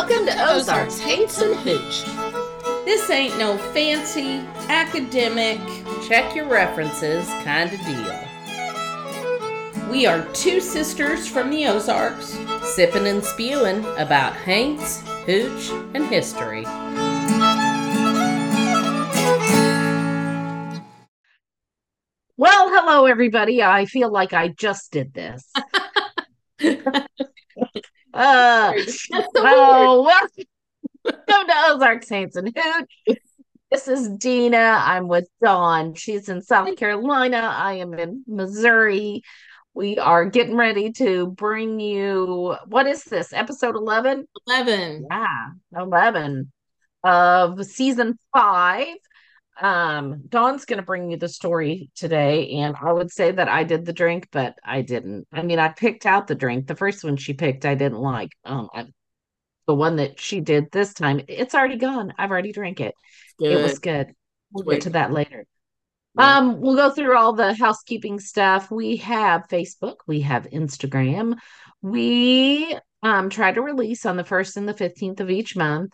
Welcome 0.00 0.24
to 0.28 0.50
Ozarks 0.50 0.98
Haints 0.98 1.42
and 1.42 1.54
Hooch. 1.56 2.06
This 2.86 3.10
ain't 3.10 3.38
no 3.38 3.58
fancy, 3.74 4.38
academic, 4.70 5.60
Check 6.08 6.34
your 6.34 6.48
references 6.48 7.28
kind 7.44 7.70
of 7.70 7.78
deal. 7.84 8.18
we 9.90 10.06
are 10.06 10.24
two 10.32 10.58
sisters 10.58 11.26
from 11.28 11.50
the 11.50 11.66
Ozarks. 11.66 12.34
Sipping 12.74 13.06
and 13.08 13.22
spewing 13.22 13.84
about 13.98 14.32
haints, 14.32 15.02
hooch, 15.26 15.70
and 15.92 16.06
history. 16.06 16.62
Well, 22.38 22.70
hello, 22.70 23.04
everybody. 23.04 23.62
I 23.62 23.84
feel 23.84 24.10
like 24.10 24.32
I 24.32 24.48
just 24.48 24.92
did 24.92 25.12
this. 25.12 25.52
uh, 28.14 28.72
oh, 29.36 30.02
welcome 30.02 31.46
to 31.48 31.54
Ozarks 31.68 32.08
Haints 32.08 32.36
and 32.36 32.52
Hooch. 32.56 33.18
This 33.70 33.86
is 33.86 34.08
Dina. 34.08 34.80
I'm 34.82 35.06
with 35.06 35.28
Dawn. 35.42 35.94
She's 35.94 36.28
in 36.28 36.42
South 36.42 36.76
Carolina. 36.76 37.54
I 37.54 37.74
am 37.74 37.94
in 37.94 38.24
Missouri. 38.26 39.22
We 39.74 39.96
are 39.98 40.24
getting 40.24 40.56
ready 40.56 40.90
to 40.94 41.28
bring 41.28 41.78
you 41.78 42.56
what 42.66 42.86
is 42.86 43.04
this? 43.04 43.32
Episode 43.32 43.76
11? 43.76 44.26
11. 44.48 45.06
Yeah, 45.08 45.50
11 45.76 46.50
of 47.04 47.64
season 47.64 48.18
five. 48.34 48.96
Um, 49.60 50.22
Dawn's 50.28 50.64
going 50.64 50.78
to 50.78 50.84
bring 50.84 51.10
you 51.10 51.18
the 51.18 51.28
story 51.28 51.90
today, 51.94 52.50
and 52.52 52.74
I 52.80 52.92
would 52.92 53.10
say 53.10 53.30
that 53.30 53.48
I 53.48 53.64
did 53.64 53.84
the 53.84 53.92
drink, 53.92 54.28
but 54.32 54.54
I 54.64 54.80
didn't. 54.80 55.28
I 55.32 55.42
mean, 55.42 55.58
I 55.58 55.68
picked 55.68 56.06
out 56.06 56.26
the 56.26 56.34
drink. 56.34 56.66
The 56.66 56.74
first 56.74 57.04
one 57.04 57.16
she 57.16 57.34
picked, 57.34 57.66
I 57.66 57.74
didn't 57.74 58.00
like. 58.00 58.30
Um, 58.44 58.68
I, 58.72 58.86
the 59.66 59.74
one 59.74 59.96
that 59.96 60.18
she 60.18 60.40
did 60.40 60.70
this 60.72 60.94
time, 60.94 61.20
it's 61.28 61.54
already 61.54 61.76
gone. 61.76 62.14
I've 62.16 62.30
already 62.30 62.52
drank 62.52 62.80
it. 62.80 62.94
Good. 63.38 63.52
It 63.52 63.62
was 63.62 63.78
good. 63.78 64.08
We'll 64.52 64.64
Wait. 64.64 64.76
get 64.76 64.82
to 64.84 64.90
that 64.90 65.12
later. 65.12 65.44
Yeah. 66.18 66.38
Um, 66.38 66.60
we'll 66.60 66.76
go 66.76 66.90
through 66.90 67.16
all 67.16 67.34
the 67.34 67.54
housekeeping 67.54 68.18
stuff. 68.18 68.70
We 68.70 68.96
have 68.96 69.46
Facebook, 69.48 69.96
we 70.06 70.22
have 70.22 70.48
Instagram. 70.50 71.36
We 71.82 72.76
um 73.02 73.30
try 73.30 73.52
to 73.52 73.62
release 73.62 74.04
on 74.04 74.16
the 74.16 74.24
first 74.24 74.56
and 74.56 74.68
the 74.68 74.74
15th 74.74 75.20
of 75.20 75.30
each 75.30 75.56
month. 75.56 75.92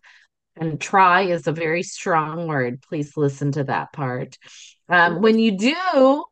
And 0.56 0.80
try 0.80 1.22
is 1.22 1.46
a 1.46 1.52
very 1.52 1.82
strong 1.82 2.46
word. 2.46 2.82
Please 2.82 3.16
listen 3.16 3.52
to 3.52 3.64
that 3.64 3.92
part. 3.92 4.38
Um, 4.88 5.20
when 5.20 5.38
you 5.38 5.58
do 5.58 6.24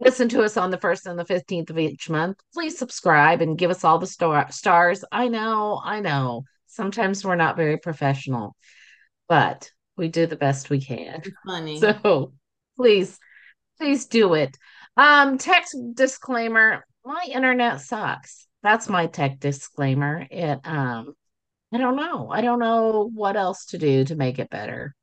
listen 0.00 0.28
to 0.28 0.42
us 0.42 0.56
on 0.56 0.70
the 0.70 0.78
first 0.78 1.06
and 1.06 1.18
the 1.18 1.24
15th 1.24 1.70
of 1.70 1.78
each 1.78 2.08
month, 2.08 2.38
please 2.52 2.78
subscribe 2.78 3.40
and 3.40 3.58
give 3.58 3.70
us 3.70 3.82
all 3.82 3.98
the 3.98 4.06
star- 4.06 4.50
stars. 4.50 5.04
I 5.10 5.28
know, 5.28 5.80
I 5.82 6.00
know. 6.00 6.44
Sometimes 6.66 7.24
we're 7.24 7.36
not 7.36 7.56
very 7.56 7.78
professional, 7.78 8.54
but 9.28 9.70
we 9.96 10.08
do 10.08 10.26
the 10.26 10.36
best 10.36 10.70
we 10.70 10.80
can. 10.80 11.22
Funny. 11.46 11.80
So 11.80 12.32
please, 12.76 13.18
please 13.78 14.06
do 14.06 14.34
it. 14.34 14.56
Um, 14.96 15.38
text 15.38 15.74
disclaimer, 15.94 16.84
my 17.04 17.26
internet 17.32 17.80
sucks. 17.80 18.46
That's 18.62 18.88
my 18.88 19.06
tech 19.06 19.38
disclaimer. 19.38 20.26
It 20.30 20.60
um 20.64 21.14
I 21.72 21.78
don't 21.78 21.96
know. 21.96 22.30
I 22.30 22.40
don't 22.40 22.58
know 22.58 23.10
what 23.12 23.36
else 23.36 23.66
to 23.66 23.78
do 23.78 24.04
to 24.04 24.16
make 24.16 24.38
it 24.38 24.50
better. 24.50 24.94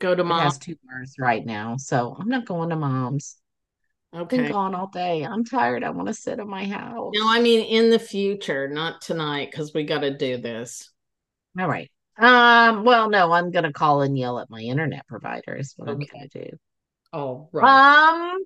Go 0.00 0.14
to 0.14 0.22
It 0.22 0.26
mom. 0.26 0.42
has 0.42 0.58
two 0.58 0.76
bars 0.84 1.14
right 1.18 1.44
now, 1.44 1.76
so 1.76 2.16
I'm 2.18 2.28
not 2.28 2.46
going 2.46 2.70
to 2.70 2.76
mom's. 2.76 3.36
I've 4.12 4.28
been 4.28 4.50
gone 4.50 4.74
all 4.74 4.86
day. 4.86 5.24
I'm 5.24 5.44
tired. 5.44 5.84
I 5.84 5.90
want 5.90 6.08
to 6.08 6.14
sit 6.14 6.38
in 6.38 6.48
my 6.48 6.66
house. 6.66 7.12
No, 7.14 7.28
I 7.28 7.40
mean 7.40 7.60
in 7.60 7.90
the 7.90 7.98
future, 7.98 8.68
not 8.68 9.02
tonight, 9.02 9.50
because 9.50 9.74
we 9.74 9.84
got 9.84 10.00
to 10.00 10.16
do 10.16 10.38
this. 10.38 10.90
All 11.58 11.68
right. 11.68 11.90
Um, 12.18 12.84
well, 12.84 13.10
no, 13.10 13.32
I'm 13.32 13.50
gonna 13.50 13.72
call 13.72 14.02
and 14.02 14.18
yell 14.18 14.38
at 14.40 14.50
my 14.50 14.60
internet 14.60 15.06
provider 15.06 15.56
is 15.56 15.72
what 15.76 15.88
I'm 15.88 16.00
Okay. 16.00 16.08
gonna 16.12 16.28
do. 16.28 16.50
Oh, 17.12 17.48
right. 17.52 17.66
Um, 17.66 18.38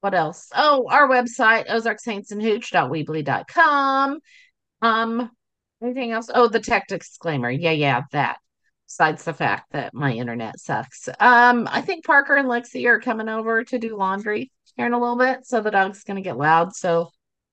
what 0.00 0.14
else? 0.14 0.48
Oh, 0.54 0.86
our 0.88 1.08
website, 1.08 1.66
ozarkshaintsnhooch.weebly.com. 1.68 4.20
Um, 4.86 5.30
anything 5.82 6.12
else? 6.12 6.30
Oh, 6.32 6.48
the 6.48 6.60
tech 6.60 6.86
disclaimer. 6.88 7.50
Yeah, 7.50 7.70
yeah, 7.72 8.02
that. 8.12 8.38
Besides 8.88 9.24
the 9.24 9.34
fact 9.34 9.72
that 9.72 9.92
my 9.94 10.12
internet 10.12 10.60
sucks. 10.60 11.08
Um, 11.18 11.68
I 11.70 11.80
think 11.80 12.04
Parker 12.04 12.36
and 12.36 12.48
Lexi 12.48 12.86
are 12.86 13.00
coming 13.00 13.28
over 13.28 13.64
to 13.64 13.78
do 13.78 13.96
laundry 13.96 14.52
here 14.76 14.86
in 14.86 14.92
a 14.92 15.00
little 15.00 15.18
bit, 15.18 15.44
so 15.44 15.60
the 15.60 15.72
dog's 15.72 16.04
gonna 16.04 16.20
get 16.20 16.36
loud. 16.38 16.74
So, 16.74 17.10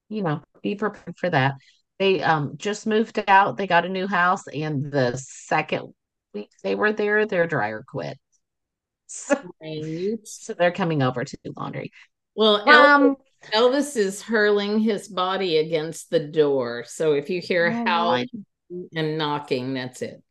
you 0.10 0.22
know, 0.22 0.44
be 0.62 0.76
prepared 0.76 1.18
for 1.18 1.30
that. 1.32 1.56
They 1.98 2.22
um 2.22 2.54
just 2.58 2.86
moved 2.86 3.24
out. 3.28 3.58
They 3.58 3.66
got 3.66 3.86
a 3.86 3.90
new 3.90 4.08
house, 4.08 4.48
and 4.48 4.92
the 4.92 5.18
second 5.18 5.94
week 6.36 6.52
they 6.62 6.76
were 6.76 6.94
there, 6.94 7.26
their 7.26 7.48
dryer 7.48 7.84
quit. 7.88 8.18
So 9.08 9.36
Right. 9.62 10.18
so 10.24 10.54
they're 10.54 10.72
coming 10.72 11.02
over 11.04 11.24
to 11.24 11.38
do 11.44 11.54
laundry. 11.56 11.92
Well, 12.36 12.68
Um, 12.68 13.18
Elvis 13.54 13.96
is 13.98 14.22
hurling 14.22 14.80
his 14.80 15.08
body 15.08 15.58
against 15.58 16.10
the 16.10 16.20
door. 16.20 16.84
So 16.88 17.14
if 17.14 17.30
you 17.30 17.42
hear 17.42 17.68
oh, 17.68 17.86
howling 17.86 18.28
and 18.96 19.18
knocking, 19.18 19.74
that's 19.74 20.02
it. 20.02 20.22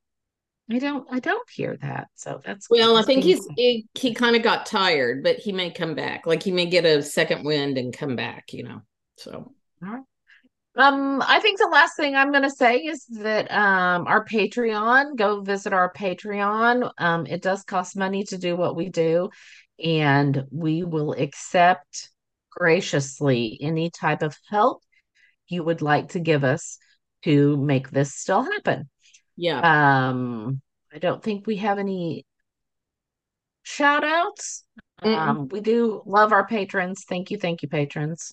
I 0.71 0.79
don't 0.79 1.07
I 1.11 1.19
don't 1.19 1.49
hear 1.51 1.77
that. 1.83 2.09
So 2.15 2.41
that's 2.45 2.71
Well, 2.71 2.97
I 2.97 3.03
think 3.03 3.25
he's 3.25 3.47
he, 3.57 3.87
he 3.95 4.15
kind 4.15 4.37
of 4.37 4.43
got 4.43 4.67
tired, 4.67 5.23
but 5.23 5.37
he 5.37 5.53
may 5.53 5.71
come 5.71 5.95
back. 5.95 6.27
Like 6.27 6.43
he 6.43 6.53
may 6.53 6.67
get 6.67 6.85
a 6.85 7.03
second 7.03 7.45
wind 7.45 7.79
and 7.79 7.97
come 7.97 8.17
back, 8.17 8.53
you 8.53 8.63
know. 8.63 8.83
So 9.19 9.53
all 9.85 9.89
right. 9.89 10.03
Um, 10.75 11.23
I 11.27 11.39
think 11.41 11.59
the 11.59 11.69
last 11.71 11.97
thing 11.97 12.15
I'm 12.15 12.31
going 12.31 12.45
to 12.45 12.51
say 12.51 12.79
is 12.79 13.05
that 13.11 13.51
um, 13.53 14.07
our 14.07 14.25
Patreon, 14.25 15.17
go 15.17 15.43
visit 15.43 15.75
our 15.75 15.93
Patreon. 15.93 16.91
Um, 16.97 17.27
it 17.27 17.43
does 17.43 17.63
cost 17.63 17.95
money 17.95 18.25
to 18.25 18.39
do 18.39 18.57
what 18.57 18.75
we 18.75 18.89
do, 18.89 19.29
and 19.83 20.45
we 20.51 20.83
will 20.83 21.13
accept 21.13 22.11
graciously 22.57 23.59
any 23.61 23.91
type 23.91 24.23
of 24.23 24.37
help 24.51 24.83
you 25.49 25.63
would 25.63 25.83
like 25.83 26.11
to 26.11 26.21
give 26.21 26.45
us 26.45 26.79
to 27.25 27.57
make 27.57 27.91
this 27.91 28.15
still 28.15 28.43
happen. 28.43 28.89
yeah. 29.37 30.09
Um, 30.09 30.61
I 30.93 30.99
don't 30.99 31.23
think 31.23 31.47
we 31.47 31.57
have 31.57 31.79
any 31.79 32.25
shout 33.63 34.05
outs. 34.05 34.65
Mm-mm. 35.03 35.17
Um, 35.17 35.49
we 35.49 35.61
do 35.61 36.03
love 36.07 36.33
our 36.33 36.47
patrons. 36.47 37.05
Thank 37.09 37.31
you, 37.31 37.39
thank 37.39 37.63
you, 37.63 37.69
patrons, 37.69 38.33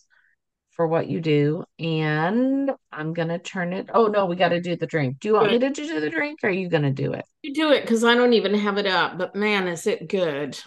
for 0.71 0.87
what 0.87 1.07
you 1.07 1.21
do. 1.21 1.63
And 1.79 2.71
I'm 2.91 3.13
gonna 3.13 3.39
turn 3.39 3.73
it. 3.73 3.89
Oh 3.93 4.07
no, 4.07 4.25
we 4.25 4.35
got 4.35 4.49
to 4.49 4.61
do 4.61 4.75
the 4.75 4.87
drink. 4.87 5.19
Do 5.19 5.29
you 5.29 5.33
want 5.35 5.51
me 5.51 5.59
to 5.59 5.69
do 5.69 5.99
the 5.99 6.09
drink, 6.09 6.39
or 6.43 6.49
are 6.49 6.53
you 6.53 6.69
gonna 6.69 6.91
do 6.91 7.13
it? 7.13 7.25
You 7.41 7.53
do 7.53 7.71
it 7.71 7.81
because 7.81 8.03
I 8.03 8.15
don't 8.15 8.33
even 8.33 8.53
have 8.53 8.77
it 8.77 8.85
up, 8.85 9.17
but 9.17 9.35
man, 9.35 9.67
is 9.67 9.87
it 9.87 10.07
good. 10.09 10.59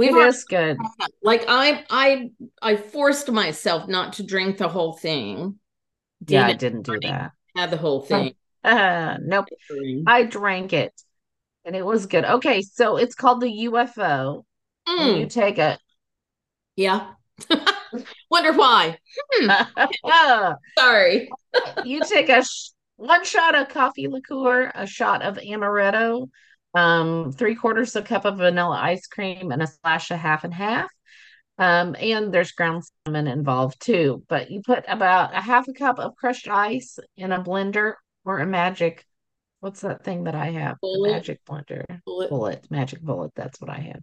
We've 0.00 0.16
It 0.16 0.28
is 0.28 0.44
good. 0.44 0.78
like 1.22 1.44
I 1.46 1.84
I 1.90 2.30
I 2.62 2.76
forced 2.76 3.30
myself 3.30 3.86
not 3.86 4.14
to 4.14 4.22
drink 4.22 4.56
the 4.56 4.68
whole 4.68 4.94
thing. 4.94 5.58
Yeah, 6.26 6.46
I 6.46 6.54
didn't 6.54 6.82
do 6.82 6.98
that. 7.00 7.32
Had 7.54 7.70
the 7.70 7.76
whole 7.76 8.00
thing. 8.00 8.32
Uh, 8.64 9.18
nope. 9.20 9.44
I 10.06 10.22
drank 10.22 10.72
it, 10.72 10.94
and 11.66 11.76
it 11.76 11.84
was 11.84 12.06
good. 12.06 12.24
Okay, 12.24 12.62
so 12.62 12.96
it's 12.96 13.14
called 13.14 13.42
the 13.42 13.50
UFO. 13.50 14.46
And 14.86 15.18
you 15.18 15.26
Mm, 15.26 15.30
take 15.30 15.58
it. 15.58 15.78
yeah. 16.76 17.12
Wonder 18.30 18.54
why. 18.54 18.96
Sorry. 20.78 21.28
you 21.84 22.00
take 22.04 22.30
a 22.30 22.42
sh- 22.42 22.70
one 22.96 23.24
shot 23.24 23.54
of 23.54 23.68
coffee 23.68 24.08
liqueur, 24.08 24.72
a 24.74 24.86
shot 24.86 25.20
of 25.22 25.36
amaretto, 25.36 26.28
um, 26.74 27.32
three 27.32 27.54
quarters 27.54 27.96
of 27.96 28.04
a 28.04 28.06
cup 28.06 28.24
of 28.24 28.38
vanilla 28.38 28.78
ice 28.80 29.06
cream, 29.06 29.52
and 29.52 29.62
a 29.62 29.66
splash 29.66 30.10
of 30.10 30.18
half 30.18 30.44
and 30.44 30.54
half. 30.54 30.90
Um, 31.58 31.94
and 31.98 32.32
there's 32.32 32.52
ground 32.52 32.84
cinnamon 33.04 33.26
involved 33.26 33.80
too. 33.80 34.24
But 34.28 34.50
you 34.50 34.62
put 34.62 34.84
about 34.88 35.34
a 35.34 35.40
half 35.40 35.68
a 35.68 35.74
cup 35.74 35.98
of 35.98 36.16
crushed 36.16 36.48
ice 36.48 36.98
in 37.16 37.32
a 37.32 37.42
blender 37.42 37.94
or 38.24 38.38
a 38.38 38.46
magic. 38.46 39.04
What's 39.60 39.82
that 39.82 40.02
thing 40.02 40.24
that 40.24 40.34
I 40.34 40.46
have? 40.52 40.78
Magic 40.82 41.44
blender. 41.44 41.84
Bullet. 42.06 42.30
Bullet, 42.30 42.66
magic 42.70 43.02
bullet. 43.02 43.32
That's 43.34 43.60
what 43.60 43.68
I 43.68 43.78
have. 43.78 44.02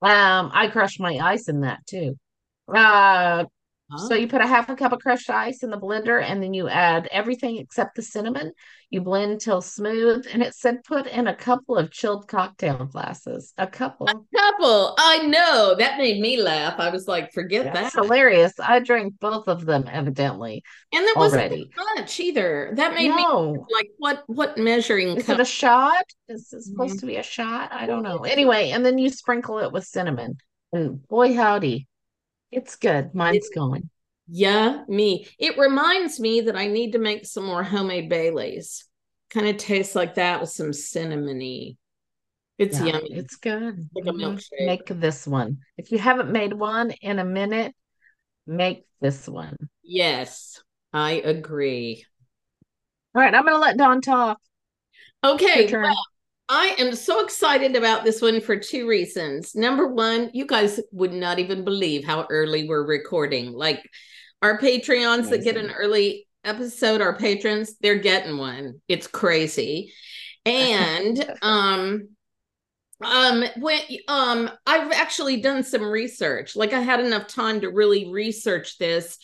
Um, 0.00 0.50
I 0.54 0.68
crushed 0.68 1.00
my 1.00 1.16
ice 1.16 1.48
in 1.48 1.60
that 1.60 1.86
too. 1.86 2.16
Uh, 2.74 3.44
so 4.08 4.14
you 4.14 4.26
put 4.26 4.40
a 4.40 4.46
half 4.46 4.68
a 4.68 4.74
cup 4.74 4.92
of 4.92 4.98
crushed 4.98 5.30
ice 5.30 5.62
in 5.62 5.70
the 5.70 5.78
blender 5.78 6.20
and 6.20 6.42
then 6.42 6.52
you 6.52 6.68
add 6.68 7.08
everything 7.12 7.58
except 7.58 7.94
the 7.94 8.02
cinnamon. 8.02 8.52
You 8.90 9.00
blend 9.00 9.40
till 9.40 9.62
smooth. 9.62 10.26
And 10.32 10.42
it 10.42 10.54
said 10.54 10.82
put 10.82 11.06
in 11.06 11.28
a 11.28 11.34
couple 11.34 11.76
of 11.76 11.92
chilled 11.92 12.26
cocktail 12.26 12.84
glasses. 12.86 13.52
A 13.58 13.66
couple. 13.66 14.08
A 14.08 14.14
couple. 14.36 14.94
I 14.98 15.26
know. 15.26 15.76
That 15.78 15.98
made 15.98 16.20
me 16.20 16.40
laugh. 16.42 16.80
I 16.80 16.90
was 16.90 17.06
like, 17.06 17.32
forget 17.32 17.72
That's 17.72 17.94
that. 17.94 18.02
hilarious. 18.02 18.54
I 18.58 18.80
drank 18.80 19.20
both 19.20 19.46
of 19.46 19.64
them 19.64 19.84
evidently 19.90 20.64
And 20.92 21.04
that 21.06 21.14
wasn't 21.16 21.42
already. 21.42 21.70
much 21.96 22.18
either. 22.18 22.72
That 22.74 22.94
made 22.94 23.10
me 23.14 23.24
like 23.72 23.90
what 23.98 24.24
what 24.26 24.58
measuring 24.58 25.16
Is 25.16 25.26
cup 25.26 25.38
it 25.38 25.42
a 25.42 25.44
shot? 25.44 26.04
Is 26.28 26.52
it 26.52 26.62
supposed 26.62 26.96
Mhm. 26.96 27.00
to 27.00 27.06
be 27.06 27.16
a 27.16 27.22
shot? 27.22 27.72
I 27.72 27.86
don't 27.86 28.02
know. 28.02 28.18
Anyway, 28.24 28.70
and 28.70 28.84
then 28.84 28.98
you 28.98 29.10
sprinkle 29.10 29.60
it 29.60 29.70
with 29.70 29.84
cinnamon. 29.84 30.38
And 30.72 31.06
boy, 31.06 31.34
howdy, 31.34 31.86
it's 32.50 32.76
good. 32.76 33.14
Mine's 33.14 33.48
going. 33.54 33.90
Yeah, 34.28 34.82
me. 34.88 35.28
It 35.38 35.56
reminds 35.58 36.18
me 36.18 36.42
that 36.42 36.56
I 36.56 36.66
need 36.66 36.92
to 36.92 36.98
make 36.98 37.26
some 37.26 37.44
more 37.44 37.62
homemade 37.62 38.08
Baileys. 38.08 38.84
Kind 39.30 39.48
of 39.48 39.56
tastes 39.56 39.94
like 39.94 40.14
that 40.14 40.40
with 40.40 40.50
some 40.50 40.70
cinnamony. 40.70 41.76
It's 42.58 42.80
Yeah, 42.80 42.86
yummy. 42.86 43.12
It's 43.12 43.36
good. 43.36 43.88
Like 43.94 44.06
a 44.06 44.16
milkshake. 44.16 44.66
Make 44.66 44.86
this 44.86 45.26
one. 45.26 45.58
If 45.76 45.92
you 45.92 45.98
haven't 45.98 46.32
made 46.32 46.52
one 46.54 46.90
in 47.02 47.18
a 47.18 47.24
minute, 47.24 47.74
make 48.46 48.84
this 49.00 49.28
one. 49.28 49.56
yes, 49.82 50.62
I 50.92 51.12
agree. 51.12 52.04
All 53.14 53.22
right, 53.22 53.34
I'm 53.34 53.44
gonna 53.44 53.58
let 53.58 53.76
Dawn 53.76 54.00
talk. 54.00 54.38
Okay, 55.24 55.70
well, 55.72 55.94
I 56.48 56.76
am 56.78 56.94
so 56.94 57.24
excited 57.24 57.74
about 57.74 58.04
this 58.04 58.22
one 58.22 58.40
for 58.40 58.56
two 58.56 58.86
reasons. 58.86 59.54
Number 59.54 59.88
one, 59.88 60.30
you 60.32 60.46
guys 60.46 60.80
would 60.92 61.12
not 61.12 61.38
even 61.38 61.64
believe 61.64 62.04
how 62.04 62.26
early 62.30 62.68
we're 62.68 62.86
recording. 62.86 63.52
Like 63.52 63.88
our 64.42 64.58
Patreons 64.58 65.28
that 65.30 65.42
get 65.42 65.56
an 65.56 65.72
early 65.72 66.28
episode, 66.44 67.00
our 67.00 67.16
patrons, 67.16 67.76
they're 67.80 67.98
getting 67.98 68.38
one. 68.38 68.80
It's 68.86 69.08
crazy. 69.08 69.92
And 70.44 71.24
um 71.42 72.10
um 73.04 73.44
when 73.58 73.80
um 74.06 74.48
I've 74.66 74.92
actually 74.92 75.40
done 75.40 75.64
some 75.64 75.82
research. 75.82 76.54
Like 76.54 76.72
I 76.72 76.80
had 76.80 77.00
enough 77.00 77.26
time 77.26 77.60
to 77.62 77.70
really 77.70 78.10
research 78.12 78.78
this 78.78 79.18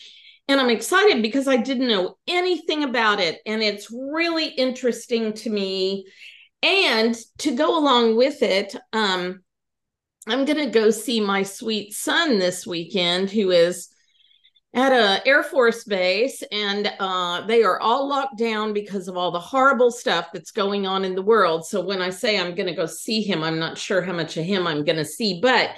and 0.49 0.59
I'm 0.59 0.69
excited 0.69 1.21
because 1.21 1.47
I 1.47 1.55
didn't 1.55 1.87
know 1.87 2.17
anything 2.27 2.83
about 2.83 3.21
it 3.21 3.39
and 3.45 3.63
it's 3.63 3.87
really 3.89 4.47
interesting 4.47 5.31
to 5.33 5.49
me 5.49 6.05
and 6.63 7.15
to 7.37 7.55
go 7.55 7.77
along 7.77 8.15
with 8.15 8.41
it 8.41 8.75
um 8.93 9.43
i'm 10.27 10.45
going 10.45 10.57
to 10.57 10.71
go 10.71 10.89
see 10.89 11.19
my 11.19 11.43
sweet 11.43 11.93
son 11.93 12.39
this 12.39 12.65
weekend 12.65 13.29
who 13.29 13.51
is 13.51 13.89
at 14.73 14.91
a 14.91 15.27
air 15.27 15.43
force 15.43 15.83
base 15.83 16.41
and 16.51 16.91
uh, 16.99 17.45
they 17.45 17.61
are 17.61 17.79
all 17.79 18.09
locked 18.09 18.39
down 18.39 18.73
because 18.73 19.07
of 19.07 19.15
all 19.15 19.29
the 19.29 19.39
horrible 19.39 19.91
stuff 19.91 20.29
that's 20.33 20.49
going 20.49 20.87
on 20.87 21.05
in 21.05 21.13
the 21.13 21.21
world. 21.21 21.63
So 21.63 21.79
when 21.85 22.01
i 22.01 22.09
say 22.09 22.39
i'm 22.39 22.55
going 22.55 22.65
to 22.69 22.73
go 22.73 22.87
see 22.87 23.21
him 23.21 23.43
i'm 23.43 23.59
not 23.59 23.77
sure 23.77 24.01
how 24.01 24.13
much 24.13 24.35
of 24.35 24.45
him 24.45 24.65
i'm 24.65 24.83
going 24.83 24.97
to 24.97 25.05
see 25.05 25.39
but 25.41 25.69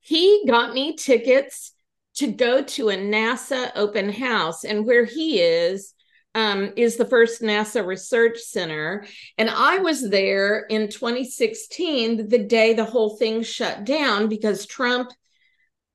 he 0.00 0.44
got 0.46 0.74
me 0.74 0.96
tickets 0.96 1.72
to 2.14 2.30
go 2.30 2.62
to 2.62 2.90
a 2.90 2.96
nasa 2.96 3.70
open 3.74 4.10
house. 4.10 4.64
And 4.64 4.84
where 4.84 5.04
he 5.04 5.40
is 5.40 5.94
um, 6.34 6.72
is 6.76 6.96
the 6.96 7.04
first 7.04 7.42
NASA 7.42 7.84
Research 7.84 8.38
Center. 8.38 9.06
And 9.38 9.50
I 9.50 9.78
was 9.78 10.08
there 10.08 10.60
in 10.60 10.88
2016, 10.88 12.28
the 12.28 12.38
day 12.38 12.72
the 12.72 12.84
whole 12.84 13.16
thing 13.16 13.42
shut 13.42 13.84
down 13.84 14.28
because 14.28 14.66
Trump 14.66 15.10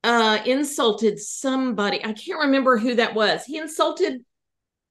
uh, 0.04 0.38
insulted 0.46 1.18
somebody. 1.18 2.04
I 2.04 2.12
can't 2.12 2.40
remember 2.40 2.78
who 2.78 2.94
that 2.96 3.14
was. 3.14 3.44
He 3.44 3.58
insulted 3.58 4.24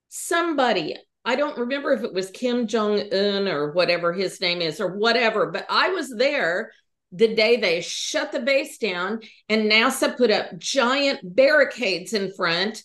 somebody. 0.09 0.97
I 1.23 1.35
don't 1.35 1.57
remember 1.57 1.93
if 1.93 2.03
it 2.03 2.13
was 2.13 2.29
Kim 2.31 2.67
Jong 2.67 2.99
Un 3.13 3.47
or 3.47 3.71
whatever 3.71 4.13
his 4.13 4.39
name 4.39 4.61
is 4.61 4.79
or 4.79 4.95
whatever, 4.95 5.51
but 5.51 5.65
I 5.69 5.89
was 5.89 6.13
there 6.15 6.71
the 7.11 7.35
day 7.35 7.57
they 7.57 7.81
shut 7.81 8.31
the 8.31 8.39
base 8.39 8.77
down 8.77 9.21
and 9.47 9.71
NASA 9.71 10.15
put 10.17 10.29
up 10.29 10.57
giant 10.57 11.19
barricades 11.23 12.13
in 12.13 12.33
front 12.33 12.83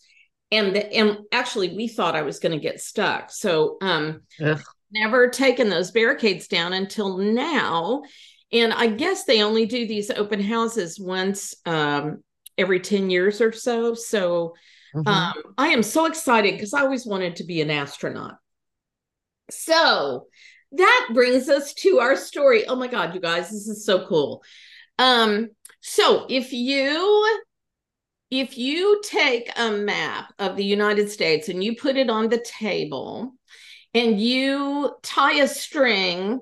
and 0.52 0.76
the, 0.76 0.93
and 0.93 1.19
actually 1.32 1.75
we 1.75 1.88
thought 1.88 2.14
I 2.14 2.22
was 2.22 2.38
going 2.38 2.52
to 2.52 2.62
get 2.62 2.81
stuck. 2.81 3.31
So 3.31 3.78
um 3.81 4.20
Ugh. 4.40 4.60
never 4.93 5.28
taken 5.28 5.69
those 5.69 5.90
barricades 5.90 6.46
down 6.46 6.72
until 6.72 7.16
now. 7.16 8.02
And 8.52 8.72
I 8.72 8.87
guess 8.87 9.25
they 9.25 9.43
only 9.43 9.64
do 9.66 9.87
these 9.87 10.10
open 10.10 10.40
houses 10.40 11.00
once 11.00 11.54
um 11.66 12.22
every 12.58 12.81
10 12.81 13.10
years 13.10 13.40
or 13.40 13.52
so. 13.52 13.94
So 13.94 14.54
Mhm. 14.94 15.06
um 15.06 15.54
I 15.58 15.69
am 15.69 15.82
so 15.82 16.06
excited 16.06 16.55
because 16.55 16.75
I 16.75 16.82
always 16.82 17.06
wanted 17.06 17.37
to 17.37 17.44
be 17.44 17.60
an 17.62 17.70
astronaut. 17.70 18.37
So 19.50 20.26
that 20.72 21.08
brings 21.12 21.48
us 21.48 21.75
to 21.75 21.98
our 22.00 22.16
story. 22.16 22.66
Oh 22.66 22.76
my 22.76 22.87
god, 22.87 23.14
you 23.14 23.20
guys, 23.20 23.50
this 23.50 23.69
is 23.69 23.84
so 23.84 24.06
cool. 24.06 24.43
Um 24.98 25.50
so 25.81 26.26
if 26.28 26.52
you 26.52 27.40
if 28.32 28.56
you 28.56 29.02
take 29.05 29.52
a 29.56 29.70
map 29.70 30.32
of 30.38 30.56
the 30.56 30.64
United 30.64 31.11
States 31.11 31.50
and 31.50 31.62
you 31.62 31.76
put 31.76 31.99
it 31.99 32.08
on 32.08 32.31
the 32.31 32.43
table 32.43 33.34
and 33.93 34.19
you 34.19 34.90
tie 35.02 35.34
a 35.34 35.46
string 35.46 36.40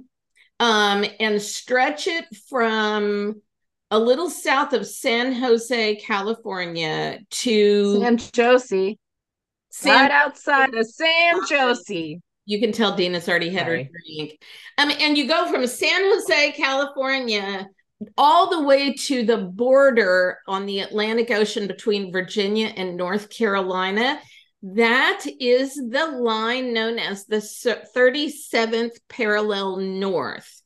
um, 0.61 1.05
and 1.19 1.43
stretch 1.43 2.07
it 2.07 2.27
from 2.49 3.43
a 3.91 3.99
little 3.99 4.31
south 4.31 4.73
of 4.73 4.87
San 4.87 5.33
Jose, 5.33 5.97
California 5.97 7.19
to 7.29 8.01
San 8.01 8.19
Jose. 8.37 8.97
San, 9.71 9.93
right 9.93 10.13
outside 10.13 10.73
of 10.73 10.87
San 10.87 11.41
Jose. 11.49 12.21
you 12.47 12.61
can 12.61 12.71
tell 12.71 12.95
Dina's 12.95 13.29
already 13.29 13.51
had 13.51 13.67
Sorry. 13.67 13.83
her 13.83 13.91
drink. 14.07 14.41
Um, 14.79 14.93
and 15.01 15.19
you 15.19 15.27
go 15.27 15.51
from 15.51 15.67
San 15.67 16.03
Jose, 16.05 16.53
California, 16.53 17.67
all 18.17 18.51
the 18.51 18.63
way 18.63 18.95
to 18.95 19.25
the 19.25 19.39
border 19.39 20.39
on 20.47 20.67
the 20.67 20.81
Atlantic 20.81 21.31
Ocean 21.31 21.67
between 21.67 22.13
Virginia 22.13 22.73
and 22.77 22.97
North 22.97 23.31
Carolina. 23.31 24.21
That 24.63 25.25
is 25.39 25.75
the 25.75 26.07
line 26.07 26.73
known 26.73 26.99
as 26.99 27.27
the 27.27 27.37
37th 27.37 28.93
parallel 29.09 29.77
north, 29.77 30.63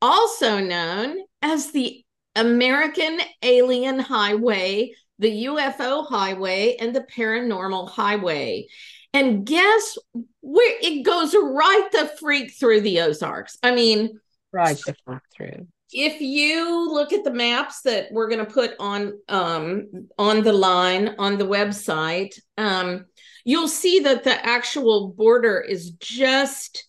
also 0.00 0.60
known 0.60 1.16
as 1.42 1.72
the 1.72 2.04
American 2.34 3.18
Alien 3.42 3.98
Highway, 3.98 4.92
the 5.18 5.46
UFO 5.46 6.06
Highway, 6.06 6.76
and 6.78 6.94
the 6.94 7.06
Paranormal 7.16 7.90
Highway. 7.90 8.68
And 9.12 9.46
guess 9.46 9.96
where 10.40 10.76
it 10.82 11.02
goes 11.02 11.34
right 11.34 11.88
the 11.90 12.12
freak 12.20 12.52
through 12.52 12.82
the 12.82 13.00
Ozarks. 13.00 13.56
I 13.62 13.74
mean, 13.74 14.20
Right 14.52 14.78
the 14.86 14.94
fuck 15.04 15.22
through. 15.34 15.66
If 15.92 16.20
you 16.20 16.90
look 16.92 17.12
at 17.12 17.24
the 17.24 17.32
maps 17.32 17.82
that 17.82 18.10
we're 18.10 18.28
going 18.28 18.44
to 18.44 18.52
put 18.52 18.74
on 18.78 19.18
um, 19.28 20.08
on 20.18 20.42
the 20.42 20.52
line 20.52 21.14
on 21.18 21.38
the 21.38 21.46
website, 21.46 22.38
um, 22.58 23.06
you'll 23.44 23.68
see 23.68 24.00
that 24.00 24.24
the 24.24 24.46
actual 24.46 25.08
border 25.08 25.60
is 25.60 25.90
just. 25.92 26.88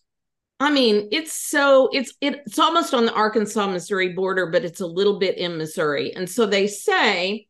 I 0.60 0.72
mean, 0.72 1.10
it's 1.12 1.34
so 1.34 1.90
it's 1.94 2.16
it's 2.20 2.58
almost 2.58 2.96
on 2.96 3.06
the 3.06 3.14
Arkansas 3.14 3.68
Missouri 3.68 4.14
border, 4.14 4.48
but 4.48 4.66
it's 4.66 4.82
a 4.82 4.88
little 4.88 5.20
bit 5.20 5.38
in 5.38 5.58
Missouri, 5.58 6.16
and 6.16 6.28
so 6.28 6.48
they 6.48 6.66
say 6.66 7.48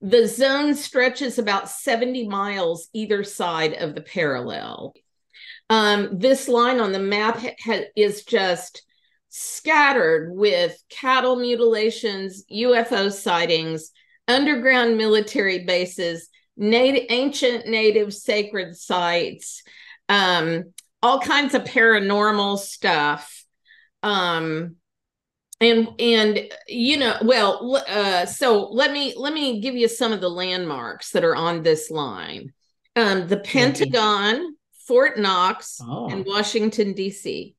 the 0.00 0.26
zone 0.26 0.74
stretches 0.74 1.38
about 1.38 1.68
70 1.68 2.28
miles 2.28 2.88
either 2.92 3.24
side 3.24 3.74
of 3.74 3.94
the 3.94 4.00
parallel. 4.00 4.94
Um, 5.68 6.18
this 6.18 6.48
line 6.48 6.80
on 6.80 6.92
the 6.92 6.98
map 6.98 7.38
ha- 7.38 7.56
ha- 7.62 7.90
is 7.96 8.24
just 8.24 8.85
scattered 9.38 10.32
with 10.32 10.82
cattle 10.88 11.36
mutilations, 11.36 12.44
UFO 12.50 13.12
sightings, 13.12 13.90
underground 14.26 14.96
military 14.96 15.64
bases, 15.64 16.28
native, 16.56 17.04
ancient 17.10 17.66
native 17.66 18.14
sacred 18.14 18.76
sites, 18.76 19.62
um, 20.08 20.72
all 21.02 21.20
kinds 21.20 21.54
of 21.54 21.64
paranormal 21.64 22.58
stuff. 22.58 23.44
Um, 24.02 24.76
and 25.60 25.88
and 25.98 26.38
you 26.68 26.98
know 26.98 27.16
well 27.22 27.82
uh 27.88 28.26
so 28.26 28.68
let 28.68 28.92
me 28.92 29.14
let 29.16 29.32
me 29.32 29.58
give 29.60 29.74
you 29.74 29.88
some 29.88 30.12
of 30.12 30.20
the 30.20 30.28
landmarks 30.28 31.12
that 31.12 31.24
are 31.24 31.34
on 31.34 31.62
this 31.62 31.90
line 31.90 32.52
um 32.94 33.26
the 33.26 33.38
pentagon 33.38 34.54
fort 34.86 35.18
knox 35.18 35.80
Oh. 35.82 36.10
and 36.10 36.26
washington 36.26 36.92
dc 36.92 37.54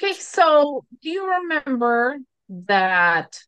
Okay, 0.00 0.14
so 0.14 0.84
do 1.02 1.10
you 1.10 1.28
remember 1.30 2.18
that 2.66 3.38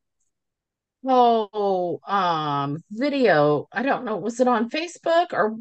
whole 1.04 2.00
um 2.06 2.82
video? 2.90 3.68
I 3.72 3.82
don't 3.82 4.04
know, 4.04 4.16
was 4.16 4.40
it 4.40 4.48
on 4.48 4.70
Facebook 4.70 5.32
or 5.32 5.56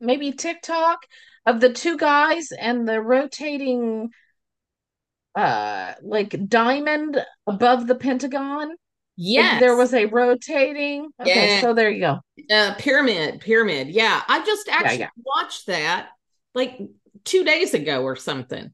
maybe 0.00 0.32
TikTok 0.32 1.00
of 1.46 1.60
the 1.60 1.72
two 1.72 1.96
guys 1.96 2.52
and 2.52 2.88
the 2.88 3.00
rotating 3.00 4.10
uh 5.34 5.94
like 6.02 6.48
diamond 6.48 7.22
above 7.46 7.86
the 7.86 7.94
Pentagon? 7.94 8.72
Yes 9.16 9.60
there 9.60 9.76
was 9.76 9.92
a 9.94 10.06
rotating. 10.06 11.08
Okay, 11.20 11.48
Yeah. 11.48 11.60
so 11.60 11.74
there 11.74 11.90
you 11.90 12.00
go. 12.00 12.20
uh 12.50 12.74
pyramid 12.78 13.40
pyramid 13.40 13.88
yeah 13.88 14.22
i 14.28 14.44
just 14.44 14.68
actually 14.68 15.00
yeah. 15.00 15.08
watched 15.24 15.66
that 15.66 16.10
like 16.54 16.78
two 17.24 17.44
days 17.44 17.74
ago 17.74 18.02
or 18.02 18.14
something 18.16 18.70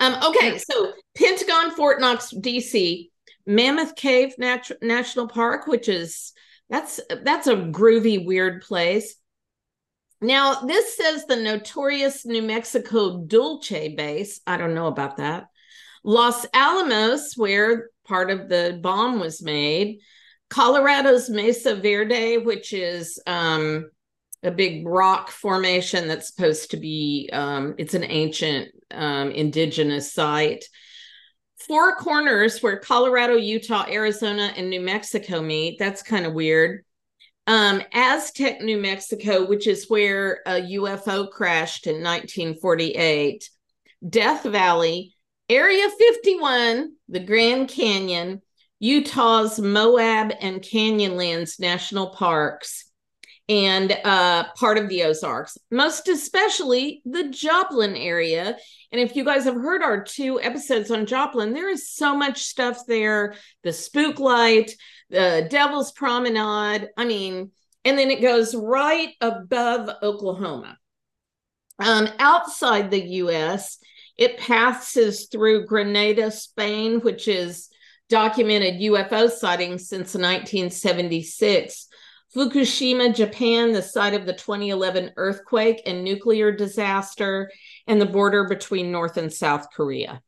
um 0.00 0.16
okay 0.24 0.58
so 0.58 0.92
pentagon 1.16 1.70
fort 1.72 2.00
knox 2.00 2.32
dc 2.32 3.08
mammoth 3.46 3.94
cave 3.96 4.34
Nat- 4.38 4.70
national 4.80 5.28
park 5.28 5.66
which 5.66 5.88
is 5.88 6.32
that's 6.72 7.00
that's 7.22 7.46
a 7.48 7.54
groovy 7.56 8.24
weird 8.24 8.62
place. 8.62 9.16
Now 10.22 10.62
this 10.62 10.96
says 10.96 11.26
the 11.26 11.36
notorious 11.36 12.24
new 12.24 12.40
mexico 12.40 13.18
dulce 13.18 13.68
base. 13.68 14.40
I 14.46 14.56
don't 14.56 14.74
know 14.74 14.86
about 14.86 15.18
that. 15.18 15.48
Los 16.02 16.46
alamos 16.54 17.34
where 17.36 17.90
part 18.06 18.30
of 18.30 18.48
the 18.48 18.80
bomb 18.82 19.20
was 19.20 19.42
made. 19.42 20.00
Colorado's 20.48 21.28
Mesa 21.28 21.76
Verde, 21.76 22.38
which 22.38 22.72
is 22.72 23.20
um, 23.26 23.90
a 24.42 24.50
big 24.50 24.86
rock 24.86 25.30
formation 25.30 26.08
that's 26.08 26.28
supposed 26.34 26.70
to 26.70 26.78
be 26.78 27.28
um, 27.34 27.74
it's 27.76 27.94
an 27.94 28.04
ancient 28.04 28.70
um, 28.94 29.30
indigenous 29.30 30.12
site. 30.12 30.64
Four 31.66 31.96
corners 31.96 32.62
where 32.62 32.78
colorado 32.78 33.36
utah 33.36 33.86
arizona 33.88 34.52
and 34.56 34.68
new 34.68 34.80
mexico 34.80 35.40
meet. 35.40 35.78
That's 35.78 36.02
kind 36.02 36.26
of 36.26 36.34
weird. 36.34 36.84
Um, 37.46 37.82
aztec 37.92 38.60
new 38.60 38.78
mexico 38.78 39.44
which 39.44 39.66
is 39.66 39.90
where 39.90 40.42
a 40.46 40.60
ufo 40.60 41.28
crashed 41.28 41.88
in 41.88 41.96
1948 41.96 43.50
death 44.08 44.44
valley 44.44 45.16
area 45.48 45.88
51 45.90 46.94
the 47.08 47.18
grand 47.18 47.68
canyon 47.68 48.42
utah's 48.78 49.58
moab 49.58 50.32
and 50.40 50.62
canyonlands 50.62 51.58
national 51.58 52.10
parks 52.10 52.91
and 53.52 53.92
uh, 54.04 54.44
part 54.56 54.78
of 54.78 54.88
the 54.88 55.02
Ozarks, 55.02 55.58
most 55.70 56.08
especially 56.08 57.02
the 57.04 57.28
Joplin 57.28 57.94
area. 57.96 58.56
And 58.90 59.00
if 59.00 59.14
you 59.14 59.26
guys 59.26 59.44
have 59.44 59.56
heard 59.56 59.82
our 59.82 60.02
two 60.02 60.40
episodes 60.40 60.90
on 60.90 61.04
Joplin, 61.04 61.52
there 61.52 61.68
is 61.68 61.90
so 61.90 62.16
much 62.16 62.44
stuff 62.44 62.86
there 62.88 63.34
the 63.62 63.74
spook 63.74 64.18
light, 64.18 64.74
the 65.10 65.46
Devil's 65.50 65.92
Promenade. 65.92 66.88
I 66.96 67.04
mean, 67.04 67.50
and 67.84 67.98
then 67.98 68.10
it 68.10 68.22
goes 68.22 68.54
right 68.54 69.10
above 69.20 69.90
Oklahoma. 70.02 70.78
Um, 71.78 72.08
outside 72.18 72.90
the 72.90 73.04
US, 73.16 73.78
it 74.16 74.38
passes 74.38 75.26
through 75.26 75.66
Granada, 75.66 76.30
Spain, 76.30 77.00
which 77.00 77.28
is 77.28 77.68
documented 78.08 78.80
UFO 78.80 79.30
sightings 79.30 79.88
since 79.88 80.14
1976 80.14 81.88
Fukushima, 82.34 83.14
Japan, 83.14 83.72
the 83.72 83.82
site 83.82 84.14
of 84.14 84.26
the 84.26 84.32
2011 84.32 85.12
earthquake 85.16 85.82
and 85.86 86.02
nuclear 86.02 86.50
disaster, 86.50 87.50
and 87.86 88.00
the 88.00 88.06
border 88.06 88.48
between 88.48 88.90
North 88.90 89.16
and 89.16 89.32
South 89.32 89.66
Korea. 89.74 90.22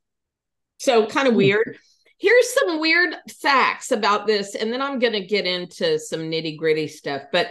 So, 0.79 1.07
kind 1.07 1.27
of 1.27 1.35
hmm. 1.35 1.39
weird. 1.39 1.79
Here's 2.19 2.55
some 2.55 2.81
weird 2.81 3.15
facts 3.43 3.91
about 3.91 4.27
this, 4.27 4.55
and 4.55 4.73
then 4.73 4.81
I'm 4.81 4.99
going 4.99 5.15
to 5.15 5.27
get 5.27 5.47
into 5.47 5.99
some 5.99 6.21
nitty 6.21 6.57
gritty 6.57 6.89
stuff. 6.89 7.23
But 7.33 7.49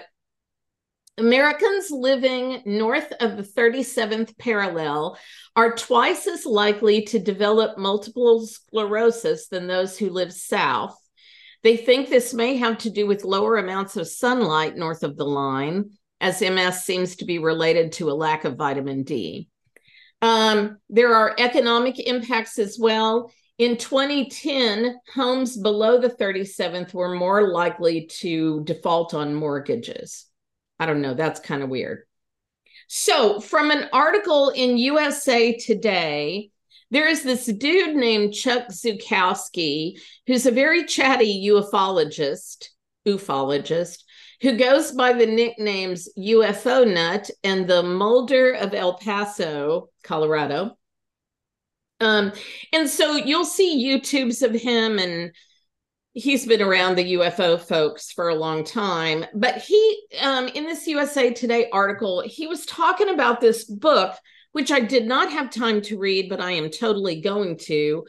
Americans 1.17 1.91
living 1.91 2.63
north 2.65 3.11
of 3.19 3.37
the 3.37 3.43
37th 3.43 4.37
parallel 4.39 5.17
are 5.55 5.75
twice 5.75 6.25
as 6.25 6.45
likely 6.45 7.03
to 7.03 7.19
develop 7.19 7.77
multiple 7.77 8.47
sclerosis 8.47 9.47
than 9.47 9.67
those 9.67 9.97
who 9.97 10.09
live 10.09 10.33
south. 10.33 10.97
They 11.63 11.77
think 11.77 12.09
this 12.09 12.33
may 12.33 12.57
have 12.57 12.77
to 12.79 12.89
do 12.89 13.07
with 13.07 13.23
lower 13.23 13.57
amounts 13.57 13.95
of 13.95 14.07
sunlight 14.07 14.75
north 14.75 15.03
of 15.03 15.15
the 15.15 15.25
line, 15.25 15.91
as 16.19 16.41
MS 16.41 16.83
seems 16.83 17.15
to 17.17 17.25
be 17.25 17.39
related 17.39 17.93
to 17.93 18.11
a 18.11 18.13
lack 18.13 18.43
of 18.43 18.57
vitamin 18.57 19.03
D. 19.03 19.47
Um, 20.21 20.77
there 20.89 21.15
are 21.15 21.35
economic 21.37 21.99
impacts 21.99 22.59
as 22.59 22.77
well. 22.79 23.31
In 23.57 23.77
2010, 23.77 24.95
homes 25.13 25.57
below 25.57 25.99
the 25.99 26.09
37th 26.09 26.93
were 26.93 27.13
more 27.13 27.51
likely 27.51 28.07
to 28.07 28.63
default 28.63 29.13
on 29.13 29.35
mortgages. 29.35 30.25
I 30.79 30.85
don't 30.85 31.01
know, 31.01 31.13
that's 31.13 31.39
kind 31.39 31.61
of 31.61 31.69
weird. 31.69 32.03
So, 32.87 33.39
from 33.39 33.71
an 33.71 33.89
article 33.93 34.49
in 34.49 34.77
USA 34.77 35.55
Today, 35.57 36.51
there 36.93 37.07
is 37.07 37.23
this 37.23 37.47
dude 37.47 37.95
named 37.95 38.35
Chuck 38.35 38.67
Zukowski, 38.67 39.99
who's 40.27 40.45
a 40.45 40.51
very 40.51 40.85
chatty 40.85 41.43
ufologist, 41.47 42.69
ufologist, 43.07 44.03
who 44.41 44.57
goes 44.57 44.91
by 44.91 45.13
the 45.13 45.25
nicknames 45.25 46.07
UFO 46.15 46.85
Nut 46.85 47.31
and 47.43 47.67
the 47.67 47.81
Mulder 47.81 48.51
of 48.51 48.75
El 48.75 48.93
Paso, 48.99 49.89
Colorado. 50.03 50.77
Um, 51.99 52.31
and 52.71 52.87
so 52.87 53.15
you'll 53.15 53.43
see 53.43 53.83
YouTubes 53.83 54.43
of 54.43 54.53
him, 54.53 54.99
and 54.99 55.31
he's 56.13 56.45
been 56.45 56.61
around 56.61 56.95
the 56.95 57.13
UFO 57.13 57.59
folks 57.59 58.11
for 58.11 58.29
a 58.29 58.35
long 58.35 58.63
time. 58.63 59.25
But 59.33 59.57
he, 59.57 60.05
um, 60.21 60.47
in 60.49 60.65
this 60.65 60.85
USA 60.85 61.33
Today 61.33 61.69
article, 61.73 62.21
he 62.23 62.45
was 62.45 62.67
talking 62.67 63.09
about 63.09 63.41
this 63.41 63.63
book 63.63 64.13
which 64.53 64.71
I 64.71 64.79
did 64.79 65.05
not 65.05 65.31
have 65.31 65.49
time 65.49 65.81
to 65.83 65.99
read, 65.99 66.29
but 66.29 66.39
I 66.39 66.51
am 66.51 66.69
totally 66.69 67.21
going 67.21 67.57
to, 67.63 68.05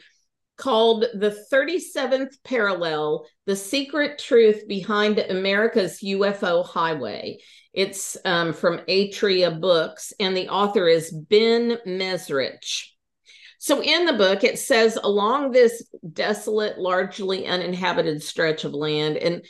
called 0.57 1.07
The 1.15 1.37
37th 1.53 2.37
Parallel 2.45 3.27
The 3.47 3.57
Secret 3.57 4.19
Truth 4.19 4.69
Behind 4.69 5.19
America's 5.19 6.01
UFO 6.05 6.65
Highway. 6.65 7.39
It's 7.73 8.17
um, 8.25 8.53
from 8.53 8.79
Atria 8.89 9.61
Books, 9.61 10.13
and 10.21 10.37
the 10.37 10.49
author 10.49 10.87
is 10.87 11.11
Ben 11.11 11.79
Mezrich. 11.87 12.91
So, 13.59 13.83
in 13.83 14.05
the 14.05 14.13
book, 14.13 14.45
it 14.45 14.59
says 14.59 14.99
along 15.03 15.51
this 15.51 15.83
desolate, 16.13 16.79
largely 16.79 17.47
uninhabited 17.47 18.23
stretch 18.23 18.65
of 18.65 18.75
land, 18.75 19.17
and 19.17 19.45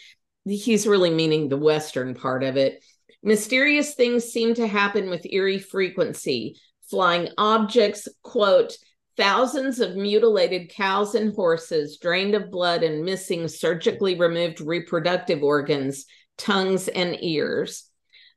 he's 0.45 0.87
really 0.87 1.11
meaning 1.11 1.49
the 1.49 1.57
western 1.57 2.15
part 2.15 2.45
of 2.45 2.57
it, 2.57 2.83
mysterious 3.23 3.95
things 3.95 4.25
seem 4.25 4.55
to 4.55 4.67
happen 4.69 5.11
with 5.11 5.27
eerie 5.27 5.59
frequency 5.59 6.57
flying 6.91 7.29
objects, 7.39 8.09
quote, 8.23 8.77
thousands 9.17 9.81
of 9.81 9.97
mutilated 9.97 10.71
cows 10.71 11.15
and 11.15 11.35
horses 11.35 11.99
drained 11.99 12.35
of 12.35 12.51
blood 12.51 12.83
and 12.83 13.05
missing 13.05 13.47
surgically 13.49 14.19
removed 14.19 14.61
reproductive 14.61 15.43
organs, 15.43 16.07
tongues, 16.37 16.89
and 16.89 17.17
ears, 17.23 17.89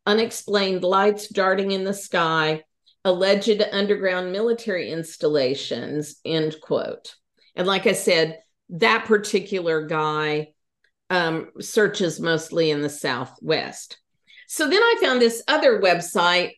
unexplained 0.06 0.84
lights 0.84 1.28
darting 1.28 1.72
in 1.72 1.84
the 1.84 1.94
sky, 1.94 2.64
alleged 3.04 3.64
underground 3.72 4.32
military 4.32 4.92
installations, 4.92 6.18
end 6.26 6.56
quote. 6.62 7.16
And 7.56 7.68
like 7.68 7.88
I 7.88 7.94
said, 7.94 8.40
that 8.70 9.06
particular 9.06 9.88
guy 9.88 10.50
um, 11.10 11.50
searches 11.60 12.20
mostly 12.20 12.70
in 12.70 12.82
the 12.82 12.90
Southwest. 12.90 13.98
So 14.48 14.70
then 14.70 14.82
I 14.82 14.96
found 15.02 15.22
this 15.22 15.44
other 15.48 15.82
website 15.82 16.52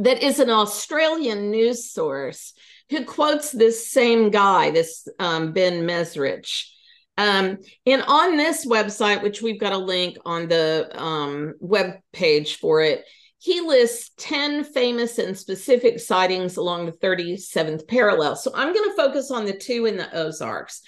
that 0.00 0.22
is 0.22 0.40
an 0.40 0.50
Australian 0.50 1.50
news 1.50 1.90
source 1.90 2.54
who 2.90 3.04
quotes 3.04 3.50
this 3.50 3.90
same 3.90 4.30
guy, 4.30 4.70
this 4.70 5.08
um, 5.18 5.52
Ben 5.52 5.86
Mezrich. 5.86 6.66
Um, 7.16 7.58
and 7.86 8.02
on 8.02 8.36
this 8.36 8.66
website, 8.66 9.22
which 9.22 9.40
we've 9.40 9.60
got 9.60 9.72
a 9.72 9.78
link 9.78 10.16
on 10.24 10.48
the 10.48 10.90
um, 10.94 11.54
web 11.60 11.94
page 12.12 12.56
for 12.56 12.80
it, 12.80 13.04
he 13.38 13.60
lists 13.60 14.10
10 14.18 14.64
famous 14.64 15.18
and 15.18 15.36
specific 15.36 16.00
sightings 16.00 16.56
along 16.56 16.86
the 16.86 16.92
37th 16.92 17.86
parallel. 17.86 18.36
So 18.36 18.50
I'm 18.54 18.72
going 18.72 18.88
to 18.88 18.96
focus 18.96 19.30
on 19.30 19.44
the 19.44 19.56
two 19.56 19.86
in 19.86 19.96
the 19.96 20.12
Ozarks. 20.16 20.82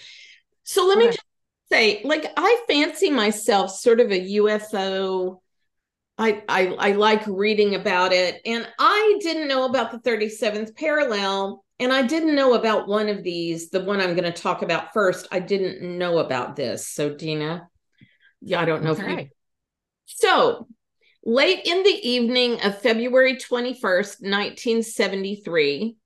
So 0.64 0.86
let 0.86 0.96
okay. 0.96 1.06
me 1.06 1.12
just 1.12 1.26
say, 1.70 2.00
like, 2.04 2.32
I 2.36 2.64
fancy 2.66 3.10
myself 3.10 3.70
sort 3.70 4.00
of 4.00 4.10
a 4.10 4.36
UFO 4.36 5.40
I, 6.18 6.42
I 6.48 6.66
I 6.78 6.92
like 6.92 7.22
reading 7.26 7.74
about 7.74 8.12
it, 8.12 8.40
and 8.46 8.66
I 8.78 9.18
didn't 9.20 9.48
know 9.48 9.66
about 9.66 9.90
the 9.90 9.98
37th 9.98 10.74
parallel, 10.74 11.64
and 11.78 11.92
I 11.92 12.02
didn't 12.02 12.34
know 12.34 12.54
about 12.54 12.88
one 12.88 13.08
of 13.08 13.22
these, 13.22 13.68
the 13.68 13.84
one 13.84 14.00
I'm 14.00 14.14
going 14.14 14.24
to 14.24 14.32
talk 14.32 14.62
about 14.62 14.94
first. 14.94 15.28
I 15.30 15.40
didn't 15.40 15.82
know 15.98 16.18
about 16.18 16.56
this. 16.56 16.88
So, 16.88 17.14
Dina, 17.14 17.68
yeah, 18.40 18.60
I 18.60 18.64
don't 18.64 18.82
know 18.82 18.92
okay. 18.92 19.12
if 19.12 19.20
you. 19.20 19.28
So, 20.06 20.68
late 21.24 21.66
in 21.66 21.82
the 21.82 22.08
evening 22.08 22.62
of 22.62 22.80
February 22.80 23.36
21st, 23.36 24.22
1973, 24.22 25.96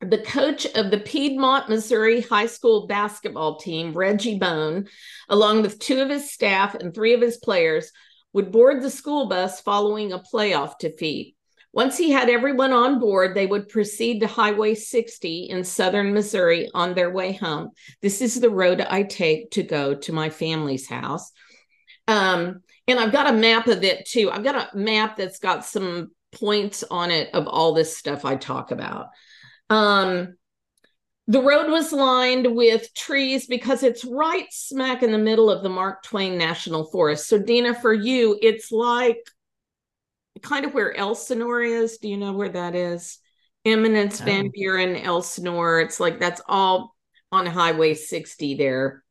the 0.00 0.18
coach 0.18 0.66
of 0.66 0.90
the 0.90 0.98
Piedmont, 0.98 1.68
Missouri 1.68 2.20
high 2.20 2.46
school 2.46 2.88
basketball 2.88 3.58
team, 3.58 3.92
Reggie 3.92 4.38
Bone, 4.38 4.88
along 5.28 5.62
with 5.62 5.78
two 5.78 6.00
of 6.00 6.10
his 6.10 6.32
staff 6.32 6.74
and 6.74 6.92
three 6.92 7.14
of 7.14 7.20
his 7.20 7.36
players, 7.36 7.92
would 8.34 8.52
board 8.52 8.82
the 8.82 8.90
school 8.90 9.26
bus 9.26 9.60
following 9.62 10.12
a 10.12 10.18
playoff 10.18 10.78
defeat. 10.78 11.36
Once 11.72 11.96
he 11.96 12.10
had 12.10 12.28
everyone 12.28 12.72
on 12.72 13.00
board, 13.00 13.34
they 13.34 13.46
would 13.46 13.68
proceed 13.68 14.20
to 14.20 14.26
Highway 14.26 14.74
60 14.74 15.44
in 15.44 15.64
southern 15.64 16.12
Missouri 16.12 16.70
on 16.74 16.94
their 16.94 17.10
way 17.10 17.32
home. 17.32 17.70
This 18.02 18.20
is 18.20 18.38
the 18.38 18.50
road 18.50 18.80
I 18.80 19.02
take 19.02 19.50
to 19.52 19.62
go 19.62 19.94
to 19.94 20.12
my 20.12 20.30
family's 20.30 20.86
house. 20.86 21.32
Um, 22.06 22.62
and 22.86 23.00
I've 23.00 23.12
got 23.12 23.28
a 23.28 23.36
map 23.36 23.66
of 23.66 23.82
it 23.82 24.06
too. 24.06 24.30
I've 24.30 24.44
got 24.44 24.74
a 24.74 24.76
map 24.76 25.16
that's 25.16 25.38
got 25.38 25.64
some 25.64 26.10
points 26.32 26.84
on 26.90 27.10
it 27.10 27.34
of 27.34 27.48
all 27.48 27.72
this 27.72 27.96
stuff 27.96 28.24
I 28.24 28.36
talk 28.36 28.70
about. 28.70 29.08
Um, 29.70 30.36
the 31.26 31.42
road 31.42 31.70
was 31.70 31.92
lined 31.92 32.54
with 32.54 32.92
trees 32.94 33.46
because 33.46 33.82
it's 33.82 34.04
right 34.04 34.46
smack 34.50 35.02
in 35.02 35.10
the 35.10 35.18
middle 35.18 35.50
of 35.50 35.62
the 35.62 35.70
Mark 35.70 36.02
Twain 36.02 36.36
National 36.36 36.84
Forest. 36.84 37.28
So, 37.28 37.38
Dina, 37.38 37.74
for 37.74 37.94
you, 37.94 38.38
it's 38.42 38.70
like 38.70 39.18
kind 40.42 40.66
of 40.66 40.74
where 40.74 40.94
Elsinore 40.94 41.62
is. 41.62 41.98
Do 41.98 42.08
you 42.08 42.18
know 42.18 42.32
where 42.32 42.50
that 42.50 42.74
is? 42.74 43.18
Eminence, 43.64 44.20
oh. 44.20 44.24
Van 44.26 44.50
Buren, 44.52 44.96
Elsinore. 44.96 45.80
It's 45.80 45.98
like 45.98 46.20
that's 46.20 46.42
all 46.46 46.94
on 47.32 47.46
Highway 47.46 47.94
60 47.94 48.56
there. 48.56 49.02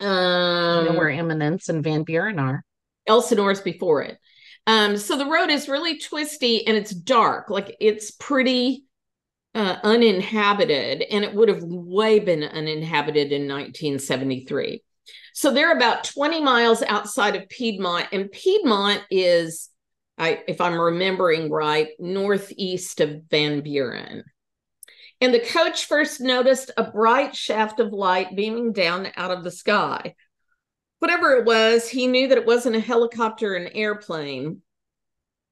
Um, 0.00 0.86
you 0.86 0.92
know 0.92 0.98
where 0.98 1.10
Eminence 1.10 1.68
and 1.68 1.84
Van 1.84 2.02
Buren 2.02 2.40
are. 2.40 2.64
Elsinore's 3.06 3.60
before 3.60 4.02
it. 4.02 4.18
Um, 4.66 4.96
so 4.96 5.16
the 5.16 5.26
road 5.26 5.50
is 5.50 5.68
really 5.68 5.98
twisty 5.98 6.66
and 6.66 6.76
it's 6.76 6.90
dark, 6.90 7.50
like 7.50 7.76
it's 7.80 8.10
pretty 8.10 8.84
uh, 9.54 9.76
uninhabited, 9.84 11.02
and 11.10 11.24
it 11.24 11.34
would 11.34 11.48
have 11.48 11.62
way 11.62 12.18
been 12.18 12.42
uninhabited 12.42 13.32
in 13.32 13.42
1973. 13.42 14.82
So 15.32 15.52
they're 15.52 15.76
about 15.76 16.04
20 16.04 16.40
miles 16.40 16.82
outside 16.82 17.36
of 17.36 17.48
Piedmont, 17.48 18.08
and 18.12 18.30
Piedmont 18.30 19.02
is, 19.10 19.70
I, 20.18 20.42
if 20.48 20.60
I'm 20.60 20.78
remembering 20.78 21.50
right, 21.50 21.88
northeast 21.98 23.00
of 23.00 23.22
Van 23.30 23.60
Buren. 23.60 24.24
And 25.20 25.32
the 25.32 25.40
coach 25.40 25.86
first 25.86 26.20
noticed 26.20 26.70
a 26.76 26.90
bright 26.90 27.34
shaft 27.36 27.80
of 27.80 27.92
light 27.92 28.34
beaming 28.36 28.72
down 28.72 29.08
out 29.16 29.30
of 29.30 29.44
the 29.44 29.50
sky. 29.50 30.14
Whatever 30.98 31.32
it 31.32 31.44
was, 31.44 31.88
he 31.88 32.06
knew 32.06 32.28
that 32.28 32.38
it 32.38 32.46
wasn't 32.46 32.76
a 32.76 32.80
helicopter 32.80 33.54
or 33.54 33.56
an 33.56 33.68
airplane. 33.68 34.62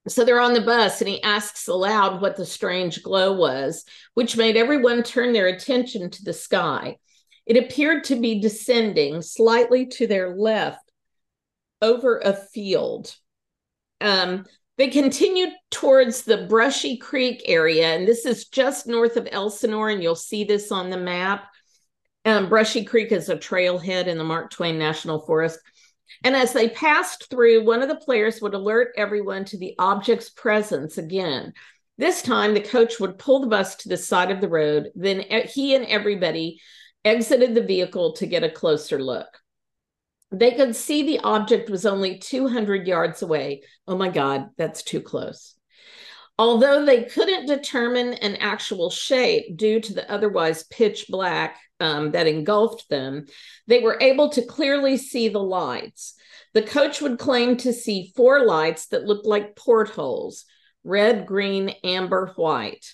So 0.08 0.24
they're 0.24 0.40
on 0.40 0.52
the 0.52 0.60
bus, 0.60 1.00
and 1.00 1.08
he 1.08 1.22
asks 1.22 1.68
aloud 1.68 2.20
what 2.20 2.36
the 2.36 2.44
strange 2.44 3.02
glow 3.02 3.32
was, 3.34 3.84
which 4.14 4.36
made 4.36 4.56
everyone 4.56 5.02
turn 5.02 5.32
their 5.32 5.46
attention 5.46 6.10
to 6.10 6.24
the 6.24 6.32
sky. 6.32 6.98
It 7.46 7.56
appeared 7.56 8.04
to 8.04 8.16
be 8.16 8.40
descending 8.40 9.22
slightly 9.22 9.86
to 9.86 10.06
their 10.06 10.34
left 10.34 10.90
over 11.80 12.18
a 12.18 12.32
field. 12.32 13.14
Um, 14.00 14.44
they 14.78 14.88
continued 14.88 15.50
towards 15.70 16.22
the 16.22 16.46
Brushy 16.48 16.96
Creek 16.96 17.42
area, 17.46 17.94
and 17.94 18.06
this 18.06 18.26
is 18.26 18.48
just 18.48 18.86
north 18.86 19.16
of 19.16 19.28
Elsinore, 19.30 19.90
and 19.90 20.02
you'll 20.02 20.16
see 20.16 20.42
this 20.44 20.72
on 20.72 20.90
the 20.90 20.96
map. 20.96 21.44
Um, 22.24 22.48
Brushy 22.48 22.84
Creek 22.84 23.12
is 23.12 23.28
a 23.28 23.36
trailhead 23.36 24.06
in 24.06 24.18
the 24.18 24.24
Mark 24.24 24.50
Twain 24.50 24.78
National 24.78 25.20
Forest. 25.20 25.60
And 26.24 26.36
as 26.36 26.52
they 26.52 26.68
passed 26.68 27.28
through, 27.30 27.64
one 27.64 27.82
of 27.82 27.88
the 27.88 27.96
players 27.96 28.40
would 28.40 28.54
alert 28.54 28.92
everyone 28.96 29.44
to 29.46 29.58
the 29.58 29.74
object's 29.78 30.30
presence 30.30 30.98
again. 30.98 31.52
This 31.98 32.22
time, 32.22 32.54
the 32.54 32.60
coach 32.60 32.98
would 32.98 33.18
pull 33.18 33.40
the 33.40 33.46
bus 33.46 33.76
to 33.76 33.88
the 33.88 33.96
side 33.96 34.30
of 34.30 34.40
the 34.40 34.48
road. 34.48 34.90
Then 34.94 35.24
he 35.46 35.74
and 35.74 35.84
everybody 35.86 36.60
exited 37.04 37.54
the 37.54 37.62
vehicle 37.62 38.14
to 38.14 38.26
get 38.26 38.44
a 38.44 38.50
closer 38.50 39.02
look. 39.02 39.26
They 40.30 40.52
could 40.52 40.74
see 40.74 41.02
the 41.02 41.20
object 41.20 41.68
was 41.68 41.84
only 41.84 42.18
200 42.18 42.86
yards 42.86 43.22
away. 43.22 43.64
Oh 43.86 43.96
my 43.96 44.08
God, 44.08 44.48
that's 44.56 44.82
too 44.82 45.00
close. 45.00 45.54
Although 46.42 46.84
they 46.84 47.04
couldn't 47.04 47.46
determine 47.46 48.14
an 48.14 48.34
actual 48.34 48.90
shape 48.90 49.56
due 49.56 49.78
to 49.78 49.94
the 49.94 50.10
otherwise 50.10 50.64
pitch 50.64 51.06
black 51.08 51.60
um, 51.78 52.10
that 52.10 52.26
engulfed 52.26 52.88
them, 52.88 53.26
they 53.68 53.78
were 53.78 53.96
able 54.00 54.28
to 54.30 54.42
clearly 54.42 54.96
see 54.96 55.28
the 55.28 55.38
lights. 55.38 56.14
The 56.52 56.62
coach 56.62 57.00
would 57.00 57.20
claim 57.20 57.58
to 57.58 57.72
see 57.72 58.12
four 58.16 58.44
lights 58.44 58.88
that 58.88 59.04
looked 59.04 59.24
like 59.24 59.54
portholes 59.54 60.44
red, 60.82 61.26
green, 61.26 61.76
amber, 61.84 62.32
white. 62.34 62.92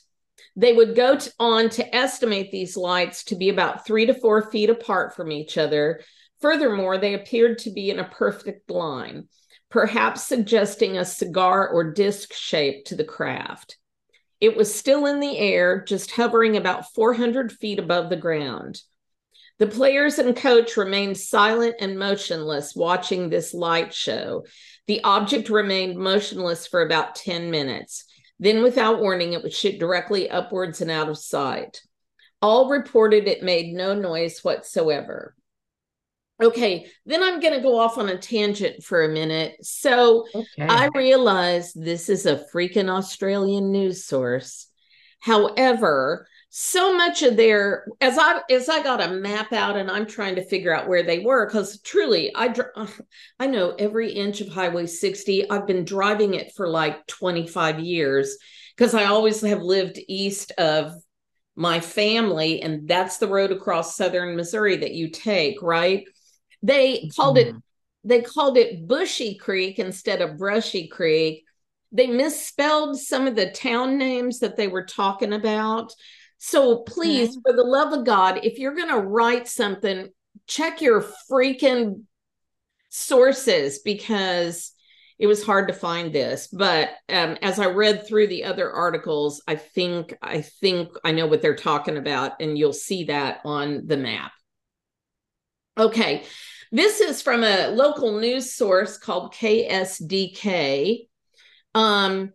They 0.55 0.75
would 0.75 0.95
go 0.95 1.17
to, 1.17 1.33
on 1.41 1.71
to 1.71 1.97
estimate 1.97 2.53
these 2.53 2.77
lights 2.77 3.25
to 3.25 3.35
be 3.35 3.49
about 3.49 3.87
three 3.87 4.05
to 4.05 4.13
four 4.13 4.51
feet 4.51 4.69
apart 4.69 5.17
from 5.17 5.33
each 5.33 5.57
other. 5.57 6.03
Furthermore, 6.43 6.99
they 6.99 7.15
appeared 7.15 7.61
to 7.61 7.71
be 7.71 7.89
in 7.89 7.99
a 7.99 8.05
perfect 8.05 8.69
line, 8.69 9.27
perhaps 9.71 10.25
suggesting 10.25 10.97
a 10.97 11.05
cigar 11.05 11.69
or 11.69 11.93
disc 11.93 12.33
shape 12.33 12.87
to 12.87 12.95
the 12.95 13.05
craft. 13.05 13.77
It 14.41 14.57
was 14.57 14.73
still 14.73 15.07
in 15.07 15.21
the 15.21 15.37
air, 15.37 15.83
just 15.83 16.13
hovering 16.13 16.57
about 16.57 16.93
400 16.95 17.53
feet 17.53 17.79
above 17.79 18.09
the 18.09 18.17
ground. 18.17 18.81
The 19.59 19.67
players 19.67 20.21
and 20.21 20.37
coach 20.37 20.77
remained 20.77 21.19
silent 21.19 21.77
and 21.81 21.99
motionless 21.99 22.77
watching 22.77 23.29
this 23.29 23.53
light 23.53 23.93
show. 23.93 24.47
The 24.87 25.03
object 25.03 25.51
remained 25.51 25.99
motionless 25.99 26.69
for 26.69 26.81
about 26.81 27.17
10 27.17 27.51
minutes. 27.51 28.05
Then, 28.39 28.63
without 28.63 29.01
warning, 29.01 29.33
it 29.33 29.43
would 29.43 29.53
shoot 29.53 29.81
directly 29.81 30.31
upwards 30.31 30.81
and 30.81 30.93
out 30.93 31.09
of 31.09 31.19
sight. 31.19 31.83
All 32.41 32.69
reported 32.69 33.27
it 33.27 33.43
made 33.43 33.75
no 33.75 33.95
noise 33.95 34.45
whatsoever. 34.45 35.35
Okay, 36.41 36.87
then 37.05 37.23
I'm 37.23 37.41
going 37.41 37.55
to 37.55 37.61
go 37.61 37.79
off 37.79 37.99
on 37.99 38.09
a 38.09 38.17
tangent 38.17 38.85
for 38.85 39.05
a 39.05 39.09
minute. 39.09 39.57
So 39.63 40.27
okay. 40.35 40.67
I 40.69 40.89
realize 40.95 41.73
this 41.73 42.09
is 42.09 42.27
a 42.27 42.45
freaking 42.55 42.89
Australian 42.89 43.73
news 43.73 44.05
source. 44.05 44.69
However, 45.21 46.29
so 46.51 46.97
much 46.97 47.23
of 47.23 47.37
their 47.37 47.87
as 48.01 48.17
i 48.19 48.41
as 48.51 48.71
i 48.71 48.83
got 48.83 49.03
a 49.03 49.13
map 49.13 49.53
out 49.53 49.77
and 49.77 49.91
i'm 49.91 50.07
trying 50.07 50.35
to 50.35 50.45
figure 50.45 50.75
out 50.75 50.89
where 50.89 51.03
they 51.03 51.19
were 51.19 51.47
because 51.47 51.81
truly 51.83 52.33
i 52.35 52.53
i 53.39 53.47
know 53.47 53.75
every 53.79 54.11
inch 54.11 54.41
of 54.41 54.49
highway 54.49 54.87
60 54.87 55.51
i've 55.51 55.67
been 55.67 55.85
driving 55.85 56.35
it 56.35 56.53
for 56.57 56.67
like 56.67 57.07
25 57.07 57.81
years 57.81 58.39
because 58.75 58.95
i 58.95 59.05
always 59.05 59.43
have 59.43 59.61
lived 59.61 60.01
east 60.09 60.53
of 60.57 60.95
my 61.55 61.81
family 61.81 62.63
and 62.63 62.89
that's 62.89 63.19
the 63.19 63.29
road 63.29 63.53
across 63.53 63.95
southern 63.95 64.35
missouri 64.35 64.79
that 64.79 64.95
you 64.95 65.11
take 65.11 65.61
right 65.61 66.05
they 66.63 67.09
called 67.17 67.37
mm-hmm. 67.37 67.57
it 67.57 67.63
they 68.05 68.23
called 68.23 68.57
it 68.57 68.87
bushy 68.87 69.37
creek 69.37 69.79
instead 69.79 70.21
of 70.21 70.39
brushy 70.39 70.89
creek 70.89 71.45
they 71.91 72.07
misspelled 72.07 72.99
some 72.99 73.27
of 73.27 73.35
the 73.35 73.51
town 73.51 73.99
names 73.99 74.41
that 74.41 74.57
they 74.57 74.69
were 74.69 74.85
talking 74.85 75.33
about 75.33 75.93
so 76.39 76.79
please, 76.79 77.37
for 77.45 77.53
the 77.53 77.65
love 77.65 77.93
of 77.93 78.07
God, 78.07 78.41
if 78.45 78.59
you're 78.59 78.75
going 78.75 78.89
to 78.89 79.01
write 79.01 79.49
something, 79.49 80.09
check 80.47 80.81
your 80.81 81.05
freaking 81.31 82.05
sources 82.91 83.81
because 83.81 84.73
it 85.19 85.27
was 85.27 85.45
hard 85.45 85.67
to 85.67 85.75
find 85.75 86.13
this. 86.13 86.47
But 86.47 86.91
um, 87.09 87.37
as 87.43 87.59
I 87.59 87.67
read 87.67 88.07
through 88.07 88.29
the 88.29 88.45
other 88.45 88.71
articles, 88.71 89.43
I 89.49 89.57
think 89.57 90.17
I 90.23 90.43
think 90.43 90.91
I 91.03 91.11
know 91.11 91.27
what 91.27 91.43
they're 91.43 91.57
talking 91.57 91.97
about, 91.97 92.41
and 92.41 92.57
you'll 92.57 92.73
see 92.73 93.05
that 93.05 93.41
on 93.45 93.89
the 93.89 93.97
map. 93.97 94.31
Okay, 95.79 96.25
this 96.73 97.01
is 97.01 97.23
from 97.23 97.45
a 97.45 97.69
local 97.69 98.19
news 98.19 98.53
source 98.53 98.99
called 98.99 99.33
KSDK. 99.33 101.07
Um, 101.73 102.33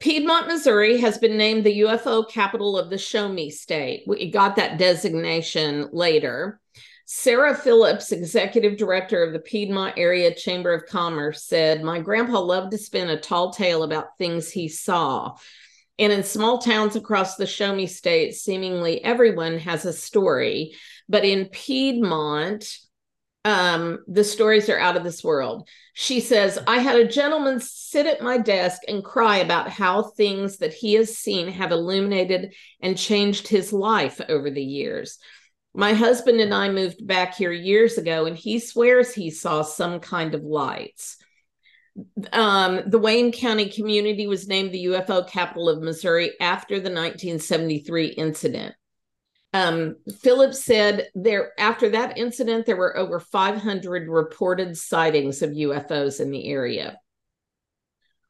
Piedmont, 0.00 0.48
Missouri 0.48 0.98
has 0.98 1.16
been 1.16 1.36
named 1.36 1.62
the 1.62 1.82
UFO 1.82 2.28
capital 2.28 2.76
of 2.76 2.90
the 2.90 2.98
Show 2.98 3.28
Me 3.28 3.50
State. 3.50 4.02
We 4.08 4.32
got 4.32 4.56
that 4.56 4.78
designation 4.78 5.90
later. 5.92 6.60
Sarah 7.06 7.54
Phillips, 7.54 8.10
executive 8.10 8.76
director 8.76 9.22
of 9.22 9.32
the 9.32 9.38
Piedmont 9.38 9.94
Area 9.96 10.34
Chamber 10.34 10.74
of 10.74 10.86
Commerce, 10.86 11.44
said, 11.44 11.84
My 11.84 12.00
grandpa 12.00 12.40
loved 12.40 12.72
to 12.72 12.78
spin 12.78 13.10
a 13.10 13.20
tall 13.20 13.52
tale 13.52 13.84
about 13.84 14.18
things 14.18 14.50
he 14.50 14.66
saw. 14.66 15.36
And 16.00 16.12
in 16.12 16.24
small 16.24 16.58
towns 16.58 16.96
across 16.96 17.36
the 17.36 17.46
Show 17.46 17.72
Me 17.76 17.86
State, 17.86 18.34
seemingly 18.34 19.04
everyone 19.04 19.58
has 19.58 19.84
a 19.84 19.92
story. 19.92 20.74
But 21.12 21.26
in 21.26 21.44
Piedmont, 21.44 22.74
um, 23.44 23.98
the 24.08 24.24
stories 24.24 24.70
are 24.70 24.78
out 24.78 24.96
of 24.96 25.04
this 25.04 25.22
world. 25.22 25.68
She 25.92 26.20
says, 26.20 26.58
I 26.66 26.78
had 26.78 26.96
a 26.96 27.06
gentleman 27.06 27.60
sit 27.60 28.06
at 28.06 28.22
my 28.22 28.38
desk 28.38 28.80
and 28.88 29.04
cry 29.04 29.36
about 29.36 29.68
how 29.68 30.04
things 30.04 30.56
that 30.58 30.72
he 30.72 30.94
has 30.94 31.18
seen 31.18 31.48
have 31.48 31.70
illuminated 31.70 32.54
and 32.80 32.96
changed 32.96 33.46
his 33.46 33.74
life 33.74 34.22
over 34.26 34.50
the 34.50 34.64
years. 34.64 35.18
My 35.74 35.92
husband 35.92 36.40
and 36.40 36.54
I 36.54 36.70
moved 36.70 37.06
back 37.06 37.34
here 37.34 37.52
years 37.52 37.98
ago, 37.98 38.24
and 38.24 38.34
he 38.34 38.58
swears 38.58 39.12
he 39.12 39.28
saw 39.28 39.60
some 39.60 40.00
kind 40.00 40.34
of 40.34 40.44
lights. 40.44 41.18
Um, 42.32 42.84
the 42.86 42.98
Wayne 42.98 43.32
County 43.32 43.68
community 43.68 44.26
was 44.26 44.48
named 44.48 44.72
the 44.72 44.86
UFO 44.86 45.28
capital 45.28 45.68
of 45.68 45.82
Missouri 45.82 46.32
after 46.40 46.76
the 46.76 46.90
1973 46.90 48.06
incident. 48.06 48.74
Um, 49.52 49.96
Phillips 50.20 50.64
said 50.64 51.08
there 51.14 51.52
after 51.58 51.90
that 51.90 52.16
incident, 52.16 52.64
there 52.64 52.76
were 52.76 52.96
over 52.96 53.20
500 53.20 54.08
reported 54.08 54.76
sightings 54.78 55.42
of 55.42 55.50
UFOs 55.50 56.20
in 56.20 56.30
the 56.30 56.48
area. 56.48 56.98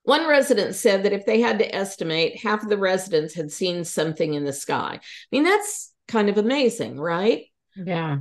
One 0.04 0.26
resident 0.26 0.74
said 0.74 1.04
that 1.04 1.12
if 1.12 1.24
they 1.24 1.40
had 1.40 1.60
to 1.60 1.74
estimate, 1.74 2.42
half 2.42 2.64
of 2.64 2.68
the 2.68 2.78
residents 2.78 3.34
had 3.34 3.52
seen 3.52 3.84
something 3.84 4.34
in 4.34 4.44
the 4.44 4.52
sky. 4.52 4.98
I 4.98 5.00
mean, 5.30 5.44
that's 5.44 5.92
kind 6.08 6.28
of 6.28 6.38
amazing, 6.38 6.98
right? 6.98 7.44
Yeah. 7.76 8.18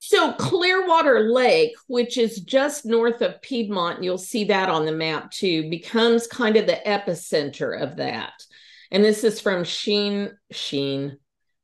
So, 0.00 0.32
Clearwater 0.32 1.30
Lake, 1.30 1.74
which 1.86 2.18
is 2.18 2.40
just 2.40 2.86
north 2.86 3.20
of 3.20 3.42
Piedmont, 3.42 4.02
you'll 4.02 4.18
see 4.18 4.44
that 4.44 4.68
on 4.68 4.86
the 4.86 4.92
map 4.92 5.30
too, 5.30 5.68
becomes 5.70 6.26
kind 6.26 6.56
of 6.56 6.66
the 6.66 6.80
epicenter 6.86 7.80
of 7.80 7.96
that. 7.96 8.32
And 8.90 9.04
this 9.04 9.24
is 9.24 9.40
from 9.40 9.64
Sheen, 9.64 10.36
Sheen, 10.50 11.18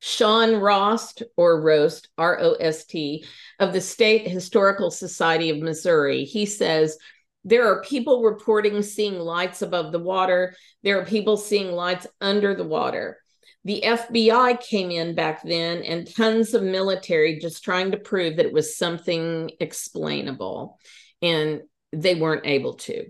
Sean 0.07 0.57
Rost 0.57 1.23
or 1.35 1.63
Roast, 1.63 2.11
R 2.19 2.39
O 2.39 2.53
S 2.53 2.85
T, 2.85 3.25
of 3.59 3.73
the 3.73 3.81
State 3.81 4.29
Historical 4.29 4.91
Society 4.91 5.49
of 5.49 5.61
Missouri. 5.61 6.25
He 6.25 6.45
says, 6.45 6.99
there 7.43 7.67
are 7.67 7.81
people 7.81 8.23
reporting 8.23 8.83
seeing 8.83 9.19
lights 9.19 9.63
above 9.63 9.93
the 9.93 9.99
water. 9.99 10.55
There 10.83 11.01
are 11.01 11.07
people 11.07 11.39
seeing 11.39 11.73
lights 11.73 12.07
under 12.21 12.55
the 12.55 12.65
water. 12.65 13.17
The 13.65 13.83
FBI 13.83 14.61
came 14.61 14.91
in 14.91 15.15
back 15.15 15.43
then 15.43 15.83
and 15.83 16.15
tons 16.15 16.53
of 16.53 16.63
military 16.63 17.39
just 17.39 17.65
trying 17.65 17.93
to 17.93 17.97
prove 17.97 18.37
that 18.37 18.45
it 18.45 18.53
was 18.53 18.77
something 18.77 19.53
explainable. 19.59 20.79
And 21.23 21.63
they 21.93 22.15
weren't 22.15 22.45
able 22.47 22.75
to. 22.75 23.07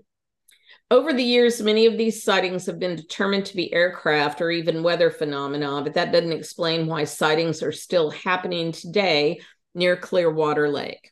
Over 0.94 1.12
the 1.12 1.24
years, 1.24 1.61
many 1.61 1.87
of 1.87 1.98
these 1.98 2.22
sightings 2.22 2.66
have 2.66 2.78
been 2.78 2.94
determined 2.94 3.46
to 3.46 3.57
be 3.57 3.74
aircraft 3.74 4.40
or 4.40 4.52
even 4.52 4.85
weather 4.85 5.11
phenomena, 5.11 5.80
but 5.83 5.94
that 5.94 6.12
doesn't 6.12 6.30
explain 6.30 6.87
why 6.87 7.02
sightings 7.02 7.64
are 7.64 7.72
still 7.72 8.12
happening 8.12 8.70
today 8.70 9.40
near 9.74 9.96
Clearwater 9.96 10.68
Lake. 10.68 11.11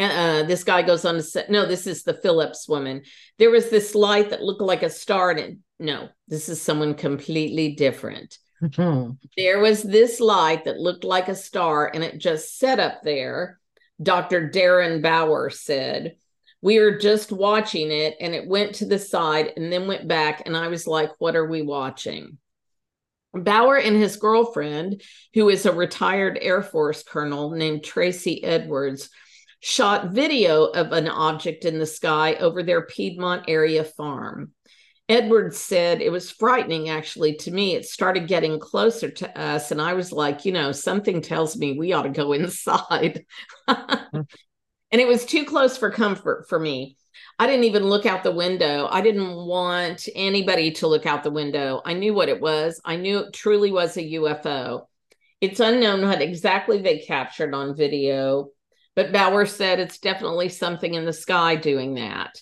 Uh, 0.00 0.42
this 0.42 0.64
guy 0.64 0.82
goes 0.82 1.04
on 1.04 1.14
to 1.14 1.22
say, 1.22 1.44
no, 1.48 1.64
this 1.64 1.86
is 1.86 2.02
the 2.02 2.12
Phillips 2.12 2.68
woman. 2.68 3.02
There 3.38 3.50
was 3.50 3.70
this 3.70 3.94
light 3.94 4.30
that 4.30 4.42
looked 4.42 4.62
like 4.62 4.82
a 4.82 4.90
star, 4.90 5.30
and 5.30 5.38
it, 5.38 5.58
no, 5.78 6.08
this 6.26 6.48
is 6.48 6.60
someone 6.60 6.94
completely 6.94 7.76
different. 7.76 8.36
there 9.36 9.60
was 9.60 9.84
this 9.84 10.18
light 10.18 10.64
that 10.64 10.80
looked 10.80 11.04
like 11.04 11.28
a 11.28 11.36
star, 11.36 11.88
and 11.94 12.02
it 12.02 12.18
just 12.18 12.58
set 12.58 12.80
up 12.80 13.04
there. 13.04 13.60
Dr. 14.02 14.50
Darren 14.50 15.00
Bauer 15.02 15.50
said, 15.50 16.16
We 16.60 16.80
were 16.80 16.98
just 16.98 17.30
watching 17.30 17.90
it, 17.90 18.16
and 18.20 18.34
it 18.34 18.48
went 18.48 18.76
to 18.76 18.86
the 18.86 18.98
side 18.98 19.52
and 19.56 19.72
then 19.72 19.86
went 19.86 20.08
back. 20.08 20.42
And 20.44 20.56
I 20.56 20.68
was 20.68 20.86
like, 20.86 21.10
What 21.18 21.36
are 21.36 21.46
we 21.46 21.62
watching? 21.62 22.38
Bauer 23.34 23.76
and 23.76 23.96
his 23.96 24.16
girlfriend, 24.16 25.02
who 25.34 25.48
is 25.48 25.66
a 25.66 25.72
retired 25.72 26.38
Air 26.40 26.62
Force 26.62 27.02
colonel 27.02 27.50
named 27.50 27.84
Tracy 27.84 28.42
Edwards, 28.42 29.10
shot 29.60 30.10
video 30.10 30.64
of 30.64 30.92
an 30.92 31.08
object 31.08 31.64
in 31.64 31.78
the 31.78 31.86
sky 31.86 32.34
over 32.34 32.62
their 32.62 32.86
Piedmont 32.86 33.44
area 33.48 33.84
farm. 33.84 34.52
Edwards 35.08 35.56
said 35.56 36.02
it 36.02 36.12
was 36.12 36.30
frightening, 36.30 36.90
actually, 36.90 37.34
to 37.36 37.50
me. 37.50 37.74
It 37.74 37.86
started 37.86 38.28
getting 38.28 38.60
closer 38.60 39.10
to 39.10 39.40
us, 39.40 39.70
and 39.70 39.80
I 39.80 39.94
was 39.94 40.12
like, 40.12 40.44
you 40.44 40.52
know, 40.52 40.70
something 40.72 41.22
tells 41.22 41.56
me 41.56 41.78
we 41.78 41.92
ought 41.92 42.02
to 42.02 42.10
go 42.10 42.32
inside. 42.34 43.24
Hmm. 43.66 44.20
And 44.90 45.00
it 45.00 45.08
was 45.08 45.24
too 45.24 45.44
close 45.44 45.76
for 45.76 45.90
comfort 45.90 46.48
for 46.48 46.58
me. 46.58 46.96
I 47.38 47.46
didn't 47.46 47.64
even 47.64 47.84
look 47.84 48.06
out 48.06 48.22
the 48.22 48.32
window. 48.32 48.88
I 48.90 49.00
didn't 49.00 49.34
want 49.34 50.08
anybody 50.14 50.72
to 50.72 50.88
look 50.88 51.06
out 51.06 51.22
the 51.22 51.30
window. 51.30 51.80
I 51.84 51.94
knew 51.94 52.14
what 52.14 52.28
it 52.28 52.40
was. 52.40 52.80
I 52.84 52.96
knew 52.96 53.18
it 53.18 53.32
truly 53.32 53.70
was 53.70 53.96
a 53.96 54.02
UFO. 54.02 54.86
It's 55.40 55.60
unknown 55.60 56.02
what 56.02 56.20
exactly 56.20 56.82
they 56.82 56.98
captured 56.98 57.54
on 57.54 57.76
video, 57.76 58.48
but 58.96 59.12
Bauer 59.12 59.46
said 59.46 59.78
it's 59.78 59.98
definitely 59.98 60.48
something 60.48 60.94
in 60.94 61.04
the 61.04 61.12
sky 61.12 61.54
doing 61.54 61.94
that. 61.94 62.40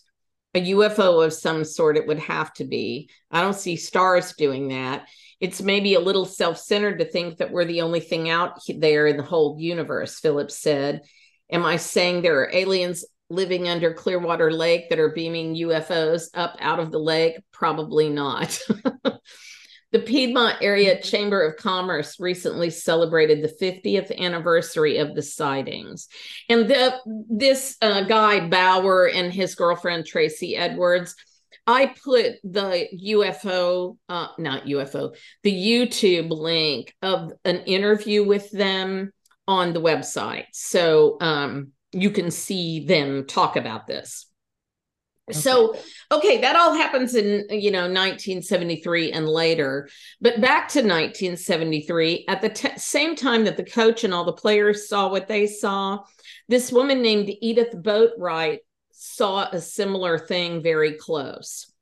A 0.55 0.71
UFO 0.71 1.23
of 1.23 1.35
some 1.35 1.65
sort, 1.65 1.99
it 1.99 2.07
would 2.07 2.19
have 2.21 2.55
to 2.55 2.65
be. 2.65 3.11
I 3.31 3.43
don't 3.43 3.55
see 3.55 3.77
stars 3.77 4.33
doing 4.33 4.69
that. 4.69 5.07
It's 5.39 5.61
maybe 5.61 5.93
a 5.93 6.01
little 6.01 6.25
self 6.25 6.57
centered 6.57 6.99
to 7.01 7.05
think 7.05 7.37
that 7.37 7.51
we're 7.51 7.67
the 7.67 7.83
only 7.83 8.01
thing 8.01 8.31
out 8.31 8.61
there 8.67 9.07
in 9.07 9.19
the 9.19 9.23
whole 9.23 9.57
universe, 9.59 10.19
Phillips 10.19 10.59
said. 10.59 11.03
Am 11.51 11.65
I 11.65 11.77
saying 11.77 12.23
there 12.23 12.41
are 12.41 12.51
aliens 12.53 13.05
living 13.29 13.69
under 13.69 13.93
Clearwater 13.93 14.53
Lake 14.53 14.89
that 14.89 14.99
are 14.99 15.13
beaming 15.13 15.55
UFOs 15.55 16.29
up 16.35 16.57
out 16.61 16.81
of 16.81 16.91
the 16.91 16.99
lake? 16.99 17.37
Probably 17.53 18.09
not. 18.09 18.59
the 19.93 20.01
Piedmont 20.01 20.57
Area 20.61 21.01
Chamber 21.01 21.43
of 21.43 21.57
Commerce 21.57 22.19
recently 22.19 22.71
celebrated 22.71 23.43
the 23.43 23.65
50th 23.65 24.17
anniversary 24.19 24.99
of 24.99 25.15
the 25.15 25.23
sightings. 25.23 26.09
And 26.49 26.69
the, 26.69 26.99
this 27.31 27.77
uh, 27.81 28.03
guy, 28.03 28.49
Bauer, 28.49 29.09
and 29.09 29.33
his 29.33 29.55
girlfriend, 29.55 30.07
Tracy 30.07 30.57
Edwards, 30.57 31.15
I 31.67 31.87
put 31.87 32.35
the 32.45 32.89
UFO, 33.05 33.97
uh, 34.09 34.29
not 34.39 34.67
UFO, 34.67 35.17
the 35.43 35.53
YouTube 35.53 36.31
link 36.31 36.95
of 37.03 37.33
an 37.45 37.59
interview 37.61 38.25
with 38.25 38.51
them 38.53 39.13
on 39.49 39.73
the 39.73 39.81
website. 39.81 40.47
So, 40.53 41.17
um, 41.21 41.73
you 41.93 42.11
can 42.11 42.31
see 42.31 42.85
them 42.85 43.27
talk 43.27 43.57
about 43.57 43.87
this. 43.87 44.27
Okay. 45.29 45.39
So, 45.41 45.77
okay, 46.13 46.41
that 46.43 46.55
all 46.55 46.75
happens 46.75 47.17
in, 47.17 47.47
you 47.51 47.73
know, 47.73 47.83
1973 47.83 49.11
and 49.11 49.29
later. 49.29 49.89
But 50.21 50.41
back 50.41 50.69
to 50.71 50.81
1973, 50.81 52.27
at 52.29 52.41
the 52.41 52.51
t- 52.51 52.69
same 52.77 53.17
time 53.17 53.45
that 53.45 53.57
the 53.57 53.65
coach 53.65 54.05
and 54.05 54.15
all 54.15 54.25
the 54.25 54.33
players 54.33 54.89
saw 54.89 55.11
what 55.11 55.27
they 55.27 55.49
saw, 55.49 56.05
this 56.49 56.71
woman 56.71 57.03
named 57.03 57.31
Edith 57.41 57.75
Boatwright 57.75 58.59
saw 58.93 59.49
a 59.51 59.61
similar 59.61 60.17
thing 60.17 60.63
very 60.63 60.93
close. 60.93 61.73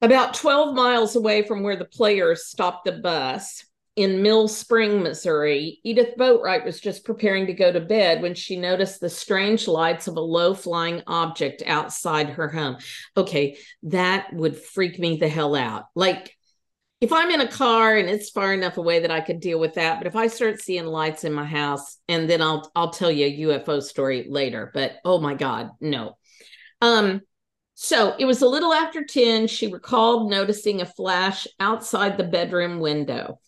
About 0.00 0.34
12 0.34 0.74
miles 0.74 1.16
away 1.16 1.42
from 1.42 1.64
where 1.64 1.76
the 1.76 1.84
players 1.84 2.46
stopped 2.46 2.84
the 2.84 2.92
bus, 2.92 3.64
in 3.94 4.22
Mill 4.22 4.48
Spring, 4.48 5.02
Missouri, 5.02 5.80
Edith 5.84 6.16
Boatwright 6.16 6.64
was 6.64 6.80
just 6.80 7.04
preparing 7.04 7.46
to 7.46 7.52
go 7.52 7.70
to 7.70 7.80
bed 7.80 8.22
when 8.22 8.34
she 8.34 8.56
noticed 8.56 9.00
the 9.00 9.10
strange 9.10 9.68
lights 9.68 10.08
of 10.08 10.16
a 10.16 10.20
low 10.20 10.54
flying 10.54 11.02
object 11.06 11.62
outside 11.66 12.30
her 12.30 12.48
home. 12.48 12.78
Okay, 13.16 13.58
that 13.84 14.32
would 14.32 14.56
freak 14.56 14.98
me 14.98 15.16
the 15.16 15.28
hell 15.28 15.54
out. 15.54 15.84
Like, 15.94 16.34
if 17.02 17.12
I'm 17.12 17.30
in 17.30 17.40
a 17.40 17.48
car 17.48 17.96
and 17.96 18.08
it's 18.08 18.30
far 18.30 18.54
enough 18.54 18.78
away 18.78 19.00
that 19.00 19.10
I 19.10 19.20
could 19.20 19.40
deal 19.40 19.58
with 19.58 19.74
that, 19.74 19.98
but 19.98 20.06
if 20.06 20.16
I 20.16 20.28
start 20.28 20.60
seeing 20.62 20.86
lights 20.86 21.24
in 21.24 21.32
my 21.32 21.44
house, 21.44 21.98
and 22.08 22.30
then 22.30 22.40
I'll 22.40 22.70
I'll 22.74 22.92
tell 22.92 23.10
you 23.10 23.26
a 23.26 23.58
UFO 23.58 23.82
story 23.82 24.26
later. 24.28 24.70
But 24.72 24.92
oh 25.04 25.20
my 25.20 25.34
God, 25.34 25.70
no. 25.80 26.16
Um, 26.80 27.20
so 27.74 28.14
it 28.18 28.24
was 28.24 28.40
a 28.40 28.48
little 28.48 28.72
after 28.72 29.04
10. 29.04 29.48
She 29.48 29.66
recalled 29.66 30.30
noticing 30.30 30.80
a 30.80 30.86
flash 30.86 31.48
outside 31.58 32.16
the 32.16 32.24
bedroom 32.24 32.78
window. 32.78 33.40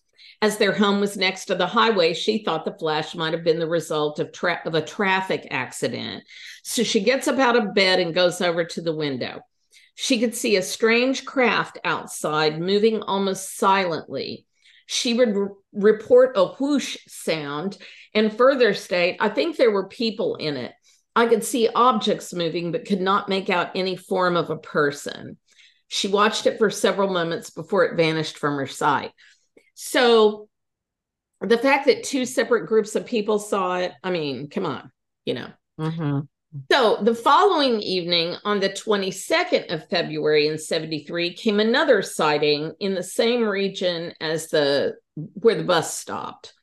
As 0.42 0.58
their 0.58 0.72
home 0.72 1.00
was 1.00 1.16
next 1.16 1.46
to 1.46 1.54
the 1.54 1.66
highway, 1.66 2.12
she 2.12 2.44
thought 2.44 2.64
the 2.64 2.76
flash 2.78 3.14
might 3.14 3.32
have 3.32 3.44
been 3.44 3.58
the 3.58 3.68
result 3.68 4.18
of, 4.18 4.32
tra- 4.32 4.60
of 4.64 4.74
a 4.74 4.82
traffic 4.82 5.48
accident. 5.50 6.24
So 6.62 6.82
she 6.82 7.00
gets 7.00 7.28
up 7.28 7.38
out 7.38 7.56
of 7.56 7.74
bed 7.74 8.00
and 8.00 8.14
goes 8.14 8.40
over 8.40 8.64
to 8.64 8.80
the 8.82 8.94
window. 8.94 9.40
She 9.94 10.18
could 10.18 10.34
see 10.34 10.56
a 10.56 10.62
strange 10.62 11.24
craft 11.24 11.78
outside 11.84 12.60
moving 12.60 13.00
almost 13.02 13.56
silently. 13.56 14.44
She 14.86 15.14
would 15.14 15.36
re- 15.36 15.48
report 15.72 16.36
a 16.36 16.46
whoosh 16.46 16.96
sound 17.06 17.78
and 18.14 18.36
further 18.36 18.74
state, 18.74 19.16
I 19.20 19.28
think 19.28 19.56
there 19.56 19.70
were 19.70 19.88
people 19.88 20.36
in 20.36 20.56
it. 20.56 20.72
I 21.16 21.26
could 21.26 21.44
see 21.44 21.68
objects 21.68 22.32
moving, 22.32 22.72
but 22.72 22.86
could 22.86 23.00
not 23.00 23.28
make 23.28 23.50
out 23.50 23.70
any 23.74 23.96
form 23.96 24.36
of 24.36 24.50
a 24.50 24.56
person. 24.56 25.36
She 25.88 26.08
watched 26.08 26.46
it 26.46 26.58
for 26.58 26.70
several 26.70 27.12
moments 27.12 27.50
before 27.50 27.84
it 27.84 27.96
vanished 27.96 28.38
from 28.38 28.56
her 28.56 28.66
sight. 28.66 29.12
So 29.74 30.48
the 31.40 31.58
fact 31.58 31.86
that 31.86 32.04
two 32.04 32.24
separate 32.24 32.66
groups 32.66 32.94
of 32.94 33.06
people 33.06 33.38
saw 33.38 33.78
it, 33.78 33.92
I 34.02 34.10
mean, 34.10 34.48
come 34.48 34.66
on, 34.66 34.90
you 35.24 35.34
know. 35.34 35.48
Mm-hmm. 35.78 36.20
So 36.70 36.98
the 37.02 37.14
following 37.14 37.80
evening, 37.80 38.36
on 38.44 38.60
the 38.60 38.70
22nd 38.70 39.74
of 39.74 39.88
February 39.88 40.46
in 40.46 40.56
73, 40.56 41.34
came 41.34 41.58
another 41.58 42.00
sighting 42.00 42.72
in 42.78 42.94
the 42.94 43.02
same 43.02 43.42
region 43.42 44.12
as 44.20 44.48
the 44.48 44.94
where 45.14 45.56
the 45.56 45.64
bus 45.64 45.98
stopped. 45.98 46.54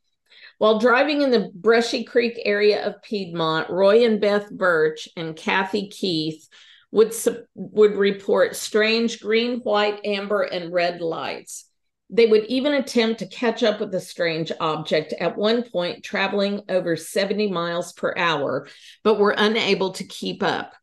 While 0.60 0.80
driving 0.80 1.24
in 1.24 1.32
the 1.32 1.52
Brushy 1.54 2.04
Creek 2.04 2.39
area 2.45 2.86
of 2.86 3.02
Piedmont, 3.02 3.69
Roy 3.69 4.06
and 4.06 4.21
Beth 4.21 4.50
Birch 4.50 5.10
and 5.17 5.36
Kathy 5.36 5.89
Keith 5.89 6.47
would 6.91 7.13
would 7.56 7.95
report 7.95 8.56
strange 8.56 9.19
green, 9.19 9.60
white, 9.60 10.00
amber, 10.06 10.43
and 10.43 10.71
red 10.71 11.02
lights. 11.02 11.71
They 12.13 12.26
would 12.28 12.45
even 12.45 12.74
attempt 12.74 13.19
to 13.19 13.26
catch 13.26 13.63
up 13.63 13.80
with 13.80 13.91
the 13.91 14.02
strange 14.02 14.52
object 14.60 15.13
at 15.13 15.38
one 15.38 15.63
point, 15.63 16.04
traveling 16.04 16.62
over 16.67 16.97
70 16.97 17.50
miles 17.50 17.93
per 17.93 18.13
hour, 18.17 18.67
but 19.04 19.17
were 19.17 19.34
unable 19.38 19.91
to 19.93 20.04
keep 20.04 20.43
up. 20.43 20.74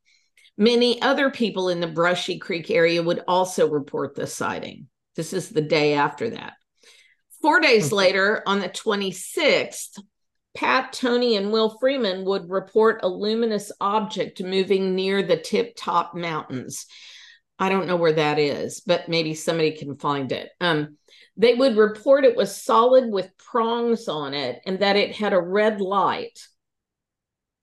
Many 0.56 1.00
other 1.02 1.30
people 1.30 1.68
in 1.68 1.80
the 1.80 1.86
Brushy 1.86 2.38
Creek 2.38 2.70
area 2.70 3.02
would 3.02 3.22
also 3.28 3.68
report 3.68 4.14
the 4.14 4.26
sighting. 4.26 4.88
This 5.14 5.32
is 5.32 5.50
the 5.50 5.62
day 5.62 5.94
after 5.94 6.30
that. 6.30 6.54
Four 7.42 7.60
days 7.60 7.88
okay. 7.88 7.96
later, 7.96 8.42
on 8.46 8.58
the 8.58 8.68
26th, 8.68 10.00
Pat, 10.56 10.92
Tony, 10.92 11.36
and 11.36 11.52
Will 11.52 11.76
Freeman 11.78 12.24
would 12.24 12.50
report 12.50 13.00
a 13.04 13.08
luminous 13.08 13.70
object 13.80 14.42
moving 14.42 14.96
near 14.96 15.22
the 15.22 15.36
Tip 15.36 15.74
Top 15.76 16.16
Mountains. 16.16 16.86
I 17.58 17.68
don't 17.68 17.86
know 17.86 17.96
where 17.96 18.12
that 18.12 18.38
is, 18.38 18.80
but 18.80 19.08
maybe 19.08 19.34
somebody 19.34 19.72
can 19.72 19.96
find 19.96 20.30
it. 20.30 20.50
Um, 20.60 20.96
they 21.36 21.54
would 21.54 21.76
report 21.76 22.24
it 22.24 22.36
was 22.36 22.62
solid 22.62 23.10
with 23.10 23.36
prongs 23.36 24.08
on 24.08 24.34
it 24.34 24.60
and 24.66 24.80
that 24.80 24.96
it 24.96 25.14
had 25.14 25.32
a 25.32 25.40
red 25.40 25.80
light. 25.80 26.38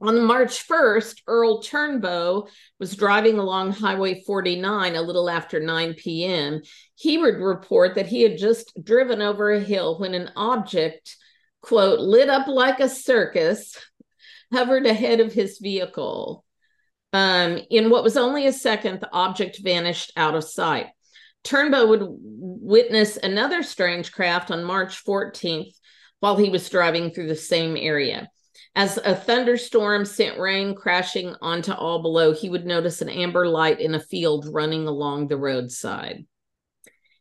On 0.01 0.23
March 0.23 0.67
1st, 0.67 1.21
Earl 1.25 1.63
Turnbow 1.63 2.49
was 2.79 2.95
driving 2.95 3.39
along 3.39 3.71
Highway 3.71 4.23
49 4.23 4.95
a 4.95 5.01
little 5.01 5.29
after 5.29 5.59
9 5.59 5.93
p.m. 5.93 6.61
He 6.95 7.17
would 7.17 7.37
report 7.37 7.95
that 7.95 8.07
he 8.07 8.21
had 8.21 8.37
just 8.37 8.71
driven 8.83 9.21
over 9.21 9.51
a 9.51 9.59
hill 9.59 9.97
when 9.97 10.13
an 10.13 10.31
object, 10.35 11.15
quote, 11.61 11.99
lit 11.99 12.29
up 12.29 12.47
like 12.47 12.81
a 12.81 12.89
circus, 12.89 13.77
hovered 14.51 14.85
ahead 14.85 15.21
of 15.21 15.33
his 15.33 15.59
vehicle. 15.59 16.44
Um, 17.15 17.61
in 17.69 17.89
what 17.89 18.03
was 18.03 18.17
only 18.17 18.45
a 18.45 18.51
second, 18.51 18.99
the 18.99 19.09
object 19.13 19.59
vanished 19.63 20.11
out 20.17 20.35
of 20.35 20.43
sight. 20.43 20.87
Turnbow 21.45 21.87
would 21.87 22.03
witness 22.09 23.15
another 23.15 23.63
strange 23.63 24.11
craft 24.11 24.51
on 24.51 24.65
March 24.65 25.01
14th 25.05 25.71
while 26.19 26.35
he 26.35 26.49
was 26.49 26.67
driving 26.67 27.11
through 27.11 27.27
the 27.27 27.35
same 27.35 27.77
area. 27.77 28.29
As 28.75 28.97
a 28.97 29.15
thunderstorm 29.15 30.03
sent 30.03 30.37
rain 30.37 30.75
crashing 30.75 31.33
onto 31.41 31.71
all 31.71 32.01
below, 32.01 32.33
he 32.33 32.49
would 32.49 32.65
notice 32.65 33.01
an 33.01 33.07
amber 33.07 33.47
light 33.47 33.79
in 33.79 33.95
a 33.95 33.99
field 34.01 34.49
running 34.51 34.85
along 34.85 35.29
the 35.29 35.37
roadside. 35.37 36.25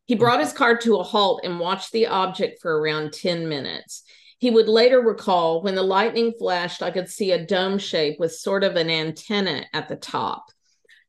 He 0.06 0.16
brought 0.16 0.40
his 0.40 0.52
car 0.52 0.76
to 0.78 0.96
a 0.96 1.04
halt 1.04 1.42
and 1.44 1.60
watched 1.60 1.92
the 1.92 2.08
object 2.08 2.60
for 2.60 2.80
around 2.80 3.12
10 3.12 3.48
minutes. 3.48 4.02
He 4.44 4.50
would 4.50 4.68
later 4.68 5.00
recall 5.00 5.62
when 5.62 5.74
the 5.74 5.82
lightning 5.82 6.34
flashed, 6.38 6.82
I 6.82 6.90
could 6.90 7.08
see 7.08 7.32
a 7.32 7.46
dome 7.46 7.78
shape 7.78 8.20
with 8.20 8.34
sort 8.34 8.62
of 8.62 8.76
an 8.76 8.90
antenna 8.90 9.64
at 9.72 9.88
the 9.88 9.96
top. 9.96 10.50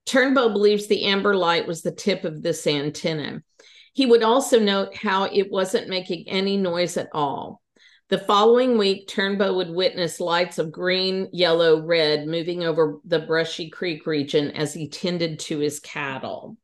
Turnbow 0.06 0.54
believes 0.54 0.88
the 0.88 1.04
amber 1.04 1.36
light 1.36 1.68
was 1.68 1.82
the 1.82 1.92
tip 1.92 2.24
of 2.24 2.42
this 2.42 2.66
antenna. 2.66 3.44
He 3.92 4.06
would 4.06 4.24
also 4.24 4.58
note 4.58 4.96
how 4.96 5.26
it 5.26 5.52
wasn't 5.52 5.90
making 5.90 6.30
any 6.30 6.56
noise 6.56 6.96
at 6.96 7.10
all. 7.12 7.62
The 8.08 8.20
following 8.20 8.78
week, 8.78 9.10
Turnbow 9.10 9.54
would 9.58 9.70
witness 9.70 10.22
lights 10.22 10.58
of 10.58 10.72
green, 10.72 11.28
yellow, 11.34 11.82
red 11.82 12.28
moving 12.28 12.64
over 12.64 13.00
the 13.04 13.20
Brushy 13.20 13.70
Creek 13.70 14.08
region 14.08 14.52
as 14.52 14.74
he 14.74 14.88
tended 14.88 15.40
to 15.40 15.60
his 15.60 15.82
cattle. 15.82 16.56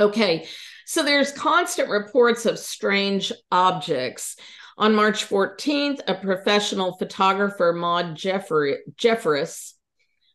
Okay, 0.00 0.48
so 0.86 1.04
there's 1.04 1.30
constant 1.30 1.88
reports 1.88 2.46
of 2.46 2.58
strange 2.58 3.30
objects. 3.52 4.34
On 4.78 4.94
March 4.94 5.28
14th, 5.28 6.00
a 6.06 6.14
professional 6.14 6.96
photographer, 6.96 7.72
Maud 7.72 8.14
Jeffrey, 8.14 8.78
Jeffress, 8.96 9.74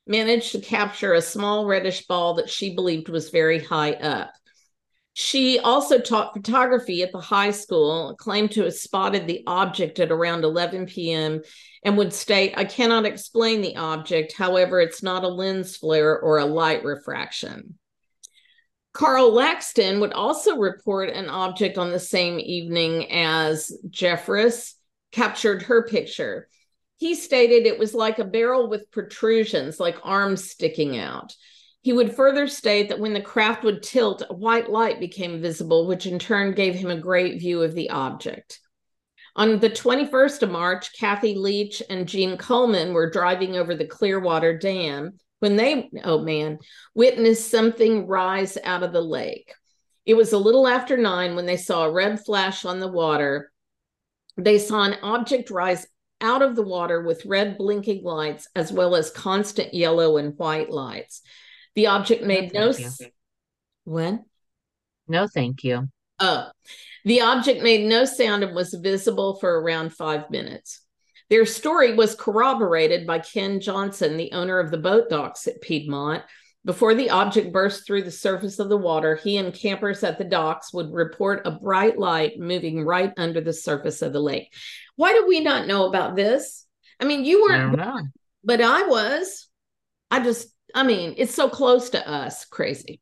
managed 0.06 0.52
to 0.54 0.60
capture 0.60 1.14
a 1.14 1.22
small 1.22 1.66
reddish 1.66 2.06
ball 2.06 2.36
that 2.36 2.50
she 2.50 2.76
believed 2.76 3.10
was 3.10 3.30
very 3.30 3.60
high 3.60 3.94
up. 3.94 4.32
She 5.14 5.58
also 5.58 5.98
taught 5.98 6.36
photography 6.36 7.02
at 7.02 7.12
the 7.12 7.20
high 7.20 7.50
school, 7.50 8.16
claimed 8.20 8.52
to 8.52 8.66
have 8.66 8.76
spotted 8.76 9.26
the 9.26 9.44
object 9.48 10.00
at 10.00 10.12
around 10.12 10.44
11 10.44 10.86
p.m., 10.86 11.42
and 11.84 11.98
would 11.98 12.14
state, 12.14 12.54
I 12.56 12.66
cannot 12.66 13.08
explain 13.08 13.62
the 13.62 13.78
object. 13.78 14.34
However, 14.38 14.80
it's 14.80 15.02
not 15.02 15.24
a 15.24 15.28
lens 15.28 15.76
flare 15.76 16.20
or 16.20 16.38
a 16.38 16.46
light 16.46 16.84
refraction. 16.84 17.80
Carl 18.98 19.32
Laxton 19.32 20.00
would 20.00 20.12
also 20.12 20.58
report 20.58 21.12
an 21.12 21.30
object 21.30 21.78
on 21.78 21.92
the 21.92 22.00
same 22.00 22.40
evening 22.40 23.12
as 23.12 23.72
Jeffress 23.92 24.74
captured 25.12 25.62
her 25.62 25.84
picture. 25.84 26.50
He 26.96 27.14
stated 27.14 27.68
it 27.68 27.78
was 27.78 27.94
like 27.94 28.18
a 28.18 28.26
barrel 28.26 28.72
with 28.72 28.90
protrusions, 28.90 29.80
like 29.80 30.00
arms 30.02 30.50
sticking 30.50 30.98
out. 30.98 31.36
He 31.84 31.94
would 31.94 32.16
further 32.16 32.48
state 32.48 32.90
that 32.90 33.00
when 33.00 33.14
the 33.14 33.22
craft 33.22 33.64
would 33.64 33.84
tilt, 33.84 34.24
a 34.28 34.34
white 34.34 34.72
light 34.72 35.00
became 35.00 35.44
visible, 35.44 35.86
which 35.86 36.08
in 36.08 36.18
turn 36.18 36.56
gave 36.56 36.74
him 36.74 36.90
a 36.90 37.00
great 37.00 37.40
view 37.40 37.62
of 37.62 37.76
the 37.76 37.92
object. 37.92 38.60
On 39.36 39.60
the 39.60 39.70
21st 39.70 40.42
of 40.42 40.50
March, 40.50 40.98
Kathy 40.98 41.36
Leach 41.36 41.84
and 41.88 42.08
Gene 42.08 42.36
Coleman 42.36 42.94
were 42.94 43.12
driving 43.12 43.58
over 43.58 43.76
the 43.76 43.86
Clearwater 43.86 44.58
Dam 44.58 45.20
when 45.40 45.56
they, 45.56 45.90
oh 46.04 46.20
man, 46.20 46.60
witnessed 46.96 47.50
something 47.50 48.08
rise 48.08 48.58
out 48.64 48.84
of 48.84 48.94
the 48.94 49.02
lake. 49.02 49.54
It 50.06 50.16
was 50.16 50.34
a 50.34 50.38
little 50.38 50.68
after 50.68 50.98
nine 50.98 51.36
when 51.36 51.46
they 51.46 51.58
saw 51.58 51.86
a 51.86 51.92
red 51.92 52.24
flash 52.24 52.66
on 52.66 52.80
the 52.80 52.88
water. 52.88 53.52
They 54.38 54.58
saw 54.58 54.84
an 54.84 54.98
object 55.04 55.50
rise 55.50 55.86
out 56.22 56.42
of 56.42 56.56
the 56.56 56.64
water 56.64 57.02
with 57.02 57.26
red 57.26 57.58
blinking 57.58 58.04
lights, 58.04 58.48
as 58.56 58.72
well 58.72 58.96
as 58.96 59.12
constant 59.12 59.74
yellow 59.74 60.18
and 60.18 60.38
white 60.38 60.70
lights. 60.70 61.22
The 61.76 61.88
object 61.88 62.24
made 62.24 62.54
no. 62.54 62.72
no 62.72 62.90
when? 63.84 64.26
No, 65.08 65.28
thank 65.28 65.64
you. 65.64 65.90
Oh, 66.20 66.50
the 67.06 67.22
object 67.22 67.62
made 67.62 67.88
no 67.88 68.06
sound 68.06 68.44
and 68.44 68.56
was 68.56 68.74
visible 68.74 69.38
for 69.40 69.62
around 69.62 69.94
five 69.94 70.30
minutes. 70.32 70.82
Their 71.30 71.46
story 71.46 71.94
was 71.94 72.16
corroborated 72.16 73.06
by 73.06 73.20
Ken 73.20 73.60
Johnson, 73.60 74.18
the 74.18 74.32
owner 74.32 74.60
of 74.60 74.72
the 74.72 74.78
boat 74.78 75.10
docks 75.10 75.48
at 75.48 75.62
Piedmont. 75.62 76.24
Before 76.64 76.94
the 76.94 77.10
object 77.10 77.54
burst 77.54 77.86
through 77.86 78.04
the 78.04 78.12
surface 78.12 78.60
of 78.60 78.70
the 78.70 78.78
water, 78.78 79.16
he 79.16 79.38
and 79.38 79.54
campers 79.54 80.04
at 80.04 80.18
the 80.18 80.26
docks 80.26 80.74
would 80.74 80.92
report 80.92 81.46
a 81.46 81.52
bright 81.52 81.98
light 81.98 82.40
moving 82.40 82.84
right 82.84 83.14
under 83.18 83.40
the 83.40 83.54
surface 83.54 84.02
of 84.02 84.12
the 84.12 84.20
lake. 84.20 84.54
Why 84.96 85.14
do 85.14 85.26
we 85.28 85.40
not 85.40 85.68
know 85.68 85.88
about 85.88 86.16
this? 86.16 86.66
I 87.00 87.06
mean, 87.06 87.24
you 87.24 87.44
weren't, 87.44 87.80
but 88.44 88.62
I 88.62 88.84
was. 88.88 89.48
I 90.12 90.22
just 90.22 90.50
I 90.76 90.84
mean, 90.84 91.16
it's 91.18 91.34
so 91.34 91.50
close 91.50 91.92
to 91.92 92.10
us. 92.10 92.46
Crazy. 92.46 93.02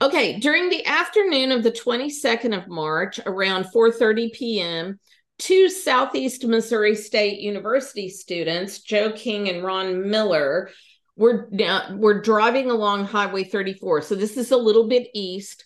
Okay, 0.00 0.38
during 0.38 0.68
the 0.68 0.86
afternoon 0.86 1.52
of 1.52 1.62
the 1.62 1.72
22nd 1.72 2.56
of 2.56 2.68
March, 2.68 3.20
around 3.26 3.66
4:30 3.66 4.32
p.m., 4.32 5.00
two 5.38 5.68
Southeast 5.68 6.44
Missouri 6.44 6.94
State 6.94 7.40
University 7.40 8.08
students, 8.08 8.80
Joe 8.80 9.12
King 9.12 9.48
and 9.48 9.64
Ron 9.64 10.08
Miller, 10.08 10.70
were 11.16 11.48
uh, 11.64 11.94
were 11.96 12.20
driving 12.20 12.70
along 12.70 13.04
Highway 13.04 13.44
34. 13.44 14.02
So 14.02 14.14
this 14.14 14.36
is 14.36 14.50
a 14.50 14.56
little 14.56 14.88
bit 14.88 15.08
east. 15.14 15.64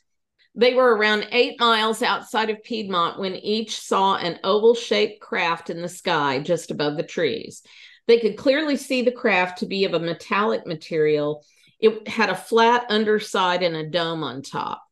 They 0.54 0.74
were 0.74 0.96
around 0.96 1.28
eight 1.30 1.60
miles 1.60 2.02
outside 2.02 2.50
of 2.50 2.62
Piedmont 2.62 3.20
when 3.20 3.36
each 3.36 3.78
saw 3.78 4.16
an 4.16 4.40
oval 4.42 4.74
shaped 4.74 5.20
craft 5.20 5.70
in 5.70 5.80
the 5.80 5.88
sky 5.88 6.40
just 6.40 6.70
above 6.70 6.96
the 6.96 7.02
trees. 7.02 7.62
They 8.08 8.18
could 8.18 8.36
clearly 8.36 8.76
see 8.76 9.02
the 9.02 9.12
craft 9.12 9.58
to 9.58 9.66
be 9.66 9.84
of 9.84 9.94
a 9.94 10.00
metallic 10.00 10.66
material. 10.66 11.44
It 11.78 12.08
had 12.08 12.30
a 12.30 12.34
flat 12.34 12.86
underside 12.88 13.62
and 13.62 13.76
a 13.76 13.88
dome 13.88 14.24
on 14.24 14.42
top. 14.42 14.82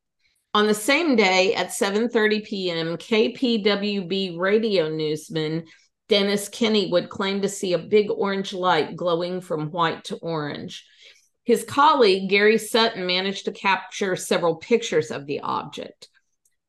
On 0.56 0.66
the 0.66 0.72
same 0.72 1.16
day 1.16 1.54
at 1.54 1.68
7:30 1.68 2.42
p.m., 2.42 2.96
KPWB 2.96 4.38
radio 4.38 4.88
newsman 4.88 5.66
Dennis 6.08 6.48
Kenny 6.48 6.90
would 6.90 7.10
claim 7.10 7.42
to 7.42 7.48
see 7.50 7.74
a 7.74 7.78
big 7.78 8.10
orange 8.10 8.54
light 8.54 8.96
glowing 8.96 9.42
from 9.42 9.70
white 9.70 10.04
to 10.04 10.16
orange. 10.16 10.86
His 11.44 11.62
colleague 11.62 12.30
Gary 12.30 12.56
Sutton 12.56 13.04
managed 13.04 13.44
to 13.44 13.52
capture 13.52 14.16
several 14.16 14.56
pictures 14.56 15.10
of 15.10 15.26
the 15.26 15.40
object. 15.40 16.08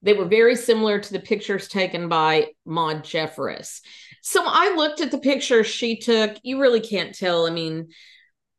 They 0.01 0.11
were 0.11 0.25
very 0.25 0.57
similar 0.57 0.99
to 0.99 1.13
the 1.13 1.21
pictures 1.21 1.69
taken 1.69 2.09
by 2.09 2.47
Maud 2.65 3.05
Jeffress. 3.05 3.79
So 4.21 4.43
I 4.45 4.75
looked 4.75 4.99
at 4.99 5.11
the 5.11 5.17
pictures 5.17 5.65
she 5.65 5.95
took. 5.95 6.35
You 6.43 6.59
really 6.59 6.81
can't 6.81 7.15
tell. 7.15 7.47
I 7.47 7.51
mean, 7.51 7.87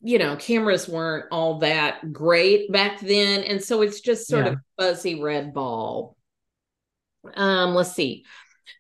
you 0.01 0.19
know, 0.19 0.37
cameras 0.37 0.89
weren't 0.89 1.27
all 1.33 1.59
that 1.59 2.13
great 2.13 2.71
back 2.73 3.01
then. 3.01 3.43
And 3.43 3.63
so 3.63 3.83
it's 3.83 4.01
just 4.01 4.29
sort 4.29 4.47
yeah. 4.47 4.53
of 4.53 4.59
fuzzy 4.79 5.21
red 5.21 5.53
ball. 5.53 6.17
Um, 7.35 7.75
let's 7.75 7.95
see. 7.95 8.25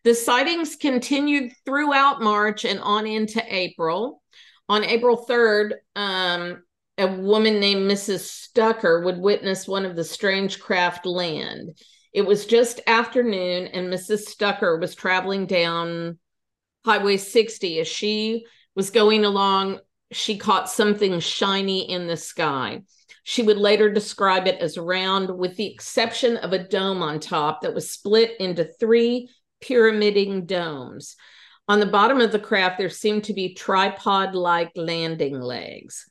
The 0.05 0.15
sightings 0.15 0.77
continued 0.77 1.53
throughout 1.65 2.23
March 2.23 2.65
and 2.65 2.79
on 2.81 3.07
into 3.07 3.43
April. 3.47 4.23
On 4.69 4.85
April 4.85 5.27
3rd, 5.29 5.73
um, 5.97 6.63
a 6.99 7.07
woman 7.07 7.59
named 7.59 7.91
Mrs. 7.91 8.21
Stucker 8.21 9.03
would 9.03 9.19
witness 9.19 9.67
one 9.67 9.87
of 9.87 9.97
the 9.97 10.05
strange 10.05 10.61
craft 10.61 11.07
land. 11.07 11.79
It 12.13 12.23
was 12.23 12.47
just 12.47 12.81
afternoon, 12.87 13.69
and 13.69 13.93
Mrs. 13.93 14.27
Stucker 14.27 14.79
was 14.79 14.95
traveling 14.95 15.47
down 15.47 16.19
Highway 16.85 17.17
60 17.17 17.81
as 17.81 17.89
she 17.89 18.47
was 18.75 18.91
going 18.91 19.25
along, 19.25 19.79
she 20.13 20.39
caught 20.39 20.71
something 20.71 21.21
shiny 21.21 21.91
in 21.91 22.07
the 22.07 22.17
sky. 22.17 22.83
She 23.25 23.43
would 23.43 23.59
later 23.59 23.93
describe 23.93 24.47
it 24.47 24.61
as 24.61 24.79
round, 24.79 25.37
with 25.37 25.57
the 25.57 25.67
exception 25.67 26.39
of 26.39 26.53
a 26.53 26.67
dome 26.67 27.03
on 27.03 27.21
top 27.21 27.61
that 27.61 27.75
was 27.75 27.91
split 27.91 28.35
into 28.41 28.65
three 28.65 29.29
pyramiding 29.61 30.47
domes. 30.47 31.17
On 31.69 31.81
the 31.81 31.87
bottom 31.87 32.21
of 32.21 32.33
the 32.33 32.39
craft, 32.39 32.79
there 32.79 32.89
seemed 32.89 33.25
to 33.25 33.35
be 33.35 33.53
tripod 33.53 34.35
like 34.35 34.73
landing 34.75 35.39
legs. 35.39 36.09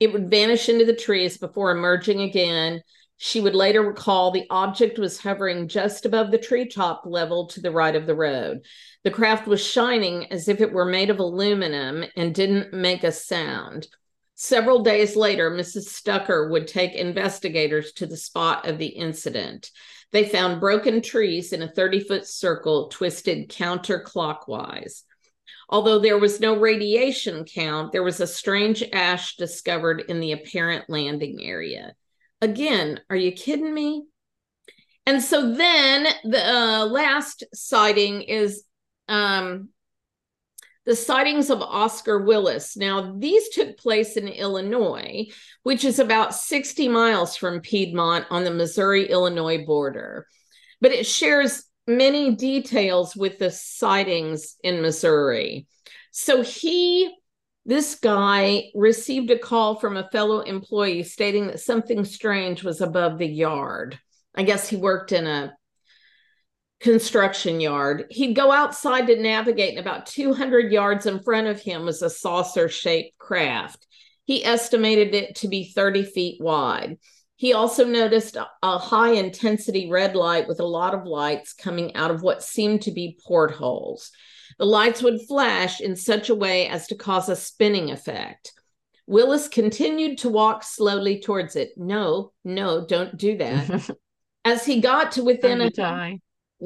It 0.00 0.12
would 0.12 0.30
vanish 0.30 0.68
into 0.68 0.84
the 0.84 0.94
trees 0.94 1.38
before 1.38 1.70
emerging 1.70 2.22
again. 2.22 2.82
She 3.20 3.40
would 3.40 3.56
later 3.56 3.82
recall 3.82 4.30
the 4.30 4.46
object 4.48 4.96
was 4.96 5.18
hovering 5.18 5.66
just 5.66 6.06
above 6.06 6.30
the 6.30 6.38
treetop 6.38 7.02
level 7.04 7.48
to 7.48 7.60
the 7.60 7.72
right 7.72 7.96
of 7.96 8.06
the 8.06 8.14
road. 8.14 8.64
The 9.02 9.10
craft 9.10 9.48
was 9.48 9.60
shining 9.60 10.30
as 10.32 10.48
if 10.48 10.60
it 10.60 10.72
were 10.72 10.84
made 10.84 11.10
of 11.10 11.18
aluminum 11.18 12.04
and 12.16 12.32
didn't 12.32 12.72
make 12.72 13.02
a 13.02 13.10
sound. 13.10 13.88
Several 14.36 14.84
days 14.84 15.16
later, 15.16 15.50
Mrs. 15.50 15.86
Stucker 15.86 16.48
would 16.48 16.68
take 16.68 16.94
investigators 16.94 17.92
to 17.94 18.06
the 18.06 18.16
spot 18.16 18.68
of 18.68 18.78
the 18.78 18.86
incident. 18.86 19.72
They 20.12 20.24
found 20.24 20.60
broken 20.60 21.02
trees 21.02 21.52
in 21.52 21.60
a 21.60 21.68
30 21.68 22.04
foot 22.04 22.24
circle 22.24 22.86
twisted 22.86 23.48
counterclockwise. 23.48 25.02
Although 25.68 25.98
there 25.98 26.18
was 26.18 26.38
no 26.38 26.56
radiation 26.56 27.44
count, 27.44 27.90
there 27.90 28.04
was 28.04 28.20
a 28.20 28.28
strange 28.28 28.84
ash 28.92 29.34
discovered 29.34 30.04
in 30.08 30.20
the 30.20 30.32
apparent 30.32 30.88
landing 30.88 31.42
area. 31.42 31.96
Again, 32.40 33.00
are 33.10 33.16
you 33.16 33.32
kidding 33.32 33.72
me? 33.72 34.06
And 35.06 35.22
so 35.22 35.54
then 35.54 36.06
the 36.24 36.46
uh, 36.46 36.86
last 36.86 37.42
sighting 37.54 38.22
is 38.22 38.64
um, 39.08 39.70
the 40.84 40.94
sightings 40.94 41.50
of 41.50 41.62
Oscar 41.62 42.22
Willis. 42.22 42.76
Now, 42.76 43.14
these 43.18 43.48
took 43.50 43.76
place 43.78 44.16
in 44.16 44.28
Illinois, 44.28 45.26
which 45.62 45.84
is 45.84 45.98
about 45.98 46.34
60 46.34 46.88
miles 46.88 47.36
from 47.36 47.60
Piedmont 47.60 48.26
on 48.30 48.44
the 48.44 48.50
Missouri 48.50 49.08
Illinois 49.08 49.64
border. 49.64 50.26
But 50.80 50.92
it 50.92 51.06
shares 51.06 51.64
many 51.86 52.36
details 52.36 53.16
with 53.16 53.38
the 53.38 53.50
sightings 53.50 54.56
in 54.62 54.82
Missouri. 54.82 55.66
So 56.10 56.42
he 56.42 57.14
This 57.68 57.96
guy 57.96 58.70
received 58.74 59.30
a 59.30 59.38
call 59.38 59.74
from 59.74 59.98
a 59.98 60.08
fellow 60.08 60.40
employee 60.40 61.02
stating 61.02 61.48
that 61.48 61.60
something 61.60 62.02
strange 62.06 62.64
was 62.64 62.80
above 62.80 63.18
the 63.18 63.26
yard. 63.26 63.98
I 64.34 64.44
guess 64.44 64.70
he 64.70 64.76
worked 64.76 65.12
in 65.12 65.26
a 65.26 65.54
construction 66.80 67.60
yard. 67.60 68.06
He'd 68.08 68.32
go 68.32 68.50
outside 68.50 69.08
to 69.08 69.20
navigate, 69.20 69.76
and 69.76 69.80
about 69.80 70.06
200 70.06 70.72
yards 70.72 71.04
in 71.04 71.20
front 71.20 71.46
of 71.46 71.60
him 71.60 71.84
was 71.84 72.00
a 72.00 72.08
saucer 72.08 72.70
shaped 72.70 73.18
craft. 73.18 73.86
He 74.24 74.42
estimated 74.46 75.14
it 75.14 75.34
to 75.36 75.48
be 75.48 75.70
30 75.70 76.04
feet 76.04 76.40
wide. 76.40 76.96
He 77.36 77.52
also 77.52 77.84
noticed 77.84 78.38
a, 78.62 78.78
high 78.78 79.12
intensity 79.12 79.90
red 79.90 80.16
light 80.16 80.48
with 80.48 80.60
a 80.60 80.64
lot 80.64 80.94
of 80.94 81.04
lights 81.04 81.52
coming 81.52 81.94
out 81.96 82.10
of 82.10 82.22
what 82.22 82.42
seemed 82.42 82.80
to 82.82 82.92
be 82.92 83.18
portholes. 83.26 84.10
The 84.58 84.66
lights 84.66 85.02
would 85.02 85.22
flash 85.22 85.80
in 85.80 85.94
such 85.94 86.28
a 86.28 86.34
way 86.34 86.68
as 86.68 86.88
to 86.88 86.96
cause 86.96 87.28
a 87.28 87.36
spinning 87.36 87.90
effect. 87.90 88.52
Willis 89.06 89.48
continued 89.48 90.18
to 90.18 90.28
walk 90.28 90.62
slowly 90.62 91.20
towards 91.20 91.56
it. 91.56 91.70
No, 91.76 92.32
no, 92.44 92.84
don't 92.84 93.16
do 93.16 93.38
that. 93.38 93.90
As 94.44 94.66
he 94.66 94.80
got 94.80 95.12
to 95.12 95.24
within 95.24 95.60
a 95.60 95.70
die. 95.70 96.20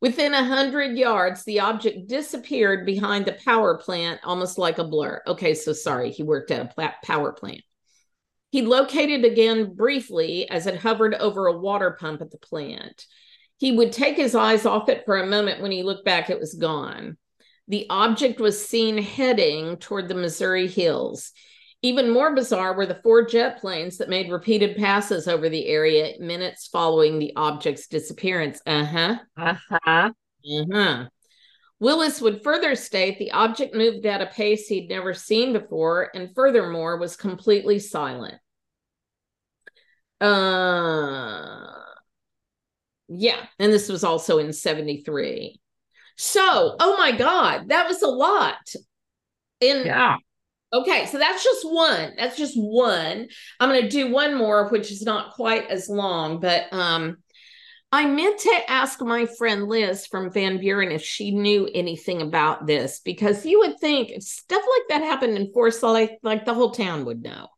within 0.00 0.34
a 0.34 0.44
hundred 0.44 0.96
yards, 0.96 1.44
the 1.44 1.60
object 1.60 2.08
disappeared 2.08 2.86
behind 2.86 3.26
the 3.26 3.38
power 3.44 3.78
plant, 3.78 4.20
almost 4.22 4.58
like 4.58 4.78
a 4.78 4.84
blur. 4.84 5.22
Okay, 5.26 5.54
so 5.54 5.72
sorry, 5.72 6.12
he 6.12 6.22
worked 6.22 6.50
at 6.50 6.74
a 6.76 6.94
power 7.04 7.32
plant. 7.32 7.62
He 8.50 8.62
located 8.62 9.24
again 9.24 9.74
briefly 9.74 10.48
as 10.48 10.66
it 10.66 10.76
hovered 10.76 11.14
over 11.14 11.46
a 11.46 11.58
water 11.58 11.96
pump 11.98 12.22
at 12.22 12.30
the 12.30 12.38
plant. 12.38 13.06
He 13.58 13.72
would 13.72 13.92
take 13.92 14.16
his 14.16 14.34
eyes 14.34 14.64
off 14.64 14.88
it 14.88 15.04
for 15.04 15.18
a 15.18 15.26
moment. 15.26 15.60
When 15.60 15.72
he 15.72 15.82
looked 15.82 16.04
back, 16.04 16.30
it 16.30 16.40
was 16.40 16.54
gone. 16.54 17.16
The 17.66 17.86
object 17.90 18.40
was 18.40 18.66
seen 18.66 18.98
heading 18.98 19.76
toward 19.76 20.08
the 20.08 20.14
Missouri 20.14 20.68
hills. 20.68 21.32
Even 21.82 22.10
more 22.10 22.34
bizarre 22.34 22.74
were 22.74 22.86
the 22.86 23.00
four 23.02 23.24
jet 23.24 23.60
planes 23.60 23.98
that 23.98 24.08
made 24.08 24.32
repeated 24.32 24.76
passes 24.76 25.28
over 25.28 25.48
the 25.48 25.66
area 25.66 26.14
minutes 26.18 26.66
following 26.66 27.18
the 27.18 27.32
object's 27.36 27.86
disappearance. 27.86 28.60
Uh 28.66 28.84
huh. 28.84 29.18
Uh 29.36 29.54
huh. 29.70 30.10
Uh 30.50 30.64
huh. 30.72 31.04
Willis 31.80 32.20
would 32.20 32.42
further 32.42 32.74
state 32.74 33.18
the 33.18 33.30
object 33.30 33.74
moved 33.74 34.04
at 34.06 34.22
a 34.22 34.26
pace 34.26 34.66
he'd 34.66 34.88
never 34.88 35.14
seen 35.14 35.52
before 35.52 36.10
and 36.14 36.34
furthermore 36.34 36.96
was 36.96 37.16
completely 37.16 37.78
silent. 37.78 38.40
Uh 40.20 41.77
yeah, 43.08 43.46
and 43.58 43.72
this 43.72 43.88
was 43.88 44.04
also 44.04 44.38
in 44.38 44.52
73. 44.52 45.60
So, 46.16 46.76
oh 46.78 46.96
my 46.98 47.12
god, 47.12 47.68
that 47.68 47.88
was 47.88 48.02
a 48.02 48.08
lot. 48.08 48.56
In 49.60 49.86
yeah. 49.86 50.16
Okay, 50.72 51.06
so 51.06 51.18
that's 51.18 51.42
just 51.42 51.64
one. 51.64 52.14
That's 52.16 52.36
just 52.36 52.54
one. 52.56 53.28
I'm 53.58 53.68
going 53.70 53.82
to 53.82 53.88
do 53.88 54.12
one 54.12 54.36
more 54.36 54.68
which 54.68 54.92
is 54.92 55.02
not 55.02 55.32
quite 55.34 55.68
as 55.70 55.88
long, 55.88 56.40
but 56.40 56.66
um 56.72 57.16
I 57.90 58.06
meant 58.06 58.40
to 58.40 58.60
ask 58.68 59.00
my 59.00 59.26
friend 59.26 59.66
Liz 59.66 60.06
from 60.06 60.30
Van 60.30 60.58
Buren 60.58 60.92
if 60.92 61.02
she 61.02 61.30
knew 61.30 61.68
anything 61.74 62.20
about 62.20 62.66
this 62.66 63.00
because 63.00 63.46
you 63.46 63.60
would 63.60 63.78
think 63.80 64.10
if 64.10 64.22
stuff 64.22 64.62
like 64.62 64.88
that 64.90 65.06
happened 65.06 65.38
in 65.38 65.52
Forsyth, 65.52 66.10
like 66.22 66.44
the 66.44 66.52
whole 66.52 66.72
town 66.72 67.06
would 67.06 67.22
know, 67.22 67.48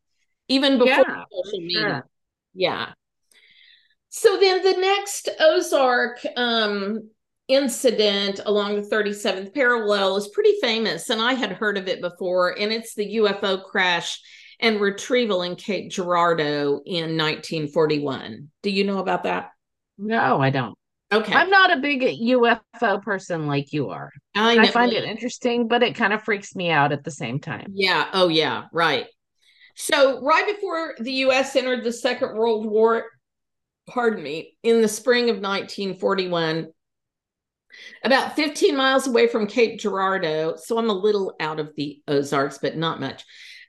even 0.47 0.77
before 0.77 1.05
Yeah, 1.05 1.23
social 1.29 1.59
media. 1.61 1.83
sure. 1.87 2.09
Yeah. 2.53 2.93
So 4.13 4.37
then 4.37 4.61
the 4.61 4.73
next 4.73 5.29
Ozark 5.39 6.19
um, 6.35 7.09
incident 7.47 8.41
along 8.45 8.75
the 8.75 8.87
37th 8.89 9.53
parallel 9.53 10.17
is 10.17 10.27
pretty 10.27 10.53
famous, 10.59 11.09
and 11.09 11.21
I 11.21 11.33
had 11.33 11.53
heard 11.53 11.77
of 11.77 11.87
it 11.87 12.01
before, 12.01 12.59
and 12.59 12.73
it's 12.73 12.93
the 12.93 13.15
UFO 13.15 13.63
crash 13.63 14.19
and 14.59 14.81
retrieval 14.81 15.43
in 15.43 15.55
Cape 15.55 15.91
Girardeau 15.91 16.81
in 16.85 17.17
1941. 17.17 18.49
Do 18.61 18.69
you 18.69 18.83
know 18.83 18.99
about 18.99 19.23
that? 19.23 19.51
No, 19.97 20.41
I 20.41 20.49
don't. 20.49 20.77
Okay. 21.13 21.33
I'm 21.33 21.49
not 21.49 21.77
a 21.77 21.79
big 21.79 22.01
UFO 22.01 23.01
person 23.01 23.47
like 23.47 23.71
you 23.71 23.91
are. 23.91 24.11
I, 24.35 24.57
I 24.57 24.67
find 24.67 24.91
it 24.91 25.05
interesting, 25.05 25.69
but 25.69 25.83
it 25.83 25.95
kind 25.95 26.11
of 26.11 26.21
freaks 26.21 26.53
me 26.53 26.69
out 26.69 26.91
at 26.91 27.05
the 27.05 27.11
same 27.11 27.39
time. 27.39 27.67
Yeah. 27.71 28.07
Oh, 28.11 28.27
yeah. 28.27 28.65
Right. 28.73 29.07
So, 29.77 30.21
right 30.21 30.45
before 30.45 30.95
the 30.99 31.13
US 31.13 31.55
entered 31.55 31.85
the 31.85 31.93
Second 31.93 32.35
World 32.35 32.65
War, 32.65 33.05
pardon 33.87 34.23
me, 34.23 34.57
in 34.63 34.81
the 34.81 34.87
spring 34.87 35.25
of 35.25 35.37
1941, 35.37 36.67
about 38.03 38.35
15 38.35 38.75
miles 38.75 39.07
away 39.07 39.27
from 39.27 39.47
Cape 39.47 39.79
Girardeau, 39.79 40.55
so 40.57 40.77
I'm 40.77 40.89
a 40.89 40.93
little 40.93 41.35
out 41.39 41.59
of 41.59 41.73
the 41.75 42.01
Ozarks, 42.07 42.57
but 42.57 42.75
not 42.77 42.99
much. 42.99 43.23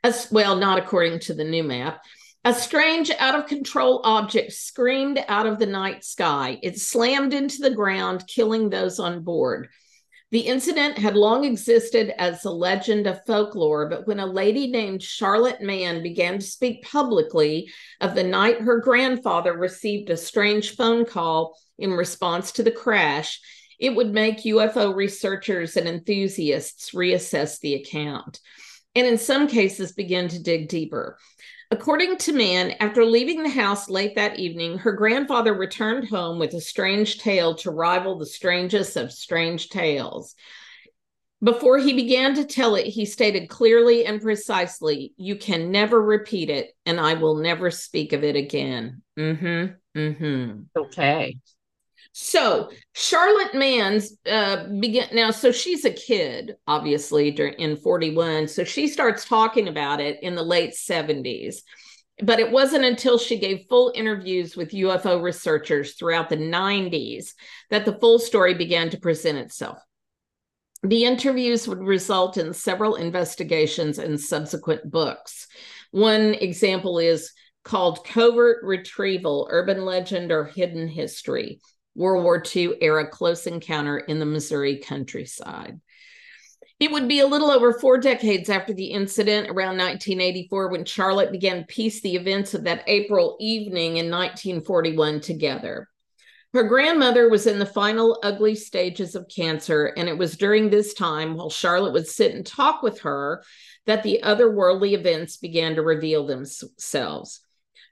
As 0.04 0.28
well, 0.32 0.56
not 0.56 0.78
according 0.78 1.20
to 1.20 1.34
the 1.34 1.44
new 1.44 1.62
map. 1.62 2.02
A 2.44 2.52
strange, 2.52 3.10
out 3.18 3.38
of 3.38 3.46
control 3.46 4.00
object 4.02 4.52
screamed 4.52 5.24
out 5.28 5.46
of 5.46 5.60
the 5.60 5.66
night 5.66 6.02
sky. 6.02 6.58
It 6.60 6.80
slammed 6.80 7.32
into 7.32 7.58
the 7.58 7.70
ground, 7.70 8.24
killing 8.26 8.68
those 8.68 8.98
on 8.98 9.22
board. 9.22 9.68
The 10.32 10.40
incident 10.40 10.96
had 10.96 11.14
long 11.14 11.44
existed 11.44 12.14
as 12.18 12.46
a 12.46 12.50
legend 12.50 13.06
of 13.06 13.22
folklore, 13.26 13.90
but 13.90 14.06
when 14.06 14.18
a 14.18 14.24
lady 14.24 14.66
named 14.66 15.02
Charlotte 15.02 15.60
Mann 15.60 16.02
began 16.02 16.38
to 16.38 16.44
speak 16.44 16.82
publicly 16.82 17.70
of 18.00 18.14
the 18.14 18.24
night 18.24 18.62
her 18.62 18.80
grandfather 18.80 19.52
received 19.52 20.08
a 20.08 20.16
strange 20.16 20.74
phone 20.74 21.04
call 21.04 21.58
in 21.78 21.92
response 21.92 22.52
to 22.52 22.62
the 22.62 22.70
crash, 22.70 23.40
it 23.78 23.94
would 23.94 24.14
make 24.14 24.44
UFO 24.44 24.94
researchers 24.94 25.76
and 25.76 25.86
enthusiasts 25.86 26.92
reassess 26.92 27.60
the 27.60 27.74
account, 27.74 28.40
and 28.94 29.06
in 29.06 29.18
some 29.18 29.48
cases 29.48 29.92
begin 29.92 30.28
to 30.28 30.42
dig 30.42 30.66
deeper. 30.66 31.18
According 31.72 32.18
to 32.18 32.34
Mann, 32.34 32.72
after 32.80 33.02
leaving 33.02 33.42
the 33.42 33.48
house 33.48 33.88
late 33.88 34.16
that 34.16 34.38
evening, 34.38 34.76
her 34.76 34.92
grandfather 34.92 35.54
returned 35.54 36.06
home 36.06 36.38
with 36.38 36.52
a 36.52 36.60
strange 36.60 37.18
tale 37.18 37.54
to 37.54 37.70
rival 37.70 38.18
the 38.18 38.26
strangest 38.26 38.94
of 38.98 39.10
strange 39.10 39.70
tales. 39.70 40.34
Before 41.42 41.78
he 41.78 41.94
began 41.94 42.34
to 42.34 42.44
tell 42.44 42.74
it, 42.74 42.84
he 42.84 43.06
stated 43.06 43.48
clearly 43.48 44.04
and 44.04 44.20
precisely, 44.20 45.14
You 45.16 45.34
can 45.36 45.72
never 45.72 45.98
repeat 45.98 46.50
it, 46.50 46.76
and 46.84 47.00
I 47.00 47.14
will 47.14 47.36
never 47.36 47.70
speak 47.70 48.12
of 48.12 48.22
it 48.22 48.36
again. 48.36 49.00
Mm 49.18 49.38
hmm. 49.38 49.98
Mm 49.98 50.18
hmm. 50.18 50.60
Okay. 50.78 51.38
So 52.12 52.70
Charlotte 52.92 53.54
Mann's 53.54 54.16
uh, 54.26 54.66
begin 54.80 55.08
now. 55.12 55.30
So 55.30 55.50
she's 55.50 55.84
a 55.84 55.90
kid, 55.90 56.56
obviously, 56.66 57.30
during, 57.30 57.54
in 57.54 57.76
forty 57.76 58.14
one. 58.14 58.48
So 58.48 58.64
she 58.64 58.86
starts 58.86 59.24
talking 59.24 59.66
about 59.68 60.00
it 60.00 60.22
in 60.22 60.34
the 60.34 60.42
late 60.42 60.74
seventies. 60.74 61.62
But 62.22 62.38
it 62.38 62.52
wasn't 62.52 62.84
until 62.84 63.18
she 63.18 63.38
gave 63.38 63.66
full 63.68 63.90
interviews 63.94 64.54
with 64.54 64.72
UFO 64.72 65.22
researchers 65.22 65.94
throughout 65.94 66.28
the 66.28 66.36
90s 66.36 67.32
that 67.70 67.86
the 67.86 67.98
full 67.98 68.18
story 68.18 68.52
began 68.52 68.90
to 68.90 69.00
present 69.00 69.38
itself. 69.38 69.78
The 70.82 71.04
interviews 71.04 71.66
would 71.66 71.82
result 71.82 72.36
in 72.36 72.52
several 72.52 72.96
investigations 72.96 73.98
and 73.98 74.20
subsequent 74.20 74.88
books. 74.88 75.48
One 75.90 76.34
example 76.34 76.98
is 76.98 77.32
called 77.64 78.04
Covert 78.04 78.58
Retrieval 78.62 79.48
Urban 79.50 79.84
Legend 79.84 80.30
or 80.30 80.44
Hidden 80.44 80.88
History. 80.88 81.60
World 81.94 82.24
War 82.24 82.42
II 82.54 82.74
era 82.80 83.08
close 83.08 83.46
encounter 83.46 83.98
in 83.98 84.18
the 84.18 84.26
Missouri 84.26 84.78
countryside. 84.78 85.80
It 86.80 86.90
would 86.90 87.06
be 87.06 87.20
a 87.20 87.26
little 87.26 87.50
over 87.50 87.72
four 87.72 87.98
decades 87.98 88.48
after 88.48 88.72
the 88.72 88.86
incident, 88.86 89.48
around 89.48 89.76
1984, 89.76 90.68
when 90.68 90.84
Charlotte 90.84 91.30
began 91.30 91.58
to 91.58 91.66
piece 91.66 92.00
the 92.00 92.16
events 92.16 92.54
of 92.54 92.64
that 92.64 92.82
April 92.88 93.36
evening 93.38 93.98
in 93.98 94.10
1941 94.10 95.20
together. 95.20 95.88
Her 96.52 96.64
grandmother 96.64 97.30
was 97.30 97.46
in 97.46 97.58
the 97.58 97.66
final 97.66 98.18
ugly 98.22 98.54
stages 98.54 99.14
of 99.14 99.28
cancer, 99.28 99.86
and 99.96 100.08
it 100.08 100.18
was 100.18 100.36
during 100.36 100.68
this 100.68 100.92
time, 100.92 101.36
while 101.36 101.50
Charlotte 101.50 101.92
would 101.92 102.08
sit 102.08 102.34
and 102.34 102.44
talk 102.44 102.82
with 102.82 103.00
her, 103.02 103.42
that 103.86 104.02
the 104.02 104.20
otherworldly 104.22 104.92
events 104.92 105.36
began 105.36 105.76
to 105.76 105.82
reveal 105.82 106.26
themselves. 106.26 107.40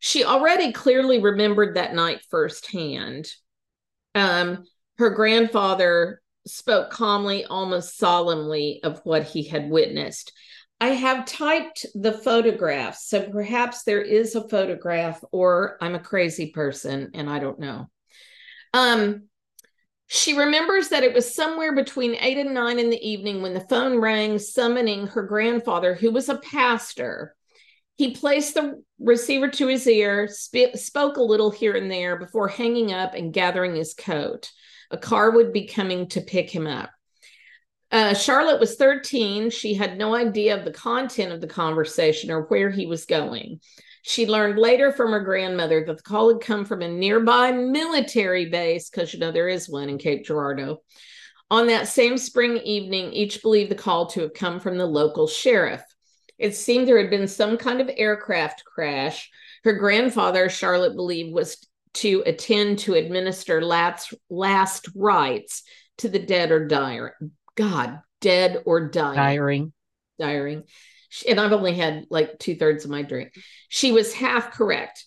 She 0.00 0.24
already 0.24 0.72
clearly 0.72 1.20
remembered 1.20 1.76
that 1.76 1.94
night 1.94 2.22
firsthand 2.28 3.30
um, 4.14 4.64
her 4.98 5.10
grandfather 5.10 6.20
spoke 6.46 6.90
calmly, 6.90 7.44
almost 7.44 7.98
solemnly, 7.98 8.80
of 8.82 9.00
what 9.04 9.24
he 9.24 9.44
had 9.44 9.70
witnessed. 9.70 10.32
I 10.80 10.88
have 10.88 11.26
typed 11.26 11.84
the 11.94 12.12
photographs, 12.12 13.06
so 13.06 13.28
perhaps 13.30 13.82
there 13.82 14.00
is 14.00 14.34
a 14.34 14.48
photograph, 14.48 15.22
or 15.30 15.76
I'm 15.80 15.94
a 15.94 16.00
crazy 16.00 16.52
person 16.52 17.10
and 17.12 17.28
I 17.28 17.38
don't 17.38 17.58
know. 17.58 17.90
Um, 18.72 19.24
she 20.06 20.36
remembers 20.36 20.88
that 20.88 21.04
it 21.04 21.14
was 21.14 21.34
somewhere 21.34 21.74
between 21.74 22.16
eight 22.16 22.38
and 22.38 22.54
nine 22.54 22.78
in 22.78 22.90
the 22.90 23.08
evening 23.08 23.42
when 23.42 23.54
the 23.54 23.60
phone 23.60 24.00
rang, 24.00 24.38
summoning 24.38 25.06
her 25.08 25.22
grandfather, 25.22 25.94
who 25.94 26.10
was 26.10 26.28
a 26.28 26.38
pastor. 26.38 27.36
He 28.00 28.12
placed 28.12 28.54
the 28.54 28.82
receiver 28.98 29.48
to 29.48 29.66
his 29.66 29.86
ear, 29.86 30.26
sp- 30.32 30.72
spoke 30.72 31.18
a 31.18 31.22
little 31.22 31.50
here 31.50 31.76
and 31.76 31.90
there 31.90 32.16
before 32.18 32.48
hanging 32.48 32.94
up 32.94 33.12
and 33.12 33.30
gathering 33.30 33.74
his 33.74 33.92
coat. 33.92 34.50
A 34.90 34.96
car 34.96 35.32
would 35.32 35.52
be 35.52 35.66
coming 35.66 36.08
to 36.08 36.22
pick 36.22 36.48
him 36.48 36.66
up. 36.66 36.88
Uh, 37.92 38.14
Charlotte 38.14 38.58
was 38.58 38.76
13. 38.76 39.50
She 39.50 39.74
had 39.74 39.98
no 39.98 40.14
idea 40.14 40.56
of 40.56 40.64
the 40.64 40.72
content 40.72 41.30
of 41.30 41.42
the 41.42 41.46
conversation 41.46 42.30
or 42.30 42.44
where 42.44 42.70
he 42.70 42.86
was 42.86 43.04
going. 43.04 43.60
She 44.00 44.26
learned 44.26 44.58
later 44.58 44.92
from 44.92 45.10
her 45.10 45.20
grandmother 45.20 45.84
that 45.86 45.98
the 45.98 46.02
call 46.02 46.32
had 46.32 46.40
come 46.40 46.64
from 46.64 46.80
a 46.80 46.88
nearby 46.88 47.52
military 47.52 48.46
base, 48.46 48.88
because 48.88 49.12
you 49.12 49.20
know 49.20 49.30
there 49.30 49.50
is 49.50 49.68
one 49.68 49.90
in 49.90 49.98
Cape 49.98 50.24
Girardeau. 50.24 50.82
On 51.50 51.66
that 51.66 51.86
same 51.86 52.16
spring 52.16 52.56
evening, 52.56 53.12
each 53.12 53.42
believed 53.42 53.70
the 53.70 53.74
call 53.74 54.06
to 54.06 54.22
have 54.22 54.32
come 54.32 54.58
from 54.58 54.78
the 54.78 54.86
local 54.86 55.26
sheriff. 55.26 55.82
It 56.40 56.56
seemed 56.56 56.88
there 56.88 57.00
had 57.00 57.10
been 57.10 57.28
some 57.28 57.58
kind 57.58 57.82
of 57.82 57.90
aircraft 57.94 58.64
crash. 58.64 59.30
Her 59.62 59.74
grandfather, 59.74 60.48
Charlotte 60.48 60.96
believed, 60.96 61.34
was 61.34 61.58
to 61.94 62.22
attend 62.24 62.80
to 62.80 62.94
administer 62.94 63.62
last, 63.62 64.14
last 64.30 64.88
rites 64.94 65.62
to 65.98 66.08
the 66.08 66.18
dead 66.18 66.50
or 66.50 66.66
dying. 66.66 67.10
God, 67.56 68.00
dead 68.22 68.62
or 68.64 68.88
dying. 68.88 69.16
Diring. 69.16 69.72
Diring. 70.18 70.62
And 71.28 71.38
I've 71.38 71.52
only 71.52 71.74
had 71.74 72.06
like 72.08 72.38
two 72.38 72.54
thirds 72.54 72.84
of 72.84 72.90
my 72.90 73.02
drink. 73.02 73.34
She 73.68 73.92
was 73.92 74.14
half 74.14 74.52
correct. 74.52 75.04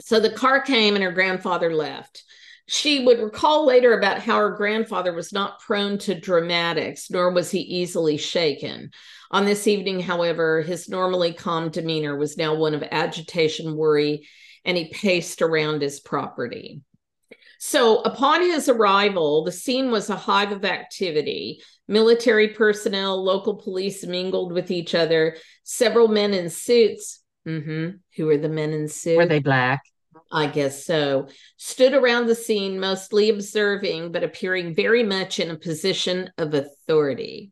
So 0.00 0.20
the 0.20 0.30
car 0.30 0.62
came 0.62 0.94
and 0.94 1.02
her 1.02 1.10
grandfather 1.10 1.74
left. 1.74 2.22
She 2.66 3.04
would 3.04 3.18
recall 3.18 3.66
later 3.66 3.98
about 3.98 4.20
how 4.20 4.36
her 4.36 4.50
grandfather 4.50 5.12
was 5.12 5.32
not 5.32 5.58
prone 5.60 5.98
to 6.00 6.14
dramatics, 6.14 7.10
nor 7.10 7.32
was 7.32 7.50
he 7.50 7.60
easily 7.60 8.18
shaken. 8.18 8.90
On 9.30 9.44
this 9.44 9.66
evening, 9.66 10.00
however, 10.00 10.62
his 10.62 10.88
normally 10.88 11.32
calm 11.32 11.70
demeanor 11.70 12.16
was 12.16 12.36
now 12.36 12.54
one 12.54 12.74
of 12.74 12.82
agitation, 12.82 13.76
worry, 13.76 14.26
and 14.64 14.76
he 14.76 14.88
paced 14.88 15.42
around 15.42 15.82
his 15.82 16.00
property. 16.00 16.80
So, 17.60 18.02
upon 18.02 18.42
his 18.42 18.68
arrival, 18.68 19.44
the 19.44 19.52
scene 19.52 19.90
was 19.90 20.08
a 20.08 20.16
hive 20.16 20.52
of 20.52 20.64
activity. 20.64 21.60
Military 21.88 22.48
personnel, 22.48 23.22
local 23.22 23.56
police 23.56 24.06
mingled 24.06 24.52
with 24.52 24.70
each 24.70 24.94
other. 24.94 25.36
Several 25.64 26.08
men 26.08 26.34
in 26.34 26.50
suits. 26.50 27.20
Mm-hmm. 27.46 27.96
Who 28.16 28.26
were 28.26 28.36
the 28.36 28.48
men 28.48 28.72
in 28.72 28.88
suits? 28.88 29.16
Were 29.16 29.26
they 29.26 29.40
black? 29.40 29.82
I 30.30 30.46
guess 30.46 30.84
so, 30.84 31.28
stood 31.56 31.94
around 31.94 32.26
the 32.26 32.34
scene, 32.34 32.78
mostly 32.78 33.30
observing, 33.30 34.12
but 34.12 34.22
appearing 34.22 34.74
very 34.74 35.02
much 35.02 35.40
in 35.40 35.50
a 35.50 35.56
position 35.56 36.30
of 36.36 36.54
authority. 36.54 37.50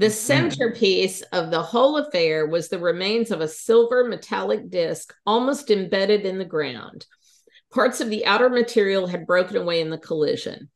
The 0.00 0.06
mm-hmm. 0.06 0.14
centerpiece 0.14 1.20
of 1.30 1.50
the 1.50 1.60
whole 1.62 1.98
affair 1.98 2.46
was 2.46 2.70
the 2.70 2.78
remains 2.78 3.30
of 3.30 3.42
a 3.42 3.48
silver 3.48 4.02
metallic 4.02 4.70
disc 4.70 5.14
almost 5.26 5.70
embedded 5.70 6.22
in 6.22 6.38
the 6.38 6.44
ground. 6.46 7.04
Parts 7.70 8.00
of 8.00 8.08
the 8.08 8.24
outer 8.24 8.48
material 8.48 9.06
had 9.06 9.26
broken 9.26 9.58
away 9.58 9.82
in 9.82 9.90
the 9.90 9.98
collision. 9.98 10.70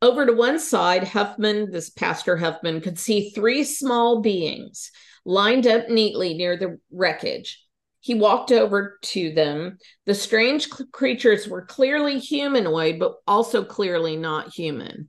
Over 0.00 0.24
to 0.24 0.32
one 0.32 0.60
side, 0.60 1.02
Huffman, 1.02 1.72
this 1.72 1.90
Pastor 1.90 2.36
Huffman, 2.36 2.80
could 2.80 2.96
see 2.96 3.30
three 3.30 3.64
small 3.64 4.20
beings 4.20 4.92
lined 5.24 5.66
up 5.66 5.88
neatly 5.88 6.34
near 6.34 6.56
the 6.56 6.78
wreckage. 6.92 7.60
He 7.98 8.14
walked 8.14 8.52
over 8.52 9.00
to 9.02 9.32
them. 9.32 9.78
The 10.06 10.14
strange 10.14 10.68
creatures 10.92 11.48
were 11.48 11.66
clearly 11.66 12.20
humanoid, 12.20 13.00
but 13.00 13.16
also 13.26 13.64
clearly 13.64 14.16
not 14.16 14.54
human. 14.54 15.08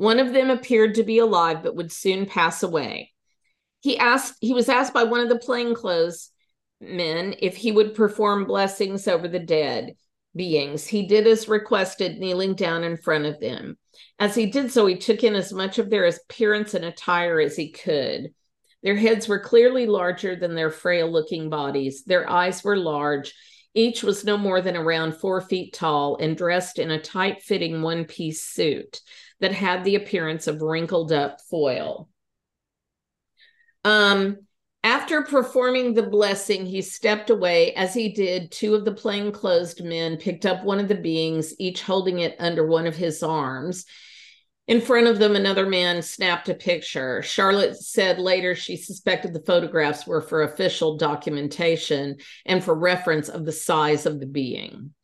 One 0.00 0.18
of 0.18 0.32
them 0.32 0.48
appeared 0.48 0.94
to 0.94 1.02
be 1.02 1.18
alive, 1.18 1.62
but 1.62 1.76
would 1.76 1.92
soon 1.92 2.24
pass 2.24 2.62
away. 2.62 3.12
He 3.80 3.98
asked, 3.98 4.38
he 4.40 4.54
was 4.54 4.70
asked 4.70 4.94
by 4.94 5.04
one 5.04 5.20
of 5.20 5.28
the 5.28 5.38
plainclothes 5.38 6.30
men 6.80 7.34
if 7.38 7.54
he 7.54 7.70
would 7.70 7.94
perform 7.94 8.46
blessings 8.46 9.06
over 9.06 9.28
the 9.28 9.38
dead 9.38 9.96
beings. 10.34 10.86
He 10.86 11.06
did 11.06 11.26
as 11.26 11.48
requested, 11.48 12.18
kneeling 12.18 12.54
down 12.54 12.82
in 12.82 12.96
front 12.96 13.26
of 13.26 13.40
them. 13.40 13.76
As 14.18 14.34
he 14.34 14.46
did 14.46 14.72
so, 14.72 14.86
he 14.86 14.96
took 14.96 15.22
in 15.22 15.34
as 15.34 15.52
much 15.52 15.78
of 15.78 15.90
their 15.90 16.06
appearance 16.06 16.72
and 16.72 16.86
attire 16.86 17.38
as 17.38 17.54
he 17.54 17.70
could. 17.70 18.32
Their 18.82 18.96
heads 18.96 19.28
were 19.28 19.38
clearly 19.38 19.84
larger 19.84 20.34
than 20.34 20.54
their 20.54 20.70
frail 20.70 21.12
looking 21.12 21.50
bodies. 21.50 22.04
Their 22.04 22.26
eyes 22.26 22.64
were 22.64 22.78
large. 22.78 23.34
Each 23.74 24.02
was 24.02 24.24
no 24.24 24.38
more 24.38 24.62
than 24.62 24.78
around 24.78 25.16
four 25.16 25.42
feet 25.42 25.74
tall 25.74 26.16
and 26.16 26.38
dressed 26.38 26.78
in 26.78 26.90
a 26.90 26.98
tight 26.98 27.42
fitting 27.42 27.82
one 27.82 28.06
piece 28.06 28.42
suit 28.42 29.02
that 29.40 29.52
had 29.52 29.84
the 29.84 29.96
appearance 29.96 30.46
of 30.46 30.62
wrinkled 30.62 31.12
up 31.12 31.40
foil. 31.50 32.08
Um, 33.84 34.38
after 34.82 35.22
performing 35.22 35.92
the 35.92 36.02
blessing, 36.02 36.64
he 36.64 36.80
stepped 36.80 37.28
away. 37.28 37.74
As 37.74 37.92
he 37.92 38.12
did, 38.12 38.50
two 38.50 38.74
of 38.74 38.84
the 38.84 38.94
plainclothes 38.94 39.80
men 39.80 40.16
picked 40.16 40.46
up 40.46 40.64
one 40.64 40.78
of 40.78 40.88
the 40.88 40.94
beings, 40.94 41.54
each 41.58 41.82
holding 41.82 42.20
it 42.20 42.36
under 42.38 42.66
one 42.66 42.86
of 42.86 42.96
his 42.96 43.22
arms. 43.22 43.84
In 44.66 44.80
front 44.80 45.06
of 45.06 45.18
them, 45.18 45.36
another 45.36 45.66
man 45.66 46.00
snapped 46.00 46.48
a 46.48 46.54
picture. 46.54 47.22
Charlotte 47.22 47.76
said 47.76 48.18
later 48.18 48.54
she 48.54 48.76
suspected 48.76 49.34
the 49.34 49.42
photographs 49.42 50.06
were 50.06 50.22
for 50.22 50.42
official 50.42 50.96
documentation 50.96 52.16
and 52.46 52.62
for 52.62 52.74
reference 52.74 53.28
of 53.28 53.44
the 53.44 53.52
size 53.52 54.06
of 54.06 54.20
the 54.20 54.26
being. 54.26 54.94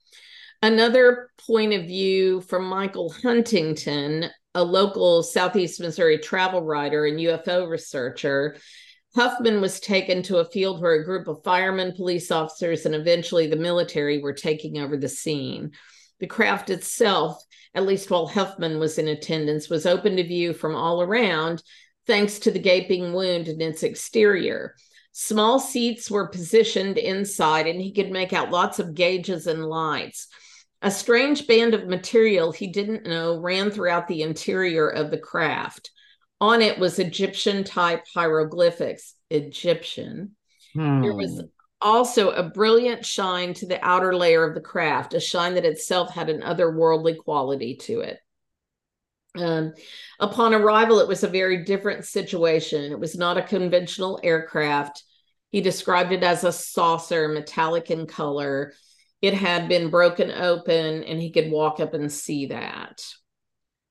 Another 0.63 1.31
point 1.47 1.73
of 1.73 1.87
view 1.87 2.41
from 2.43 2.69
Michael 2.69 3.11
Huntington, 3.11 4.27
a 4.55 4.65
local 4.65 5.23
Southeast 5.23 5.81
Missouri 5.81 6.19
travel 6.19 6.63
writer 6.63 7.07
and 7.07 7.19
UFO 7.19 7.69
researcher. 7.69 8.57
Huffman 9.15 9.61
was 9.61 9.81
taken 9.81 10.23
to 10.25 10.39
a 10.39 10.45
field 10.45 10.81
where 10.81 10.95
a 10.95 11.05
group 11.05 11.29
of 11.29 11.43
firemen, 11.45 11.93
police 11.93 12.31
officers, 12.31 12.87
and 12.87 12.95
eventually 12.95 13.47
the 13.47 13.57
military 13.57 14.21
were 14.21 14.33
taking 14.33 14.79
over 14.79 14.97
the 14.97 15.09
scene. 15.09 15.73
The 16.21 16.27
craft 16.27 16.71
itself 16.71 17.43
at 17.77 17.85
least 17.85 18.11
while 18.11 18.27
Huffman 18.27 18.81
was 18.81 18.97
in 18.97 19.07
attendance, 19.07 19.69
was 19.69 19.85
open 19.85 20.17
to 20.17 20.25
view 20.25 20.55
from 20.55 20.75
all 20.75 21.03
around 21.03 21.63
thanks 22.07 22.39
to 22.41 22.51
the 22.51 22.59
gaping 22.59 23.13
wound 23.13 23.49
in 23.49 23.61
its 23.61 23.83
exterior. 23.83 24.75
Small 25.13 25.61
seats 25.61 26.11
were 26.11 26.29
positioned 26.29 26.97
inside, 26.97 27.67
and 27.67 27.81
he 27.81 27.93
could 27.93 28.11
make 28.11 28.33
out 28.33 28.51
lots 28.51 28.79
of 28.79 28.95
gauges 28.95 29.47
and 29.47 29.65
lights. 29.65 30.29
A 30.83 30.91
strange 30.91 31.47
band 31.47 31.75
of 31.75 31.87
material 31.87 32.53
he 32.53 32.67
didn't 32.67 33.07
know 33.07 33.41
ran 33.41 33.71
throughout 33.71 34.09
the 34.09 34.23
interior 34.23 34.89
of 34.89 35.11
the 35.11 35.19
craft. 35.19 35.91
On 36.41 36.61
it 36.61 36.79
was 36.79 36.99
Egyptian 36.99 37.65
type 37.65 38.05
hieroglyphics. 38.15 39.15
Egyptian. 39.31 40.37
Hmm. 40.75 41.03
There 41.03 41.15
was 41.15 41.41
hmm 41.41 41.47
also 41.81 42.31
a 42.31 42.43
brilliant 42.43 43.05
shine 43.05 43.55
to 43.55 43.67
the 43.67 43.83
outer 43.85 44.15
layer 44.15 44.45
of 44.45 44.55
the 44.55 44.61
craft, 44.61 45.15
a 45.15 45.21
shine 45.21 45.55
that 45.55 45.65
itself 45.65 46.11
had 46.11 46.29
an 46.29 46.41
otherworldly 46.41 47.19
quality 47.19 47.77
to 47.77 48.01
it. 48.01 48.19
Um, 49.37 49.75
upon 50.19 50.55
arrival, 50.55 50.99
it 51.01 51.09
was 51.09 51.23
a 51.23 51.29
very 51.29 51.65
different 51.65 52.07
situation. 52.07 52.91
It 52.91 52.99
was 52.99 53.17
not 53.17 53.37
a 53.37 53.43
conventional 53.43 54.19
aircraft. 54.23 55.05
He 55.51 55.61
described 55.61 56.13
it 56.13 56.23
as 56.23 56.45
a 56.45 56.53
saucer, 56.53 57.29
metallic 57.29 57.91
in 57.91 58.07
color. 58.07 58.73
It 59.23 59.35
had 59.35 59.69
been 59.69 59.91
broken 59.91 60.31
open, 60.31 61.05
and 61.05 61.21
he 61.21 61.31
could 61.31 61.51
walk 61.51 61.81
up 61.81 61.95
and 61.95 62.13
see 62.13 62.47
that. 62.47 63.03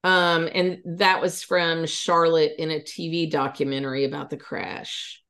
Um, 0.04 0.48
and 0.54 0.82
that 0.86 1.20
was 1.20 1.42
from 1.42 1.88
Charlotte 1.88 2.54
in 2.60 2.70
a 2.70 2.80
TV 2.80 3.30
documentary 3.30 4.06
about 4.06 4.30
the 4.30 4.38
crash. 4.38 5.24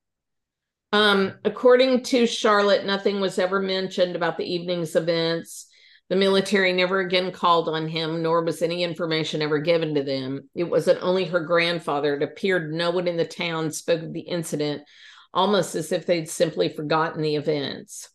Um, 0.91 1.33
according 1.45 2.03
to 2.03 2.27
Charlotte, 2.27 2.85
nothing 2.85 3.21
was 3.21 3.39
ever 3.39 3.61
mentioned 3.61 4.15
about 4.15 4.37
the 4.37 4.43
evening's 4.45 4.95
events. 4.95 5.67
The 6.09 6.15
military 6.15 6.71
never 6.71 6.99
again 6.99 7.31
called 7.31 7.67
on 7.67 7.87
him, 7.87 8.21
nor 8.21 8.43
was 8.43 8.61
any 8.61 8.83
information 8.83 9.41
ever 9.41 9.59
given 9.59 9.95
to 9.95 10.03
them. 10.03 10.49
It 10.53 10.65
wasn't 10.65 11.01
only 11.01 11.25
her 11.25 11.39
grandfather. 11.39 12.15
It 12.15 12.23
appeared 12.23 12.73
no 12.73 12.91
one 12.91 13.07
in 13.07 13.17
the 13.17 13.25
town 13.25 13.71
spoke 13.71 14.03
of 14.03 14.13
the 14.13 14.21
incident, 14.21 14.83
almost 15.33 15.75
as 15.75 15.91
if 15.91 16.05
they'd 16.05 16.29
simply 16.29 16.69
forgotten 16.69 17.21
the 17.21 17.35
events. 17.35 18.09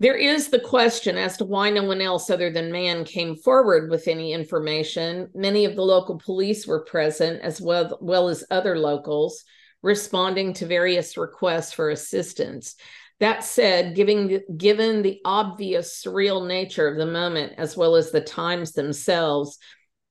There 0.00 0.16
is 0.16 0.48
the 0.48 0.58
question 0.58 1.18
as 1.18 1.36
to 1.36 1.44
why 1.44 1.68
no 1.68 1.82
one 1.82 2.00
else 2.00 2.30
other 2.30 2.50
than 2.50 2.72
Mann 2.72 3.04
came 3.04 3.36
forward 3.36 3.90
with 3.90 4.08
any 4.08 4.32
information. 4.32 5.28
Many 5.34 5.66
of 5.66 5.76
the 5.76 5.82
local 5.82 6.16
police 6.18 6.66
were 6.66 6.80
present, 6.86 7.42
as 7.42 7.60
well, 7.60 7.98
well 8.00 8.28
as 8.28 8.42
other 8.50 8.78
locals 8.78 9.44
responding 9.82 10.54
to 10.54 10.66
various 10.66 11.18
requests 11.18 11.74
for 11.74 11.90
assistance. 11.90 12.76
That 13.18 13.44
said, 13.44 13.94
giving, 13.94 14.40
given 14.56 15.02
the 15.02 15.20
obvious 15.26 16.02
surreal 16.02 16.46
nature 16.46 16.88
of 16.88 16.96
the 16.96 17.04
moment, 17.04 17.52
as 17.58 17.76
well 17.76 17.94
as 17.94 18.10
the 18.10 18.22
times 18.22 18.72
themselves, 18.72 19.58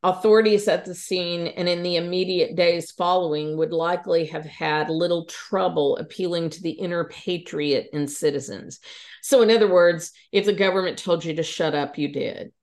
authorities 0.04 0.68
at 0.68 0.86
the 0.86 0.96
scene 0.96 1.48
and 1.48 1.68
in 1.68 1.84
the 1.84 1.98
immediate 1.98 2.56
days 2.56 2.92
following 2.92 3.58
would 3.58 3.74
likely 3.74 4.26
have 4.28 4.46
had 4.46 4.90
little 4.90 5.26
trouble 5.26 5.98
appealing 5.98 6.50
to 6.50 6.62
the 6.62 6.72
inner 6.72 7.04
patriot 7.06 7.90
in 7.92 8.08
citizens. 8.08 8.80
So, 9.22 9.42
in 9.42 9.52
other 9.52 9.72
words, 9.72 10.14
if 10.32 10.46
the 10.46 10.54
government 10.54 10.98
told 10.98 11.26
you 11.26 11.36
to 11.36 11.44
shut 11.44 11.76
up, 11.76 11.98
you 11.98 12.14
did. 12.14 12.54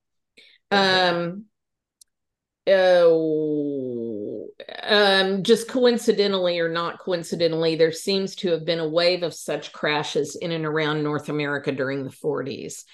Um, 0.70 1.44
oh, 2.66 4.46
um, 4.82 5.42
just 5.42 5.68
coincidentally 5.68 6.58
or 6.58 6.70
not 6.70 6.98
coincidentally, 6.98 7.76
there 7.76 7.92
seems 7.92 8.34
to 8.36 8.50
have 8.52 8.64
been 8.64 8.80
a 8.80 8.88
wave 8.88 9.22
of 9.22 9.34
such 9.34 9.72
crashes 9.72 10.36
in 10.36 10.52
and 10.52 10.64
around 10.64 11.02
North 11.02 11.28
America 11.28 11.70
during 11.70 12.02
the 12.02 12.10
40s. 12.10 12.84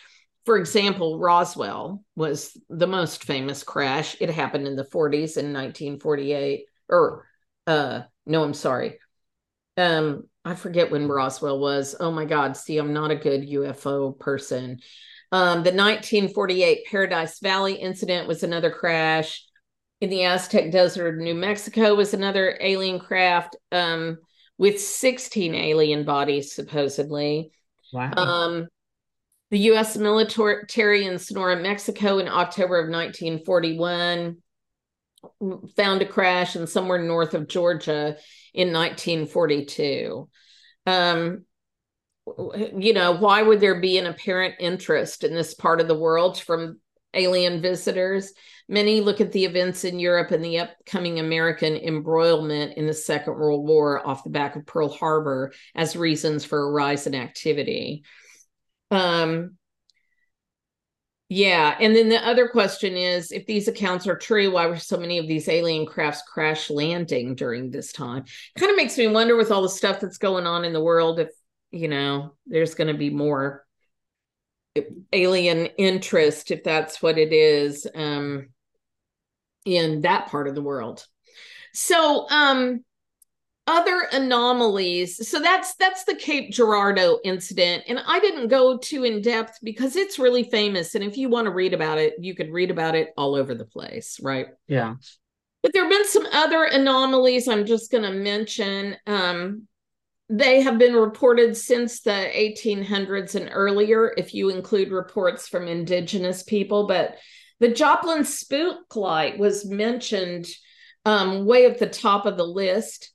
For 0.45 0.57
example, 0.57 1.19
Roswell 1.19 2.03
was 2.17 2.57
the 2.69 2.87
most 2.87 3.25
famous 3.25 3.63
crash. 3.63 4.17
It 4.21 4.31
happened 4.31 4.67
in 4.67 4.77
the 4.77 4.85
40s 4.85 5.37
in 5.37 5.53
1948 5.53 6.67
or 6.89 7.27
uh 7.67 8.03
no, 8.27 8.43
I'm 8.43 8.55
sorry. 8.55 8.99
Um, 9.77 10.25
I 10.45 10.55
forget 10.55 10.91
when 10.91 11.09
Roswell 11.09 11.59
was. 11.59 11.95
Oh 11.99 12.11
my 12.11 12.25
God. 12.25 12.57
See, 12.57 12.79
I'm 12.79 12.93
not 12.93 13.11
a 13.11 13.17
good 13.17 13.43
UFO 13.43 14.19
person. 14.19 14.81
Um, 15.31 15.63
the 15.63 15.73
1948 15.73 16.87
Paradise 16.91 17.41
Valley 17.41 17.75
incident 17.75 18.29
was 18.29 18.43
another 18.43 18.71
crash. 18.71 19.45
In 20.01 20.11
the 20.11 20.25
Aztec 20.25 20.73
Desert 20.73 21.15
of 21.15 21.21
New 21.21 21.35
Mexico 21.35 21.95
was 21.95 22.13
another 22.13 22.59
alien 22.61 22.99
craft 22.99 23.57
um, 23.71 24.19
with 24.59 24.81
16 24.81 25.55
alien 25.55 26.05
bodies, 26.05 26.53
supposedly. 26.53 27.53
Wow. 27.93 28.13
Um, 28.17 28.69
the 29.53 29.59
U.S. 29.59 29.99
military 29.99 31.05
in 31.05 31.19
Sonora, 31.19 31.57
Mexico, 31.57 32.19
in 32.19 32.27
October 32.27 32.79
of 32.79 32.91
1941 32.91 34.39
found 35.77 36.03
a 36.03 36.07
crash, 36.07 36.57
and 36.57 36.67
somewhere 36.67 36.99
north 36.99 37.35
of 37.35 37.49
Georgia 37.49 38.17
in 38.55 38.73
1942. 38.73 40.27
Um, 40.87 41.45
you 42.79 42.95
know, 42.95 43.13
why 43.13 43.43
would 43.43 43.61
there 43.61 43.79
be 43.79 43.99
an 43.99 44.07
apparent 44.07 44.55
interest 44.59 45.23
in 45.23 45.35
this 45.35 45.53
part 45.53 45.83
of 45.83 45.87
the 45.87 45.99
world 45.99 46.41
from 46.41 46.81
alien 47.13 47.61
visitors? 47.61 48.33
Many 48.71 49.03
look 49.03 49.21
at 49.21 49.33
the 49.33 49.45
events 49.45 49.85
in 49.85 49.99
Europe 49.99 50.31
and 50.31 50.43
the 50.43 50.61
upcoming 50.61 51.21
American 51.21 51.77
embroilment 51.77 52.79
in 52.79 52.87
the 52.87 52.95
Second 52.95 53.35
World 53.35 53.69
War 53.69 54.05
off 54.07 54.25
the 54.25 54.31
back 54.31 54.57
of 54.57 54.65
Pearl 54.65 54.89
Harbor 54.89 55.53
as 55.75 55.95
reasons 55.95 56.43
for 56.43 56.59
a 56.59 56.71
rise 56.71 57.07
in 57.07 57.15
activity. 57.15 58.03
Um, 58.93 59.57
yeah. 61.29 61.77
And 61.81 61.97
then 61.97 62.11
the 62.11 62.25
other 62.25 62.47
question 62.47 62.95
is 62.95 63.33
if 63.33 63.47
these 63.47 63.67
accounts 63.67 64.07
are 64.07 64.19
true, 64.19 64.53
why 64.53 64.67
were 64.67 64.77
so 64.77 64.99
many 64.99 65.19
of 65.19 65.27
these 65.27 65.49
alien 65.49 65.87
crafts 65.87 66.23
crash 66.23 66.69
landing 66.69 67.35
during 67.35 67.71
this 67.71 67.91
time? 67.91 68.27
Kind 68.59 68.71
of 68.71 68.77
makes 68.77 68.99
me 68.99 69.07
wonder 69.07 69.35
with 69.35 69.51
all 69.51 69.63
the 69.63 69.69
stuff 69.71 69.99
that's 69.99 70.19
going 70.19 70.47
on 70.47 70.67
in 70.67 70.75
the 70.75 70.83
world 70.83 71.19
if, 71.19 71.31
you 71.71 71.89
know, 71.89 72.35
there's 72.47 72.75
going 72.75 72.89
to 72.89 72.99
be 72.99 73.09
more 73.09 73.65
alien 75.11 75.67
interest, 75.79 76.51
if 76.51 76.63
that's 76.63 77.01
what 77.01 77.17
it 77.17 77.33
is, 77.33 77.87
um, 77.95 78.49
in 79.65 80.03
that 80.03 80.27
part 80.29 80.49
of 80.49 80.55
the 80.55 80.63
world. 80.63 81.07
So, 81.73 82.29
um, 82.29 82.85
other 83.67 84.09
anomalies. 84.13 85.29
So 85.29 85.39
that's 85.39 85.75
that's 85.77 86.05
the 86.05 86.17
cape 86.17 86.53
girardeau 86.53 87.21
incident. 87.25 87.85
And 87.87 88.01
i 88.07 88.19
didn't 88.19 88.49
go 88.49 88.77
too 88.77 89.05
in 89.05 89.23
depth 89.23 89.59
because 89.63 89.95
it's 89.97 90.19
really 90.19 90.43
famous. 90.43 90.95
And 90.95 91.05
if 91.05 91.17
you 91.17 91.29
want 91.29 91.47
to 91.47 91.53
read 91.53 91.73
about 91.73 91.99
it 91.99 92.15
you 92.19 92.35
could 92.35 92.51
read 92.51 92.71
about 92.71 92.95
it 92.95 93.11
all 93.17 93.35
over 93.35 93.55
the 93.55 93.65
place 93.65 94.19
right? 94.21 94.47
Yeah. 94.67 94.95
But 95.63 95.73
there 95.73 95.85
have 95.85 95.93
been 95.93 96.09
some 96.09 96.27
other 96.33 96.65
anomalies 96.65 97.47
i'm 97.47 97.67
just 97.67 97.91
going 97.91 98.05
to 98.05 98.13
mention. 98.13 98.97
Um, 99.07 99.69
they 100.29 100.63
have 100.63 100.79
been 100.79 100.95
reported 100.95 101.57
since 101.57 102.01
the 102.01 102.11
1800s 102.11 103.35
and 103.35 103.51
earlier 103.53 104.15
if 104.17 104.33
you 104.33 104.49
include 104.49 104.91
reports 104.91 105.47
from 105.47 105.69
indigenous 105.69 106.43
people. 106.43 106.87
But 106.87 107.17
the 107.61 107.69
joplin 107.69 108.25
spook 108.25 108.97
light 108.97 109.39
was 109.39 109.67
mentioned 109.67 110.49
um, 111.05 111.45
way 111.45 111.67
at 111.67 111.79
the 111.79 111.89
top 111.89 112.25
of 112.25 112.37
the 112.39 112.47
list 112.47 113.13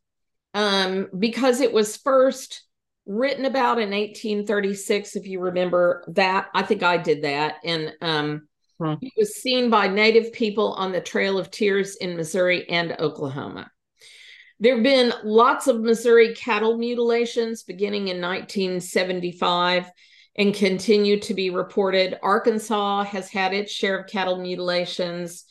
um, 0.57 1.07
because 1.17 1.61
it 1.61 1.71
was 1.71 1.97
first 1.97 2.63
written 3.05 3.45
about 3.45 3.77
in 3.77 3.91
1836 3.91 5.15
if 5.15 5.27
you 5.27 5.39
remember 5.39 6.03
that 6.07 6.47
i 6.55 6.63
think 6.63 6.83
i 6.83 6.97
did 6.97 7.21
that. 7.21 7.57
And 7.63 7.93
um, 8.01 8.47
hmm. 8.79 8.95
it 9.01 9.13
was 9.15 9.35
seen 9.35 9.69
by 9.69 9.87
native 9.87 10.33
people 10.33 10.73
on 10.73 10.91
the 10.91 10.99
trail 10.99 11.37
of 11.37 11.51
tears 11.51 11.95
in 11.97 12.17
missouri 12.17 12.67
and 12.69 12.93
oklahoma. 12.99 13.69
There 14.59 14.73
have 14.73 14.83
been 14.83 15.13
lots 15.23 15.67
of 15.67 15.79
missouri 15.79 16.33
cattle 16.33 16.75
mutilations 16.75 17.61
beginning 17.61 18.07
in 18.07 18.19
1975 18.19 19.91
and 20.39 20.55
continue 20.55 21.19
to 21.19 21.35
be 21.35 21.51
reported. 21.51 22.17
Arkansas 22.23 23.03
has 23.03 23.29
had 23.29 23.53
its 23.53 23.71
share 23.71 23.99
of 23.99 24.07
cattle 24.07 24.37
mutilations 24.37 25.45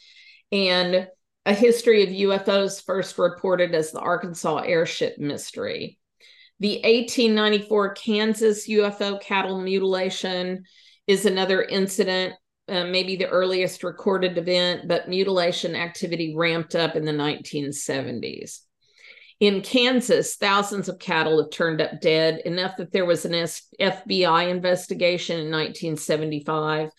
and 0.50 1.08
a 1.46 1.54
history 1.54 2.02
of 2.02 2.08
UFOs 2.08 2.84
first 2.84 3.16
reported 3.18 3.72
as 3.72 3.92
the 3.92 4.00
Arkansas 4.00 4.58
airship 4.58 5.16
mystery. 5.16 5.96
The 6.58 6.78
1894 6.78 7.94
Kansas 7.94 8.68
UFO 8.68 9.20
cattle 9.20 9.62
mutilation 9.62 10.64
is 11.06 11.24
another 11.24 11.62
incident, 11.62 12.34
uh, 12.68 12.86
maybe 12.86 13.14
the 13.14 13.28
earliest 13.28 13.84
recorded 13.84 14.36
event, 14.36 14.88
but 14.88 15.08
mutilation 15.08 15.76
activity 15.76 16.34
ramped 16.36 16.74
up 16.74 16.96
in 16.96 17.04
the 17.04 17.12
1970s. 17.12 18.62
In 19.38 19.60
Kansas, 19.60 20.34
thousands 20.34 20.88
of 20.88 20.98
cattle 20.98 21.40
have 21.40 21.52
turned 21.52 21.80
up 21.80 22.00
dead, 22.00 22.40
enough 22.44 22.76
that 22.78 22.90
there 22.90 23.06
was 23.06 23.24
an 23.24 23.32
FBI 23.32 24.50
investigation 24.50 25.38
in 25.38 25.52
1975, 25.52 26.90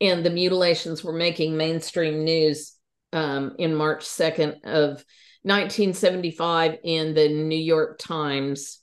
and 0.00 0.26
the 0.26 0.30
mutilations 0.30 1.04
were 1.04 1.12
making 1.12 1.56
mainstream 1.56 2.24
news 2.24 2.73
um, 3.14 3.54
in 3.58 3.74
March 3.74 4.04
2nd 4.04 4.64
of 4.64 5.04
1975 5.42 6.78
in 6.82 7.14
the 7.14 7.28
New 7.28 7.56
York 7.56 7.98
Times. 7.98 8.80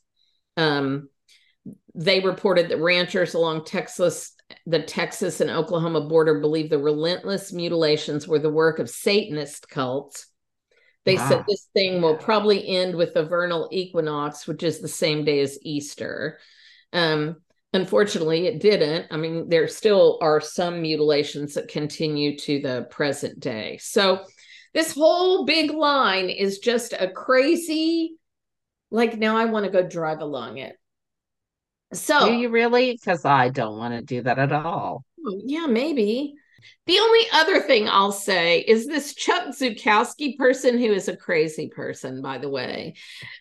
Um, 0.57 1.09
they 1.93 2.21
reported 2.21 2.69
that 2.69 2.81
ranchers 2.81 3.33
along 3.33 3.65
Texas, 3.65 4.33
the 4.65 4.81
Texas 4.81 5.41
and 5.41 5.49
Oklahoma 5.49 6.01
border 6.07 6.39
believe 6.39 6.69
the 6.69 6.79
relentless 6.79 7.51
mutilations 7.51 8.27
were 8.27 8.39
the 8.39 8.49
work 8.49 8.79
of 8.79 8.89
Satanist 8.89 9.69
cults. 9.69 10.27
They 11.03 11.15
wow. 11.15 11.27
said 11.27 11.43
this 11.47 11.67
thing 11.73 12.01
will 12.01 12.15
probably 12.15 12.65
end 12.67 12.95
with 12.95 13.13
the 13.13 13.25
vernal 13.25 13.67
equinox, 13.71 14.47
which 14.47 14.63
is 14.63 14.79
the 14.79 14.87
same 14.87 15.25
day 15.25 15.41
as 15.41 15.59
Easter. 15.63 16.39
Um, 16.93 17.37
unfortunately, 17.73 18.47
it 18.47 18.59
didn't. 18.59 19.07
I 19.11 19.17
mean, 19.17 19.49
there 19.49 19.67
still 19.67 20.17
are 20.21 20.41
some 20.41 20.81
mutilations 20.81 21.53
that 21.53 21.67
continue 21.67 22.37
to 22.39 22.61
the 22.61 22.87
present 22.89 23.39
day. 23.39 23.77
So, 23.81 24.25
this 24.73 24.93
whole 24.93 25.45
big 25.45 25.71
line 25.71 26.29
is 26.29 26.59
just 26.59 26.93
a 26.93 27.09
crazy, 27.09 28.15
like, 28.89 29.17
now 29.17 29.35
I 29.35 29.45
want 29.45 29.65
to 29.65 29.71
go 29.71 29.85
drive 29.85 30.21
along 30.21 30.57
it. 30.57 30.77
So, 31.93 32.27
do 32.27 32.33
you 32.33 32.49
really? 32.49 32.93
Because 32.93 33.25
I 33.25 33.49
don't 33.49 33.77
want 33.77 33.93
to 33.93 34.01
do 34.01 34.21
that 34.21 34.39
at 34.39 34.53
all. 34.53 35.03
Oh, 35.25 35.41
yeah, 35.45 35.65
maybe. 35.67 36.35
The 36.85 36.99
only 36.99 37.25
other 37.33 37.61
thing 37.61 37.87
I'll 37.87 38.11
say 38.11 38.59
is 38.59 38.87
this 38.87 39.13
Chuck 39.15 39.49
Zukowski 39.49 40.37
person, 40.37 40.77
who 40.77 40.91
is 40.91 41.07
a 41.07 41.15
crazy 41.15 41.69
person, 41.69 42.21
by 42.21 42.37
the 42.37 42.49
way, 42.49 42.95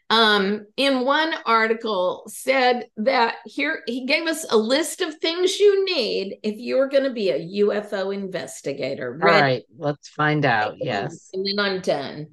um, 0.09 0.67
in 0.77 1.05
one 1.05 1.35
article 1.47 2.25
said 2.29 2.87
that 2.99 3.37
here 3.45 3.83
he 3.87 4.07
gave 4.07 4.27
us 4.27 4.47
a 4.51 4.57
list 4.57 5.01
of 5.01 5.15
things 5.17 5.59
you 5.59 5.85
need 5.85 6.39
if 6.43 6.57
you're 6.59 6.89
going 6.89 7.05
to 7.05 7.11
be 7.11 7.31
a 7.31 7.65
UFO 7.65 8.15
investigator. 8.15 9.19
All 9.23 9.29
right, 9.29 9.65
let's 9.79 10.09
find 10.09 10.45
out. 10.45 10.75
Yes. 10.79 11.31
And 11.33 11.47
then 11.47 11.65
I'm 11.65 11.81
done. 11.81 12.29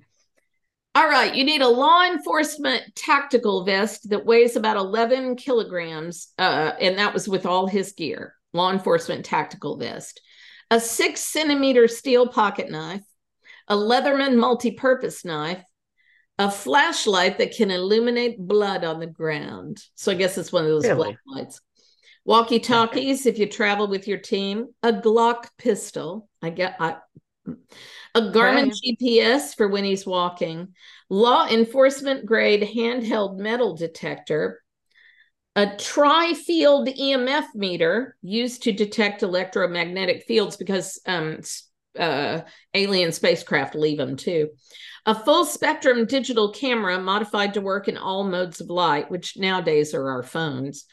All 0.98 1.08
right, 1.08 1.36
you 1.36 1.44
need 1.44 1.62
a 1.62 1.68
law 1.68 2.06
enforcement 2.06 2.96
tactical 2.96 3.64
vest 3.64 4.10
that 4.10 4.26
weighs 4.26 4.56
about 4.56 4.78
11 4.78 5.36
kilograms, 5.36 6.30
uh, 6.40 6.72
and 6.82 6.98
that 6.98 7.14
was 7.14 7.28
with 7.30 7.46
all 7.46 7.68
his 7.68 7.92
gear. 7.92 8.34
Law 8.52 8.72
enforcement 8.72 9.24
tactical 9.24 9.78
vest 9.78 10.20
a 10.70 10.80
six 10.80 11.22
centimeter 11.22 11.88
steel 11.88 12.28
pocket 12.28 12.70
knife, 12.70 13.03
a 13.68 13.76
Leatherman 13.76 14.36
multi 14.36 14.72
purpose 14.72 15.24
knife, 15.24 15.63
a 16.38 16.51
flashlight 16.51 17.38
that 17.39 17.55
can 17.55 17.72
illuminate 17.72 18.39
blood 18.39 18.84
on 18.84 18.99
the 18.99 19.07
ground. 19.07 19.82
So 19.95 20.11
I 20.11 20.15
guess 20.15 20.38
it's 20.38 20.51
one 20.51 20.63
of 20.63 20.70
those 20.70 20.86
really? 20.86 21.18
flashlights. 21.26 21.61
Walkie 22.26 22.59
talkies 22.59 23.26
if 23.26 23.39
you 23.39 23.47
travel 23.47 23.88
with 23.88 24.05
your 24.05 24.18
team, 24.18 24.68
a 24.84 24.91
Glock 24.91 25.45
pistol. 25.57 26.28
I 26.41 26.49
get 26.49 26.76
I, 26.78 26.97
a 28.13 28.22
Garmin 28.22 28.70
right. 28.70 28.74
GPS 28.86 29.55
for 29.55 29.70
when 29.70 29.86
he's 29.86 30.05
walking, 30.05 30.74
law 31.09 31.47
enforcement 31.47 32.26
grade 32.26 32.63
handheld 32.63 33.38
metal 33.38 33.78
detector, 33.78 34.61
a 35.58 35.76
tri-field 35.76 36.88
EMF 36.88 37.45
meter 37.55 38.16
used 38.22 38.62
to 38.62 38.72
detect 38.72 39.24
electromagnetic 39.24 40.24
fields 40.28 40.55
because 40.55 41.01
um, 41.08 41.39
uh, 41.97 42.41
alien 42.76 43.12
spacecraft 43.12 43.74
leave 43.74 43.97
them 43.97 44.16
too. 44.16 44.49
A 45.08 45.16
full 45.16 45.45
spectrum 45.45 46.05
digital 46.05 46.51
camera 46.51 46.99
modified 46.99 47.55
to 47.55 47.62
work 47.62 47.88
in 47.88 47.97
all 47.97 48.24
modes 48.24 48.62
of 48.62 48.70
light, 48.70 49.10
which 49.10 49.36
nowadays 49.36 49.95
are 49.95 50.08
our 50.08 50.22
phones. 50.22 50.86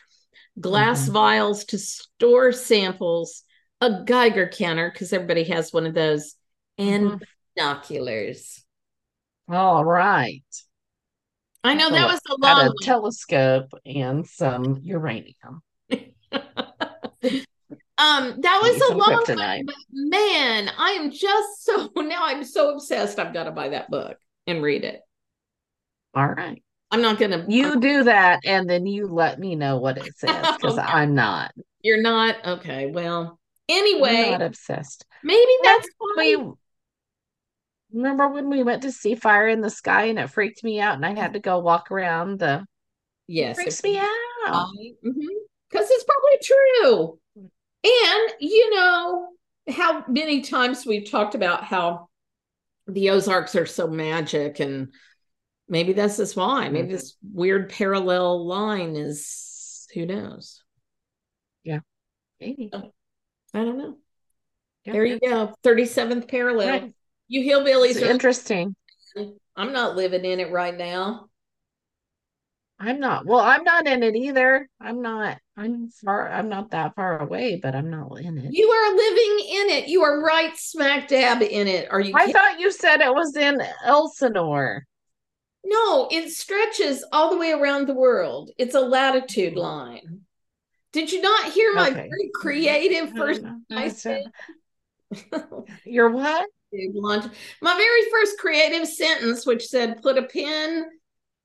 Glass 0.58 1.02
mm-hmm. 1.02 1.12
vials 1.12 1.64
to 1.66 1.78
store 1.78 2.50
samples. 2.50 3.42
A 3.82 4.02
Geiger 4.06 4.48
counter 4.48 4.90
because 4.90 5.12
everybody 5.12 5.44
has 5.44 5.74
one 5.74 5.84
of 5.84 5.92
those, 5.92 6.36
and 6.78 7.10
mm-hmm. 7.10 7.24
binoculars. 7.54 8.64
All 9.46 9.84
right. 9.84 10.42
I 11.64 11.74
know 11.74 11.90
that 11.90 12.06
was 12.06 12.20
a 12.30 12.36
long 12.38 12.68
a 12.68 12.84
telescope 12.84 13.72
and 13.86 14.26
some 14.26 14.78
uranium. 14.82 15.62
Um, 17.96 18.40
that 18.40 18.60
was 18.60 18.90
a 18.90 18.94
long 18.96 19.22
one, 19.38 19.66
man. 19.92 20.70
I 20.76 20.90
am 21.00 21.12
just 21.12 21.64
so 21.64 21.90
now 21.96 22.24
I'm 22.26 22.42
so 22.44 22.74
obsessed. 22.74 23.18
I've 23.20 23.32
got 23.32 23.44
to 23.44 23.52
buy 23.52 23.68
that 23.68 23.88
book 23.90 24.16
and 24.48 24.62
read 24.62 24.82
it. 24.84 25.00
All 26.12 26.26
right. 26.26 26.60
I'm 26.90 27.02
not 27.02 27.18
gonna. 27.18 27.44
You 27.48 27.70
I'm- 27.70 27.80
do 27.80 28.04
that 28.04 28.40
and 28.44 28.68
then 28.68 28.86
you 28.86 29.06
let 29.06 29.38
me 29.38 29.54
know 29.54 29.78
what 29.78 29.98
it 29.98 30.16
says 30.18 30.36
because 30.56 30.76
Okay. 30.78 30.82
I'm 30.92 31.14
not. 31.14 31.52
you're 31.82 32.02
not 32.02 32.44
okay. 32.44 32.90
Well, 32.90 33.38
anyway. 33.68 34.24
I'm 34.26 34.30
not 34.32 34.42
obsessed. 34.42 35.04
maybe 35.22 35.52
that's 35.62 35.88
We 36.16 36.36
why. 36.36 36.52
Remember 37.94 38.28
when 38.28 38.50
we 38.50 38.62
went 38.62 38.82
to 38.82 38.92
see 38.92 39.14
Fire 39.14 39.48
in 39.48 39.60
the 39.60 39.70
Sky 39.70 40.04
and 40.06 40.18
it 40.18 40.28
freaked 40.28 40.62
me 40.64 40.80
out 40.80 40.96
and 40.96 41.06
I 41.06 41.14
had 41.14 41.32
to 41.34 41.38
go 41.38 41.58
walk 41.60 41.90
around 41.90 42.38
the 42.40 42.66
Yes, 43.26 43.56
freaks 43.56 43.80
it- 43.80 43.84
me 43.84 43.98
out. 43.98 44.70
because 45.70 45.88
it's 45.90 46.04
probably 46.04 46.38
true. 46.42 47.18
And 47.84 48.32
you 48.40 48.70
know 48.74 49.28
how 49.70 50.04
many 50.08 50.40
times 50.42 50.84
we've 50.84 51.10
talked 51.10 51.34
about 51.34 51.64
how 51.64 52.08
the 52.86 53.10
Ozarks 53.10 53.54
are 53.56 53.64
so 53.66 53.86
magic, 53.86 54.60
and 54.60 54.92
maybe 55.68 55.94
that's 55.94 56.18
just 56.18 56.36
why. 56.36 56.68
Maybe 56.68 56.88
Mhm. 56.88 56.90
this 56.92 57.16
weird 57.22 57.70
parallel 57.70 58.44
line 58.46 58.94
is 58.96 59.86
who 59.94 60.04
knows. 60.04 60.62
Yeah, 61.62 61.80
maybe. 62.40 62.70
I 62.74 63.64
don't 63.64 63.78
know. 63.78 63.98
Yeah. 64.84 64.92
There 64.92 65.04
you 65.06 65.18
go, 65.18 65.54
thirty 65.62 65.86
seventh 65.86 66.28
parallel. 66.28 66.68
Right. 66.68 66.94
You 67.28 67.42
hillbillies 67.42 68.00
are. 68.00 68.06
interesting. 68.06 68.74
I'm 69.56 69.72
not 69.72 69.96
living 69.96 70.24
in 70.24 70.40
it 70.40 70.50
right 70.50 70.76
now. 70.76 71.28
I'm 72.78 72.98
not 72.98 73.24
well, 73.24 73.40
I'm 73.40 73.62
not 73.62 73.86
in 73.86 74.02
it 74.02 74.16
either. 74.16 74.68
I'm 74.80 75.00
not 75.00 75.38
I'm 75.56 75.90
far 75.90 76.28
I'm 76.28 76.48
not 76.48 76.70
that 76.70 76.94
far 76.96 77.20
away, 77.20 77.60
but 77.62 77.74
I'm 77.74 77.88
not 77.88 78.18
in 78.20 78.36
it. 78.36 78.52
You 78.52 78.68
are 78.68 78.96
living 78.96 79.46
in 79.48 79.70
it. 79.70 79.88
You 79.88 80.02
are 80.02 80.20
right 80.20 80.56
smack 80.56 81.08
dab 81.08 81.40
in 81.40 81.68
it. 81.68 81.88
Are 81.90 82.00
you? 82.00 82.12
I 82.14 82.20
kidding? 82.20 82.34
thought 82.34 82.60
you 82.60 82.72
said 82.72 83.00
it 83.00 83.14
was 83.14 83.36
in 83.36 83.62
Ellsinore. 83.86 84.80
No, 85.64 86.08
it 86.10 86.30
stretches 86.30 87.04
all 87.12 87.30
the 87.30 87.38
way 87.38 87.52
around 87.52 87.86
the 87.86 87.94
world. 87.94 88.50
It's 88.58 88.74
a 88.74 88.80
latitude 88.80 89.54
hmm. 89.54 89.60
line. 89.60 90.20
Did 90.92 91.10
you 91.10 91.22
not 91.22 91.52
hear 91.52 91.74
my 91.74 91.90
Okay. 91.90 92.08
very 92.08 92.30
creative 92.34 93.10
first 93.16 93.42
I 93.70 93.88
said 93.88 94.24
You're 95.84 96.10
what? 96.10 96.46
Lunch? 96.94 97.24
My 97.60 97.74
very 97.74 98.10
first 98.10 98.38
creative 98.38 98.86
sentence, 98.88 99.46
which 99.46 99.66
said 99.66 100.02
put 100.02 100.18
a 100.18 100.22
pin 100.22 100.86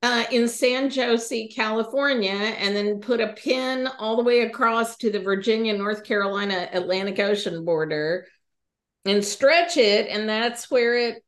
uh, 0.02 0.24
in 0.32 0.48
San 0.48 0.90
Jose, 0.92 1.48
California, 1.50 2.32
and 2.32 2.76
then 2.76 3.00
put 3.02 3.20
a 3.20 3.34
pin 3.34 3.88
all 4.00 4.16
the 4.16 4.24
way 4.24 4.42
across 4.42 4.96
to 4.98 5.12
the 5.12 5.20
Virginia, 5.20 5.78
North 5.78 6.04
Carolina 6.04 6.70
Atlantic 6.72 7.20
Ocean 7.20 7.66
border 7.66 8.26
and 9.06 9.24
stretch 9.24 9.78
it. 9.78 10.08
And 10.08 10.28
that's 10.28 10.70
where 10.72 10.96
it 10.98 11.24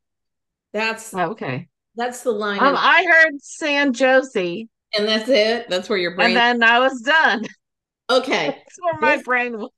that's 0.73 1.13
Okay. 1.13 1.67
that's 1.95 2.23
the 2.23 2.31
line. 2.31 2.59
Um, 2.59 2.75
I 2.77 3.03
heard 3.05 3.41
San 3.41 3.93
Jose, 3.93 4.67
and 4.97 5.07
that's 5.07 5.27
it. 5.29 5.69
That's 5.69 5.89
where 5.89 5.97
your 5.99 6.15
brain 6.15 6.37
and 6.37 6.61
then 6.61 6.69
I 6.69 6.79
was 6.79 7.01
done. 7.01 7.45
Okay. 8.09 8.47
That's 8.65 8.77
where 8.81 8.99
my 8.99 9.15
This- 9.17 9.25
brain 9.25 9.57
was. 9.57 9.69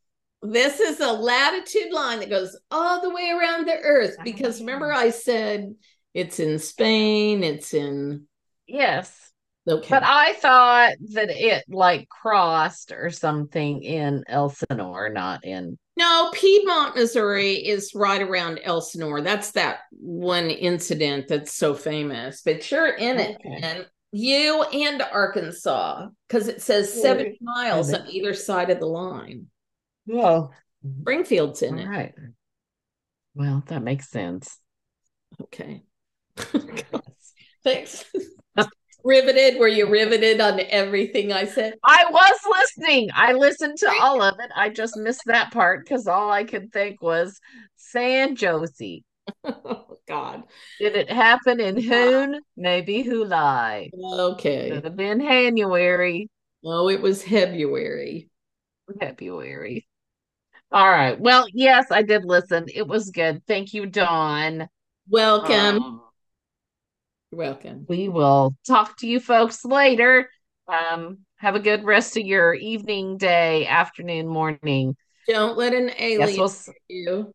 This 0.44 0.80
is 0.80 1.00
a 1.00 1.12
latitude 1.12 1.92
line 1.92 2.20
that 2.20 2.30
goes 2.30 2.58
all 2.70 3.02
the 3.02 3.10
way 3.10 3.32
around 3.32 3.68
the 3.68 3.78
earth 3.78 4.12
uh-huh. 4.16 4.24
because 4.24 4.60
remember 4.60 4.92
I 4.92 5.10
said 5.10 5.74
it's 6.14 6.40
in 6.40 6.60
Spain, 6.60 7.44
it's 7.44 7.74
in 7.74 8.28
Yes. 8.68 9.32
okay. 9.68 9.88
But 9.90 10.04
I 10.04 10.34
thought 10.34 10.94
that 11.14 11.30
it 11.30 11.64
like 11.70 12.08
crossed 12.10 12.92
or 12.92 13.10
something 13.10 13.82
in 13.84 14.24
Ellsinore, 14.30 15.14
not 15.14 15.44
in. 15.46 15.78
no, 15.98 16.32
Piedmont, 16.34 16.96
Missouri 16.96 17.54
is 17.54 17.94
right 17.96 18.22
around 18.22 18.60
Ellsinore. 18.66 19.24
That's 19.24 19.52
that 19.52 19.80
one 19.92 20.50
incident 20.50 21.28
that's 21.30 21.54
so 21.54 21.74
famous. 21.74 22.42
But 22.44 22.70
you're 22.72 22.88
in 22.96 23.20
it, 23.20 23.38
Okay. 23.38 23.60
and 23.64 23.88
you 24.12 24.64
and 24.64 25.02
Arkansas, 25.02 26.08
because 26.28 26.48
it 26.48 26.62
says 26.62 27.02
70 27.02 27.30
Right. 27.30 27.38
miles 27.42 27.94
on 27.94 28.08
either 28.10 28.34
side 28.34 28.70
of 28.70 28.80
the 28.80 28.86
line. 28.86 29.48
Whoa. 30.06 30.52
Springfield's 31.02 31.62
in 31.62 31.76
All 31.76 31.80
it. 31.80 31.88
right. 31.88 32.14
Well, 33.36 33.64
that 33.68 33.82
makes 33.84 34.10
sense. 34.10 34.60
Okay. 35.42 35.84
Thanks. 37.64 38.06
riveted. 39.04 39.60
Were 39.60 39.68
you 39.68 39.88
riveted 39.90 40.40
on 40.42 40.60
everything 40.70 41.32
I 41.32 41.46
said? 41.46 41.74
I 41.84 42.06
was 42.10 42.40
listening. 42.60 43.10
I 43.14 43.34
listened 43.34 43.78
to 43.80 43.92
all 44.02 44.22
of 44.22 44.36
it. 44.40 44.52
I 44.56 44.70
just 44.70 44.98
missed 44.98 45.24
that 45.26 45.52
part 45.52 45.84
because 45.84 46.08
all 46.08 46.30
I 46.30 46.44
could 46.44 46.72
think 46.72 47.02
was 47.02 47.40
San 47.76 48.36
Jose. 48.36 49.04
Oh, 49.44 49.98
God. 50.08 50.44
Did 50.80 50.96
it 50.96 51.10
happen 51.10 51.60
in 51.60 51.82
Hoon? 51.82 52.42
Maybe 52.58 53.04
Hulai. 53.04 53.90
Okay. 53.94 54.70
Could 54.72 54.84
have 54.84 54.96
been 54.98 55.22
January, 55.22 56.30
Oh, 56.66 56.90
it 56.90 57.02
was 57.02 57.24
February. 57.24 58.30
February. 59.00 59.88
All 60.74 60.90
right. 60.90 61.20
Well, 61.20 61.46
yes, 61.54 61.92
I 61.92 62.02
did 62.02 62.26
listen. 62.26 62.66
It 62.74 62.88
was 62.88 63.12
good. 63.12 63.46
Thank 63.46 63.76
you, 63.76 63.86
Dawn. 63.86 64.68
Welcome. 65.08 65.84
Um, 65.84 66.02
You're 67.32 67.38
welcome. 67.40 67.86
we 67.88 68.10
will 68.10 68.56
talk 68.66 68.98
to 68.98 69.08
you 69.08 69.20
folks 69.20 69.64
later. 69.64 70.32
Um, 70.68 71.20
have 71.38 71.54
a 71.54 71.60
good 71.60 71.84
rest 71.84 72.18
of 72.18 72.26
your 72.26 72.56
evening, 72.56 73.18
day, 73.18 73.68
afternoon, 73.68 74.28
morning. 74.28 74.96
Don't 75.28 75.56
let 75.58 75.76
an 75.76 75.90
Yes, 75.90 76.00
alien 76.00 76.40
we'll, 76.40 76.76
you. 76.90 77.34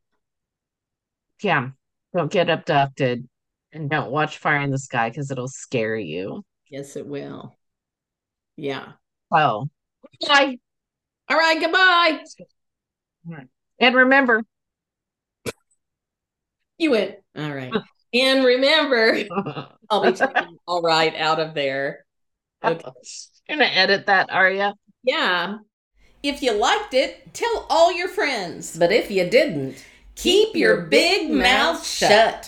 yeah, 1.40 1.68
don't 2.12 2.32
get 2.32 2.50
abducted 2.50 3.28
and 3.72 3.88
don't 3.88 4.10
watch 4.10 4.38
Fire 4.38 4.62
in 4.62 4.72
the 4.72 4.78
Sky 4.78 5.10
because 5.10 5.30
it'll 5.30 5.46
scare 5.46 5.96
you. 5.96 6.44
Yes, 6.70 6.96
it 6.96 7.06
will. 7.06 7.56
Yeah. 8.56 8.94
Oh, 9.30 9.68
bye. 10.26 10.58
All 11.28 11.36
right. 11.36 11.60
Goodbye. 11.60 12.24
And 13.80 13.94
remember, 13.94 14.42
You 16.78 16.92
went. 16.92 17.16
All 17.36 17.52
right. 17.52 17.72
And 18.14 18.44
remember, 18.44 19.18
I'll 19.90 20.02
be 20.02 20.12
taking 20.12 20.58
all 20.66 20.82
right 20.82 21.14
out 21.14 21.40
of 21.40 21.54
there. 21.54 22.04
Okay. 22.64 22.82
You're 23.48 23.58
gonna 23.58 23.70
edit 23.70 24.06
that, 24.06 24.30
are 24.30 24.50
you? 24.50 24.72
Yeah. 25.02 25.58
If 26.22 26.42
you 26.42 26.52
liked 26.52 26.94
it, 26.94 27.32
tell 27.34 27.66
all 27.70 27.92
your 27.92 28.08
friends. 28.08 28.76
But 28.76 28.92
if 28.92 29.10
you 29.10 29.28
didn't, 29.28 29.84
keep 30.14 30.56
your 30.56 30.82
big 30.82 31.30
mouth 31.30 31.84
shut. 31.86 32.46